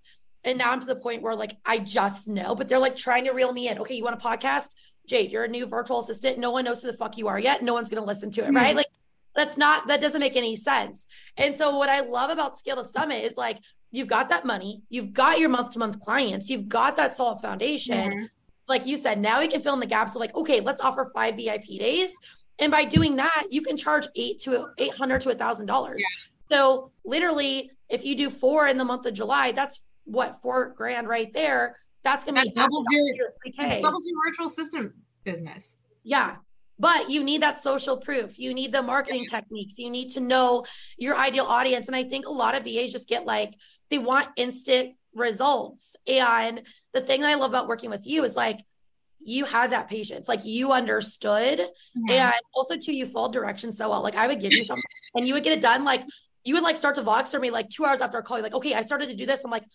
and 0.45 0.57
now 0.57 0.71
i'm 0.71 0.79
to 0.79 0.87
the 0.87 0.95
point 0.95 1.21
where 1.21 1.35
like 1.35 1.57
i 1.65 1.77
just 1.77 2.29
know 2.29 2.55
but 2.55 2.69
they're 2.69 2.79
like 2.79 2.95
trying 2.95 3.25
to 3.25 3.31
reel 3.31 3.51
me 3.51 3.67
in. 3.67 3.79
Okay 3.79 3.95
you 3.95 4.03
want 4.03 4.15
a 4.15 4.25
podcast? 4.25 4.67
Jade 5.07 5.33
you're 5.33 5.43
a 5.43 5.49
new 5.49 5.65
virtual 5.65 5.99
assistant. 5.99 6.39
No 6.39 6.51
one 6.51 6.63
knows 6.63 6.81
who 6.81 6.89
the 6.89 6.97
fuck 6.97 7.17
you 7.17 7.27
are 7.27 7.39
yet. 7.39 7.63
No 7.63 7.73
one's 7.73 7.89
going 7.89 8.01
to 8.01 8.07
listen 8.07 8.31
to 8.31 8.41
it 8.41 8.45
mm-hmm. 8.45 8.55
right 8.55 8.75
like 8.75 8.87
that's 9.35 9.57
not 9.57 9.87
that 9.87 10.01
doesn't 10.01 10.19
make 10.19 10.35
any 10.35 10.55
sense. 10.55 11.05
And 11.37 11.55
so 11.55 11.77
what 11.77 11.89
i 11.89 12.01
love 12.01 12.29
about 12.29 12.57
scale 12.57 12.77
to 12.77 12.83
summit 12.83 13.23
is 13.23 13.37
like 13.37 13.59
you've 13.91 14.07
got 14.07 14.29
that 14.29 14.45
money 14.45 14.81
you've 14.89 15.13
got 15.13 15.39
your 15.39 15.49
month 15.49 15.71
to 15.71 15.79
month 15.79 15.99
clients 15.99 16.49
you've 16.49 16.69
got 16.69 16.95
that 16.95 17.15
solid 17.15 17.41
foundation. 17.41 18.11
Mm-hmm. 18.11 18.25
like 18.67 18.85
you 18.85 18.97
said 18.97 19.19
now 19.19 19.39
we 19.39 19.47
can 19.47 19.61
fill 19.61 19.73
in 19.73 19.79
the 19.79 19.85
gaps 19.85 20.15
of 20.15 20.19
like 20.19 20.35
okay 20.35 20.59
let's 20.61 20.81
offer 20.81 21.11
five 21.13 21.35
vip 21.35 21.63
days. 21.63 22.13
And 22.59 22.71
by 22.71 22.85
doing 22.85 23.15
that 23.17 23.47
you 23.49 23.61
can 23.61 23.77
charge 23.77 24.07
eight 24.15 24.39
to 24.41 24.67
eight 24.77 24.93
hundred 24.93 25.21
to 25.21 25.31
a 25.31 25.35
thousand 25.35 25.65
dollars. 25.65 26.03
So 26.49 26.91
literally 27.05 27.71
if 27.89 28.05
you 28.05 28.15
do 28.15 28.29
four 28.29 28.67
in 28.67 28.77
the 28.77 28.85
month 28.85 29.05
of 29.05 29.13
july 29.13 29.51
that's 29.51 29.85
what 30.05 30.41
four 30.41 30.73
grand 30.75 31.07
right 31.07 31.31
there. 31.33 31.77
That's 32.03 32.25
gonna 32.25 32.41
that 32.41 32.47
be 32.47 32.51
doubles 32.51 32.85
your, 32.89 33.05
your 33.05 33.81
doubles 33.81 34.05
your 34.07 34.17
virtual 34.25 34.47
assistant 34.47 34.93
business. 35.23 35.75
Yeah 36.03 36.37
but 36.81 37.11
you 37.11 37.23
need 37.23 37.43
that 37.43 37.61
social 37.61 37.97
proof. 37.97 38.39
You 38.39 38.55
need 38.55 38.71
the 38.71 38.81
marketing 38.81 39.25
yeah. 39.29 39.39
techniques. 39.39 39.77
You 39.77 39.91
need 39.91 40.09
to 40.11 40.19
know 40.19 40.65
your 40.97 41.15
ideal 41.15 41.45
audience. 41.45 41.85
And 41.85 41.95
I 41.95 42.03
think 42.03 42.25
a 42.25 42.31
lot 42.31 42.55
of 42.55 42.63
VAs 42.63 42.91
just 42.91 43.07
get 43.07 43.23
like, 43.23 43.53
they 43.91 43.99
want 43.99 44.29
instant 44.35 44.95
results. 45.13 45.95
And 46.07 46.63
the 46.91 47.01
thing 47.01 47.21
that 47.21 47.29
I 47.29 47.35
love 47.35 47.51
about 47.51 47.67
working 47.67 47.91
with 47.91 48.07
you 48.07 48.23
is 48.23 48.35
like, 48.35 48.61
you 49.23 49.45
had 49.45 49.73
that 49.73 49.89
patience, 49.89 50.27
like 50.27 50.43
you 50.43 50.71
understood. 50.71 51.59
Mm-hmm. 51.59 52.09
And 52.09 52.33
also, 52.55 52.75
too, 52.77 52.95
you 52.95 53.05
followed 53.05 53.33
directions 53.33 53.77
so 53.77 53.87
well. 53.87 54.01
Like, 54.01 54.15
I 54.15 54.25
would 54.25 54.39
give 54.39 54.51
you 54.51 54.63
something 54.63 54.83
and 55.13 55.27
you 55.27 55.35
would 55.35 55.43
get 55.43 55.53
it 55.53 55.61
done. 55.61 55.83
Like, 55.83 56.03
you 56.43 56.55
would 56.55 56.63
like 56.63 56.77
start 56.77 56.95
to 56.95 57.03
Voxer 57.03 57.39
me 57.39 57.51
like 57.51 57.69
two 57.69 57.85
hours 57.85 58.01
after 58.01 58.17
a 58.17 58.23
call. 58.23 58.37
You're 58.37 58.43
like, 58.43 58.55
okay, 58.55 58.73
I 58.73 58.81
started 58.81 59.09
to 59.09 59.15
do 59.15 59.27
this. 59.27 59.43
I'm 59.43 59.51
like, 59.51 59.65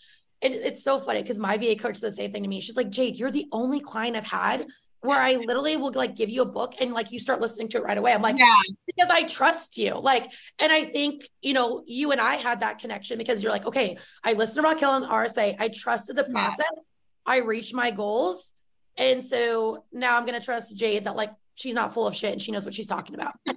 and 0.43 0.53
it's 0.53 0.83
so 0.83 0.99
funny 0.99 1.23
because 1.23 1.39
my 1.39 1.57
VA 1.57 1.77
coach 1.77 1.99
said 1.99 2.11
the 2.11 2.17
same 2.17 2.33
thing 2.33 2.43
to 2.43 2.49
me. 2.49 2.61
She's 2.61 2.77
like, 2.77 2.91
Jade, 2.91 3.15
you're 3.15 3.31
the 3.31 3.47
only 3.53 3.79
client 3.79 4.17
I've 4.17 4.25
had 4.25 4.67
where 5.07 5.21
I 5.21 5.35
literally 5.35 5.77
will 5.77 5.93
like 5.93 6.17
give 6.17 6.29
you 6.29 6.43
a 6.43 6.47
book 6.47 6.75
and 6.81 6.93
like 6.93 7.13
you 7.13 7.19
start 7.19 7.41
listening 7.41 7.69
to 7.71 7.79
it 7.79 7.85
right 7.85 7.97
away. 7.97 8.13
I'm 8.13 8.23
like, 8.23 8.39
yeah, 8.39 8.53
because 8.87 9.11
I 9.11 9.23
trust 9.23 9.79
you. 9.79 9.95
Like, 9.95 10.31
and 10.59 10.73
I 10.73 10.85
think, 10.85 11.29
you 11.41 11.55
know, 11.55 11.85
you 11.87 12.13
and 12.13 12.21
I 12.21 12.37
had 12.37 12.61
that 12.61 12.79
connection 12.79 13.17
because 13.17 13.43
you're 13.43 13.53
like, 13.53 13.67
okay, 13.67 13.97
I 14.25 14.35
listened 14.35 14.65
to 14.65 14.69
Raquel 14.69 14.97
and 14.97 15.07
RSA. 15.07 15.57
I 15.59 15.69
trusted 15.69 16.17
the 16.17 16.25
process. 16.25 16.67
Yeah. 16.75 16.83
I 17.25 17.39
reached 17.39 17.75
my 17.75 17.91
goals. 17.91 18.53
And 18.97 19.25
so 19.25 19.85
now 19.93 20.17
I'm 20.17 20.27
going 20.27 20.39
to 20.39 20.45
trust 20.45 20.77
Jade 20.77 21.05
that 21.05 21.17
like 21.17 21.31
she's 21.55 21.75
not 21.75 21.95
full 21.95 22.07
of 22.07 22.15
shit 22.15 22.33
and 22.33 22.43
she 22.43 22.53
knows 22.53 22.65
what 22.65 22.75
she's 22.75 22.87
talking 22.87 23.15
about. 23.15 23.35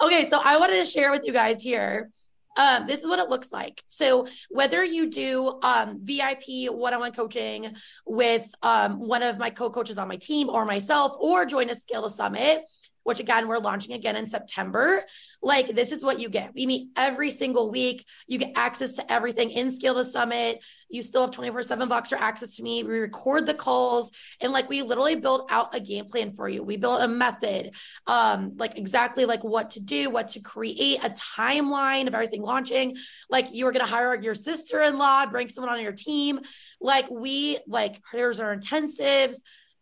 okay. 0.00 0.28
So 0.28 0.40
I 0.42 0.58
wanted 0.58 0.76
to 0.76 0.86
share 0.86 1.10
with 1.10 1.24
you 1.24 1.32
guys 1.32 1.60
here 1.60 2.10
um, 2.56 2.86
this 2.86 3.00
is 3.00 3.08
what 3.08 3.18
it 3.18 3.28
looks 3.28 3.52
like. 3.52 3.82
So 3.88 4.26
whether 4.50 4.84
you 4.84 5.10
do 5.10 5.58
um, 5.62 6.00
VIP 6.02 6.70
one-on-one 6.70 7.12
coaching 7.12 7.74
with 8.06 8.48
um, 8.62 9.00
one 9.00 9.22
of 9.22 9.38
my 9.38 9.50
co-coaches 9.50 9.98
on 9.98 10.08
my 10.08 10.16
team 10.16 10.48
or 10.48 10.64
myself, 10.64 11.16
or 11.18 11.46
join 11.46 11.70
a 11.70 11.74
Scale 11.74 12.02
to 12.02 12.10
Summit, 12.10 12.62
which 13.04 13.20
again, 13.20 13.46
we're 13.46 13.58
launching 13.58 13.92
again 13.94 14.16
in 14.16 14.26
September. 14.26 15.02
Like, 15.40 15.74
this 15.74 15.92
is 15.92 16.02
what 16.02 16.18
you 16.18 16.28
get. 16.28 16.54
We 16.54 16.66
meet 16.66 16.88
every 16.96 17.30
single 17.30 17.70
week. 17.70 18.04
You 18.26 18.38
get 18.38 18.52
access 18.56 18.94
to 18.94 19.12
everything 19.12 19.50
in 19.50 19.70
Scale 19.70 19.94
to 19.94 20.04
Summit. 20.04 20.62
You 20.88 21.02
still 21.02 21.22
have 21.22 21.30
24 21.30 21.62
7 21.62 21.88
Voxer 21.88 22.18
access 22.18 22.56
to 22.56 22.62
me. 22.62 22.82
We 22.82 22.98
record 22.98 23.46
the 23.46 23.54
calls 23.54 24.10
and 24.40 24.52
like 24.52 24.68
we 24.68 24.82
literally 24.82 25.14
build 25.14 25.48
out 25.50 25.74
a 25.74 25.80
game 25.80 26.06
plan 26.06 26.32
for 26.32 26.48
you. 26.48 26.62
We 26.62 26.76
build 26.76 27.02
a 27.02 27.08
method, 27.08 27.74
um, 28.06 28.56
like 28.56 28.76
exactly 28.78 29.26
like 29.26 29.44
what 29.44 29.70
to 29.72 29.80
do, 29.80 30.10
what 30.10 30.28
to 30.28 30.40
create, 30.40 31.04
a 31.04 31.10
timeline 31.10 32.08
of 32.08 32.14
everything 32.14 32.42
launching. 32.42 32.96
Like, 33.28 33.48
you 33.52 33.66
are 33.66 33.72
going 33.72 33.84
to 33.84 33.90
hire 33.90 34.14
your 34.20 34.34
sister 34.34 34.82
in 34.82 34.98
law, 34.98 35.26
bring 35.26 35.48
someone 35.48 35.72
on 35.72 35.82
your 35.82 35.92
team. 35.92 36.40
Like, 36.80 37.10
we, 37.10 37.58
like, 37.66 38.00
here's 38.10 38.40
our 38.40 38.56
intensives 38.56 39.36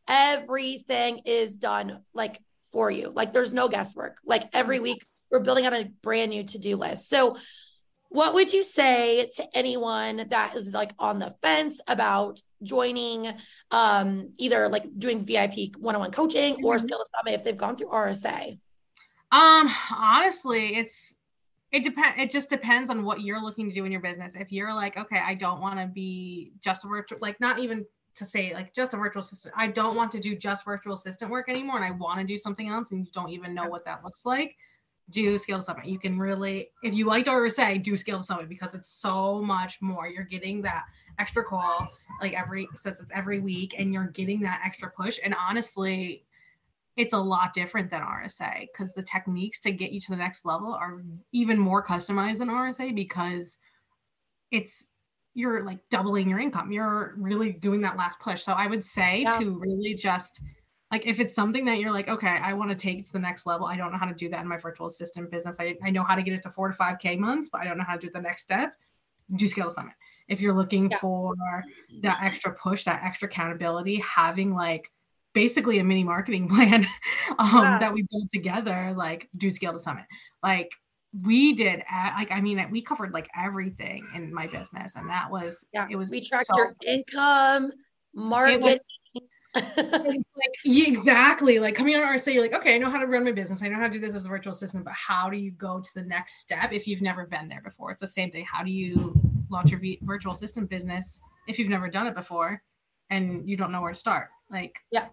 everything 0.08 1.20
is 1.26 1.54
done 1.54 2.00
like 2.12 2.40
for 2.72 2.90
you. 2.90 3.12
Like 3.14 3.32
there's 3.32 3.52
no 3.52 3.68
guesswork. 3.68 4.18
Like 4.24 4.48
every 4.52 4.76
mm-hmm. 4.76 4.84
week 4.84 5.04
we're 5.30 5.40
building 5.40 5.66
out 5.66 5.72
a 5.72 5.90
brand 6.02 6.30
new 6.30 6.44
to-do 6.44 6.76
list. 6.76 7.08
So 7.08 7.36
what 8.08 8.34
would 8.34 8.52
you 8.52 8.62
say 8.62 9.30
to 9.36 9.56
anyone 9.56 10.26
that 10.28 10.54
is 10.54 10.74
like 10.74 10.92
on 10.98 11.18
the 11.18 11.34
fence 11.40 11.80
about 11.88 12.40
joining 12.62 13.26
um 13.70 14.32
either 14.36 14.68
like 14.68 14.84
doing 14.98 15.24
VIP 15.24 15.74
one-on-one 15.78 16.12
coaching 16.12 16.54
mm-hmm. 16.54 16.64
or 16.64 16.78
Scale 16.78 17.02
Summit 17.16 17.34
if 17.38 17.44
they've 17.44 17.56
gone 17.56 17.76
through 17.76 17.88
RSA? 17.88 18.58
Um 19.30 19.70
honestly, 19.96 20.76
it's 20.76 21.14
it 21.72 21.84
depends 21.84 22.16
it 22.18 22.30
just 22.30 22.50
depends 22.50 22.90
on 22.90 23.02
what 23.02 23.22
you're 23.22 23.40
looking 23.40 23.70
to 23.70 23.74
do 23.74 23.86
in 23.86 23.92
your 23.92 24.02
business. 24.02 24.34
If 24.38 24.52
you're 24.52 24.74
like, 24.74 24.98
okay, 24.98 25.18
I 25.18 25.34
don't 25.34 25.62
want 25.62 25.80
to 25.80 25.86
be 25.86 26.52
just 26.60 26.84
a 26.84 26.88
virtual 26.88 27.18
like 27.22 27.40
not 27.40 27.58
even 27.60 27.86
to 28.14 28.24
say 28.24 28.52
like 28.54 28.74
just 28.74 28.94
a 28.94 28.96
virtual 28.96 29.20
assistant. 29.20 29.54
I 29.56 29.68
don't 29.68 29.96
want 29.96 30.10
to 30.12 30.20
do 30.20 30.36
just 30.36 30.64
virtual 30.64 30.94
assistant 30.94 31.30
work 31.30 31.48
anymore 31.48 31.76
and 31.76 31.84
I 31.84 31.90
want 31.90 32.20
to 32.20 32.26
do 32.26 32.36
something 32.36 32.68
else 32.68 32.92
and 32.92 33.06
you 33.06 33.12
don't 33.12 33.30
even 33.30 33.54
know 33.54 33.68
what 33.68 33.84
that 33.84 34.04
looks 34.04 34.26
like. 34.26 34.56
Do 35.10 35.36
Scale 35.38 35.60
Summit. 35.60 35.86
You 35.86 35.98
can 35.98 36.18
really, 36.18 36.68
if 36.82 36.94
you 36.94 37.06
liked 37.06 37.28
RSA, 37.28 37.82
do 37.82 37.96
Scale 37.96 38.22
Summit 38.22 38.48
because 38.48 38.74
it's 38.74 38.90
so 38.90 39.42
much 39.42 39.82
more. 39.82 40.06
You're 40.06 40.24
getting 40.24 40.62
that 40.62 40.84
extra 41.18 41.44
call 41.44 41.88
like 42.20 42.34
every 42.34 42.68
since 42.74 43.00
it's 43.00 43.10
every 43.14 43.40
week 43.40 43.74
and 43.78 43.92
you're 43.92 44.08
getting 44.08 44.40
that 44.40 44.60
extra 44.64 44.90
push. 44.90 45.18
And 45.22 45.34
honestly, 45.34 46.24
it's 46.96 47.14
a 47.14 47.18
lot 47.18 47.54
different 47.54 47.90
than 47.90 48.02
RSA 48.02 48.68
because 48.72 48.92
the 48.92 49.02
techniques 49.02 49.60
to 49.60 49.72
get 49.72 49.92
you 49.92 50.00
to 50.00 50.10
the 50.10 50.16
next 50.16 50.44
level 50.44 50.74
are 50.74 51.02
even 51.32 51.58
more 51.58 51.84
customized 51.84 52.38
than 52.38 52.48
RSA 52.48 52.94
because 52.94 53.56
it's 54.50 54.86
you're 55.34 55.64
like 55.64 55.78
doubling 55.90 56.28
your 56.28 56.38
income. 56.38 56.72
You're 56.72 57.14
really 57.16 57.52
doing 57.52 57.80
that 57.82 57.96
last 57.96 58.20
push. 58.20 58.42
So 58.42 58.52
I 58.52 58.66
would 58.66 58.84
say 58.84 59.22
yeah. 59.22 59.38
to 59.38 59.58
really 59.58 59.94
just 59.94 60.40
like 60.90 61.06
if 61.06 61.20
it's 61.20 61.34
something 61.34 61.64
that 61.64 61.78
you're 61.78 61.90
like, 61.90 62.08
okay, 62.08 62.38
I 62.42 62.52
want 62.52 62.70
to 62.70 62.76
take 62.76 62.98
it 62.98 63.06
to 63.06 63.12
the 63.12 63.18
next 63.18 63.46
level. 63.46 63.66
I 63.66 63.76
don't 63.76 63.92
know 63.92 63.98
how 63.98 64.06
to 64.06 64.14
do 64.14 64.28
that 64.28 64.40
in 64.40 64.48
my 64.48 64.58
virtual 64.58 64.86
assistant 64.86 65.30
business. 65.30 65.56
I, 65.58 65.74
I 65.82 65.90
know 65.90 66.04
how 66.04 66.14
to 66.14 66.22
get 66.22 66.34
it 66.34 66.42
to 66.42 66.50
four 66.50 66.68
to 66.68 66.74
five 66.74 66.98
K 66.98 67.16
months, 67.16 67.48
but 67.50 67.62
I 67.62 67.64
don't 67.64 67.78
know 67.78 67.84
how 67.84 67.94
to 67.94 68.06
do 68.06 68.10
the 68.12 68.20
next 68.20 68.42
step. 68.42 68.74
Do 69.34 69.48
Scale 69.48 69.70
Summit. 69.70 69.94
If 70.28 70.42
you're 70.42 70.54
looking 70.54 70.90
yeah. 70.90 70.98
for 70.98 71.34
that 72.02 72.18
extra 72.22 72.52
push, 72.52 72.84
that 72.84 73.02
extra 73.02 73.26
accountability, 73.26 73.96
having 73.96 74.54
like 74.54 74.90
basically 75.32 75.78
a 75.78 75.84
mini 75.84 76.04
marketing 76.04 76.46
plan 76.54 76.86
um, 77.38 77.62
yeah. 77.62 77.78
that 77.78 77.92
we 77.92 78.06
built 78.10 78.28
together, 78.32 78.92
like 78.94 79.30
do 79.36 79.50
scale 79.50 79.72
to 79.72 79.80
summit. 79.80 80.04
Like 80.42 80.70
we 81.20 81.52
did, 81.52 81.82
like 81.90 82.30
I 82.30 82.40
mean, 82.40 82.64
we 82.70 82.80
covered 82.80 83.12
like 83.12 83.28
everything 83.36 84.06
in 84.14 84.32
my 84.32 84.46
business, 84.46 84.94
and 84.96 85.08
that 85.10 85.30
was 85.30 85.64
yeah. 85.72 85.86
It 85.90 85.96
was 85.96 86.10
we 86.10 86.22
tracked 86.22 86.46
so, 86.46 86.56
your 86.56 86.76
income, 86.86 87.72
market. 88.14 88.80
like 89.54 90.20
exactly 90.64 91.58
like 91.58 91.74
coming 91.74 91.94
on 91.94 92.00
RSA, 92.00 92.32
you're 92.32 92.42
like, 92.42 92.54
okay, 92.54 92.74
I 92.74 92.78
know 92.78 92.88
how 92.88 92.98
to 92.98 93.06
run 93.06 93.24
my 93.24 93.32
business. 93.32 93.62
I 93.62 93.68
know 93.68 93.76
how 93.76 93.86
to 93.86 93.90
do 93.90 94.00
this 94.00 94.14
as 94.14 94.24
a 94.24 94.28
virtual 94.30 94.52
assistant, 94.54 94.84
but 94.84 94.94
how 94.94 95.28
do 95.28 95.36
you 95.36 95.50
go 95.50 95.78
to 95.78 95.90
the 95.94 96.02
next 96.02 96.38
step 96.40 96.72
if 96.72 96.88
you've 96.88 97.02
never 97.02 97.26
been 97.26 97.48
there 97.48 97.60
before? 97.60 97.90
It's 97.90 98.00
the 98.00 98.06
same 98.06 98.30
thing. 98.30 98.46
How 98.50 98.64
do 98.64 98.70
you 98.70 99.14
launch 99.50 99.70
your 99.70 99.80
v- 99.80 99.98
virtual 100.02 100.32
assistant 100.32 100.70
business 100.70 101.20
if 101.48 101.58
you've 101.58 101.68
never 101.68 101.90
done 101.90 102.06
it 102.06 102.14
before 102.14 102.62
and 103.10 103.46
you 103.46 103.58
don't 103.58 103.72
know 103.72 103.82
where 103.82 103.92
to 103.92 103.98
start? 103.98 104.28
Like, 104.50 104.74
yeah, 104.90 105.08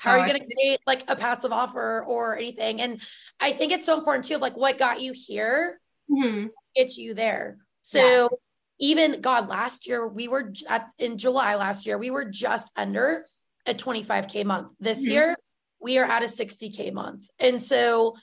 how 0.00 0.12
are 0.12 0.18
you 0.20 0.26
going 0.26 0.40
to 0.40 0.54
create 0.54 0.80
like 0.86 1.04
a 1.08 1.16
passive 1.16 1.52
offer 1.52 2.04
or 2.06 2.36
anything? 2.36 2.80
And 2.80 3.02
I 3.38 3.52
think 3.52 3.70
it's 3.70 3.84
so 3.84 3.98
important 3.98 4.24
too, 4.24 4.38
like 4.38 4.56
what 4.56 4.78
got 4.78 5.00
you 5.00 5.12
here, 5.14 5.78
mm-hmm. 6.10 6.46
gets 6.74 6.96
you 6.96 7.12
there. 7.12 7.58
So 7.82 7.98
yes. 7.98 8.34
even 8.78 9.20
God, 9.20 9.48
last 9.48 9.86
year 9.86 10.08
we 10.08 10.26
were 10.26 10.52
at, 10.68 10.88
in 10.98 11.18
July 11.18 11.54
last 11.56 11.84
year, 11.84 11.98
we 11.98 12.10
were 12.10 12.24
just 12.24 12.70
under 12.76 13.26
a 13.66 13.74
25K 13.74 14.44
month. 14.44 14.68
This 14.80 15.00
mm-hmm. 15.00 15.10
year 15.10 15.36
we 15.80 15.98
are 15.98 16.06
at 16.06 16.22
a 16.22 16.26
60K 16.26 16.92
month. 16.94 17.28
And 17.38 17.60
so 17.60 18.16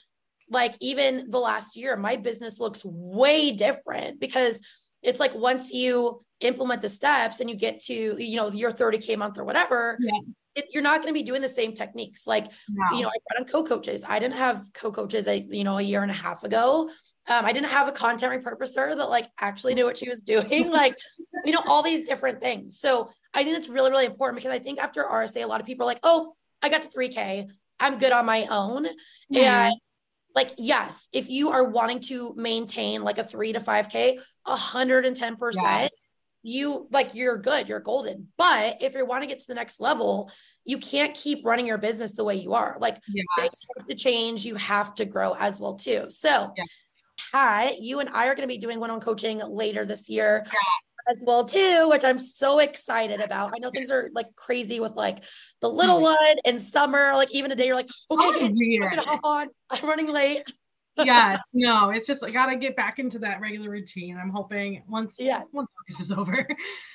like 0.50 0.74
even 0.80 1.30
the 1.30 1.38
last 1.38 1.76
year, 1.76 1.96
my 1.96 2.16
business 2.16 2.58
looks 2.58 2.84
way 2.84 3.52
different 3.52 4.18
because 4.18 4.60
it's 5.02 5.20
like 5.20 5.34
once 5.34 5.72
you 5.72 6.24
implement 6.40 6.82
the 6.82 6.90
steps 6.90 7.38
and 7.38 7.48
you 7.48 7.54
get 7.54 7.80
to, 7.84 8.16
you 8.18 8.36
know, 8.36 8.50
your 8.50 8.72
30K 8.72 9.16
month 9.16 9.38
or 9.38 9.44
whatever, 9.44 9.96
yeah 10.00 10.18
it, 10.58 10.68
you're 10.72 10.82
not 10.82 11.00
going 11.00 11.08
to 11.08 11.18
be 11.18 11.22
doing 11.22 11.40
the 11.40 11.48
same 11.48 11.72
techniques. 11.72 12.26
Like, 12.26 12.46
no. 12.68 12.96
you 12.96 13.02
know, 13.02 13.08
I 13.08 13.16
brought 13.28 13.40
on 13.40 13.46
co-coaches. 13.46 14.04
I 14.06 14.18
didn't 14.18 14.36
have 14.36 14.64
co-coaches, 14.74 15.26
a, 15.26 15.38
you 15.38 15.64
know, 15.64 15.78
a 15.78 15.82
year 15.82 16.02
and 16.02 16.10
a 16.10 16.14
half 16.14 16.44
ago. 16.44 16.90
Um, 17.28 17.44
I 17.44 17.52
didn't 17.52 17.70
have 17.70 17.88
a 17.88 17.92
content 17.92 18.32
repurposer 18.32 18.96
that 18.96 19.08
like 19.08 19.28
actually 19.38 19.74
knew 19.74 19.84
what 19.84 19.96
she 19.96 20.08
was 20.08 20.20
doing. 20.20 20.70
like, 20.70 20.96
you 21.44 21.52
know, 21.52 21.62
all 21.66 21.82
these 21.82 22.04
different 22.04 22.40
things. 22.40 22.80
So 22.80 23.10
I 23.32 23.44
think 23.44 23.56
it's 23.56 23.68
really, 23.68 23.90
really 23.90 24.06
important 24.06 24.42
because 24.42 24.54
I 24.54 24.58
think 24.58 24.78
after 24.78 25.04
RSA, 25.04 25.44
a 25.44 25.46
lot 25.46 25.60
of 25.60 25.66
people 25.66 25.84
are 25.84 25.92
like, 25.92 26.00
oh, 26.02 26.34
I 26.62 26.68
got 26.68 26.82
to 26.82 26.88
3K. 26.88 27.48
I'm 27.80 27.98
good 27.98 28.12
on 28.12 28.26
my 28.26 28.46
own. 28.50 28.86
Mm-hmm. 28.86 29.36
And 29.36 29.74
like, 30.34 30.50
yes, 30.58 31.08
if 31.12 31.28
you 31.30 31.50
are 31.50 31.64
wanting 31.64 32.00
to 32.02 32.34
maintain 32.36 33.02
like 33.02 33.18
a 33.18 33.24
three 33.24 33.52
to 33.52 33.60
5K, 33.60 34.18
110%. 34.46 35.54
Yes 35.54 35.90
you 36.42 36.86
like 36.90 37.14
you're 37.14 37.38
good, 37.38 37.68
you're 37.68 37.80
golden. 37.80 38.28
But 38.36 38.82
if 38.82 38.94
you 38.94 39.04
want 39.04 39.22
to 39.22 39.26
get 39.26 39.40
to 39.40 39.46
the 39.46 39.54
next 39.54 39.80
level, 39.80 40.30
you 40.68 40.76
can't 40.76 41.14
keep 41.14 41.46
running 41.46 41.66
your 41.66 41.78
business 41.78 42.12
the 42.12 42.22
way 42.22 42.34
you 42.34 42.52
are. 42.52 42.76
Like 42.78 43.00
yes. 43.08 43.24
things 43.38 43.66
have 43.78 43.86
to 43.86 43.94
change, 43.94 44.44
you 44.44 44.54
have 44.56 44.94
to 44.96 45.06
grow 45.06 45.32
as 45.32 45.58
well 45.58 45.76
too. 45.76 46.06
So 46.10 46.52
yes. 46.56 47.76
You 47.80 48.00
and 48.00 48.10
I 48.10 48.26
are 48.26 48.34
going 48.34 48.46
to 48.46 48.54
be 48.54 48.58
doing 48.58 48.78
one-on 48.78 49.00
coaching 49.00 49.38
later 49.38 49.84
this 49.84 50.08
year. 50.08 50.44
As 51.10 51.22
well 51.26 51.46
too, 51.46 51.88
which 51.88 52.04
I'm 52.04 52.18
so 52.18 52.58
excited 52.58 53.22
about. 53.22 53.52
I 53.54 53.58
know 53.60 53.70
things 53.70 53.90
are 53.90 54.10
like 54.12 54.26
crazy 54.36 54.78
with 54.78 54.92
like 54.92 55.24
the 55.62 55.70
little 55.70 55.96
mm-hmm. 55.96 56.04
one 56.04 56.36
and 56.44 56.60
summer. 56.60 57.14
Like 57.14 57.34
even 57.34 57.48
today, 57.48 57.66
you're 57.66 57.74
like, 57.74 57.88
oh, 58.10 58.28
okay, 58.28 58.44
I'm 58.44 59.20
on. 59.24 59.48
I'm 59.70 59.88
running 59.88 60.08
late 60.08 60.42
yes, 60.98 61.40
no, 61.52 61.90
it's 61.90 62.06
just 62.06 62.24
I 62.24 62.30
gotta 62.30 62.56
get 62.56 62.76
back 62.76 62.98
into 62.98 63.18
that 63.20 63.40
regular 63.40 63.70
routine. 63.70 64.16
I'm 64.16 64.30
hoping 64.30 64.82
once 64.88 65.16
yes. 65.18 65.46
once 65.52 65.70
August 65.80 66.00
is 66.00 66.12
over. 66.12 66.46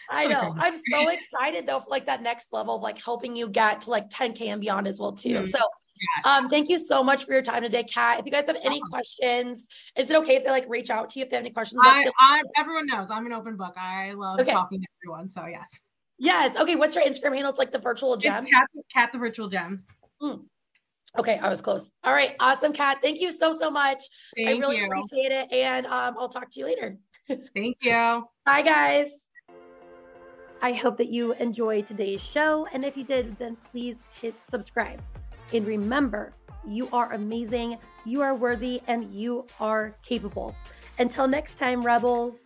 I 0.10 0.28
know. 0.28 0.54
I'm 0.58 0.76
so 0.78 1.10
excited 1.10 1.66
though 1.68 1.82
for 1.82 1.90
like 1.90 2.06
that 2.06 2.22
next 2.22 2.48
level 2.52 2.76
of 2.76 2.82
like 2.82 3.02
helping 3.02 3.36
you 3.36 3.48
get 3.50 3.82
to 3.82 3.90
like 3.90 4.10
10k 4.10 4.48
and 4.48 4.62
beyond 4.62 4.88
as 4.88 5.00
well 5.00 5.14
too. 5.14 5.30
Mm-hmm. 5.30 5.46
So 5.46 5.58
yes. 5.58 6.26
um 6.26 6.50
thank 6.50 6.70
you 6.70 6.78
so 6.78 7.04
much 7.04 7.26
for 7.26 7.34
your 7.34 7.42
time 7.42 7.64
today, 7.64 7.84
Kat. 7.84 8.20
If 8.20 8.26
you 8.26 8.32
guys 8.32 8.46
have 8.48 8.58
any 8.64 8.80
questions, 8.90 9.68
is 9.98 10.10
it 10.10 10.16
okay 10.18 10.36
if 10.36 10.44
they 10.44 10.52
like 10.52 10.66
reach 10.68 10.90
out 10.90 11.10
to 11.12 11.20
you 11.20 11.26
if 11.26 11.30
they 11.30 11.38
have 11.38 11.44
any 11.44 11.54
questions? 11.54 11.82
I, 11.84 12.10
I 12.20 12.42
everyone 12.58 12.88
knows 12.88 13.12
I'm 13.12 13.26
an 13.26 13.34
open 13.34 13.58
book. 13.58 13.74
I 13.78 14.14
love 14.14 14.40
okay. 14.40 14.52
talking 14.52 14.82
to 14.82 14.88
everyone. 15.04 15.30
So 15.30 15.46
yes. 15.46 15.80
Yes. 16.20 16.58
Okay. 16.58 16.76
What's 16.76 16.96
your 16.96 17.04
Instagram 17.04 17.34
handle? 17.34 17.50
It's 17.50 17.60
like 17.60 17.72
the 17.72 17.80
virtual 17.80 18.18
gem. 18.18 18.46
Kat, 18.46 18.68
Kat 18.94 19.12
the 19.12 19.18
virtual 19.18 19.50
gem. 19.50 19.84
Mm. 20.22 20.44
Okay, 21.18 21.38
I 21.38 21.50
was 21.50 21.62
close. 21.62 21.92
All 22.04 22.14
right, 22.14 22.36
awesome, 22.40 22.74
Kat. 22.74 22.98
Thank 23.02 23.22
you 23.22 23.32
so 23.32 23.54
so 23.54 23.70
much. 23.70 24.04
Thank 24.36 24.50
I 24.50 24.52
really 24.54 24.78
you. 24.78 24.86
appreciate 24.86 25.32
it, 25.32 25.52
and 25.52 25.86
um, 25.86 26.16
I'll 26.20 26.30
talk 26.30 26.50
to 26.52 26.60
you 26.60 26.66
later. 26.66 26.98
Thank 27.56 27.78
you. 27.82 28.28
Bye, 28.46 28.64
guys. 28.64 29.10
I 30.62 30.72
hope 30.72 30.98
that 30.98 31.10
you 31.10 31.34
enjoyed 31.34 31.86
today's 31.86 32.24
show, 32.24 32.68
and 32.74 32.84
if 32.84 32.98
you 32.98 33.04
did, 33.04 33.38
then 33.38 33.58
please 33.58 34.00
hit 34.22 34.34
subscribe. 34.50 35.02
And 35.54 35.68
remember, 35.68 36.34
you 36.66 36.90
are 36.94 37.12
amazing, 37.14 37.78
you 38.06 38.22
are 38.22 38.34
worthy, 38.34 38.82
and 38.88 39.12
you 39.12 39.46
are 39.60 39.96
capable. 40.02 40.56
Until 40.98 41.28
next 41.28 41.58
time, 41.58 41.82
rebels. 41.82 42.43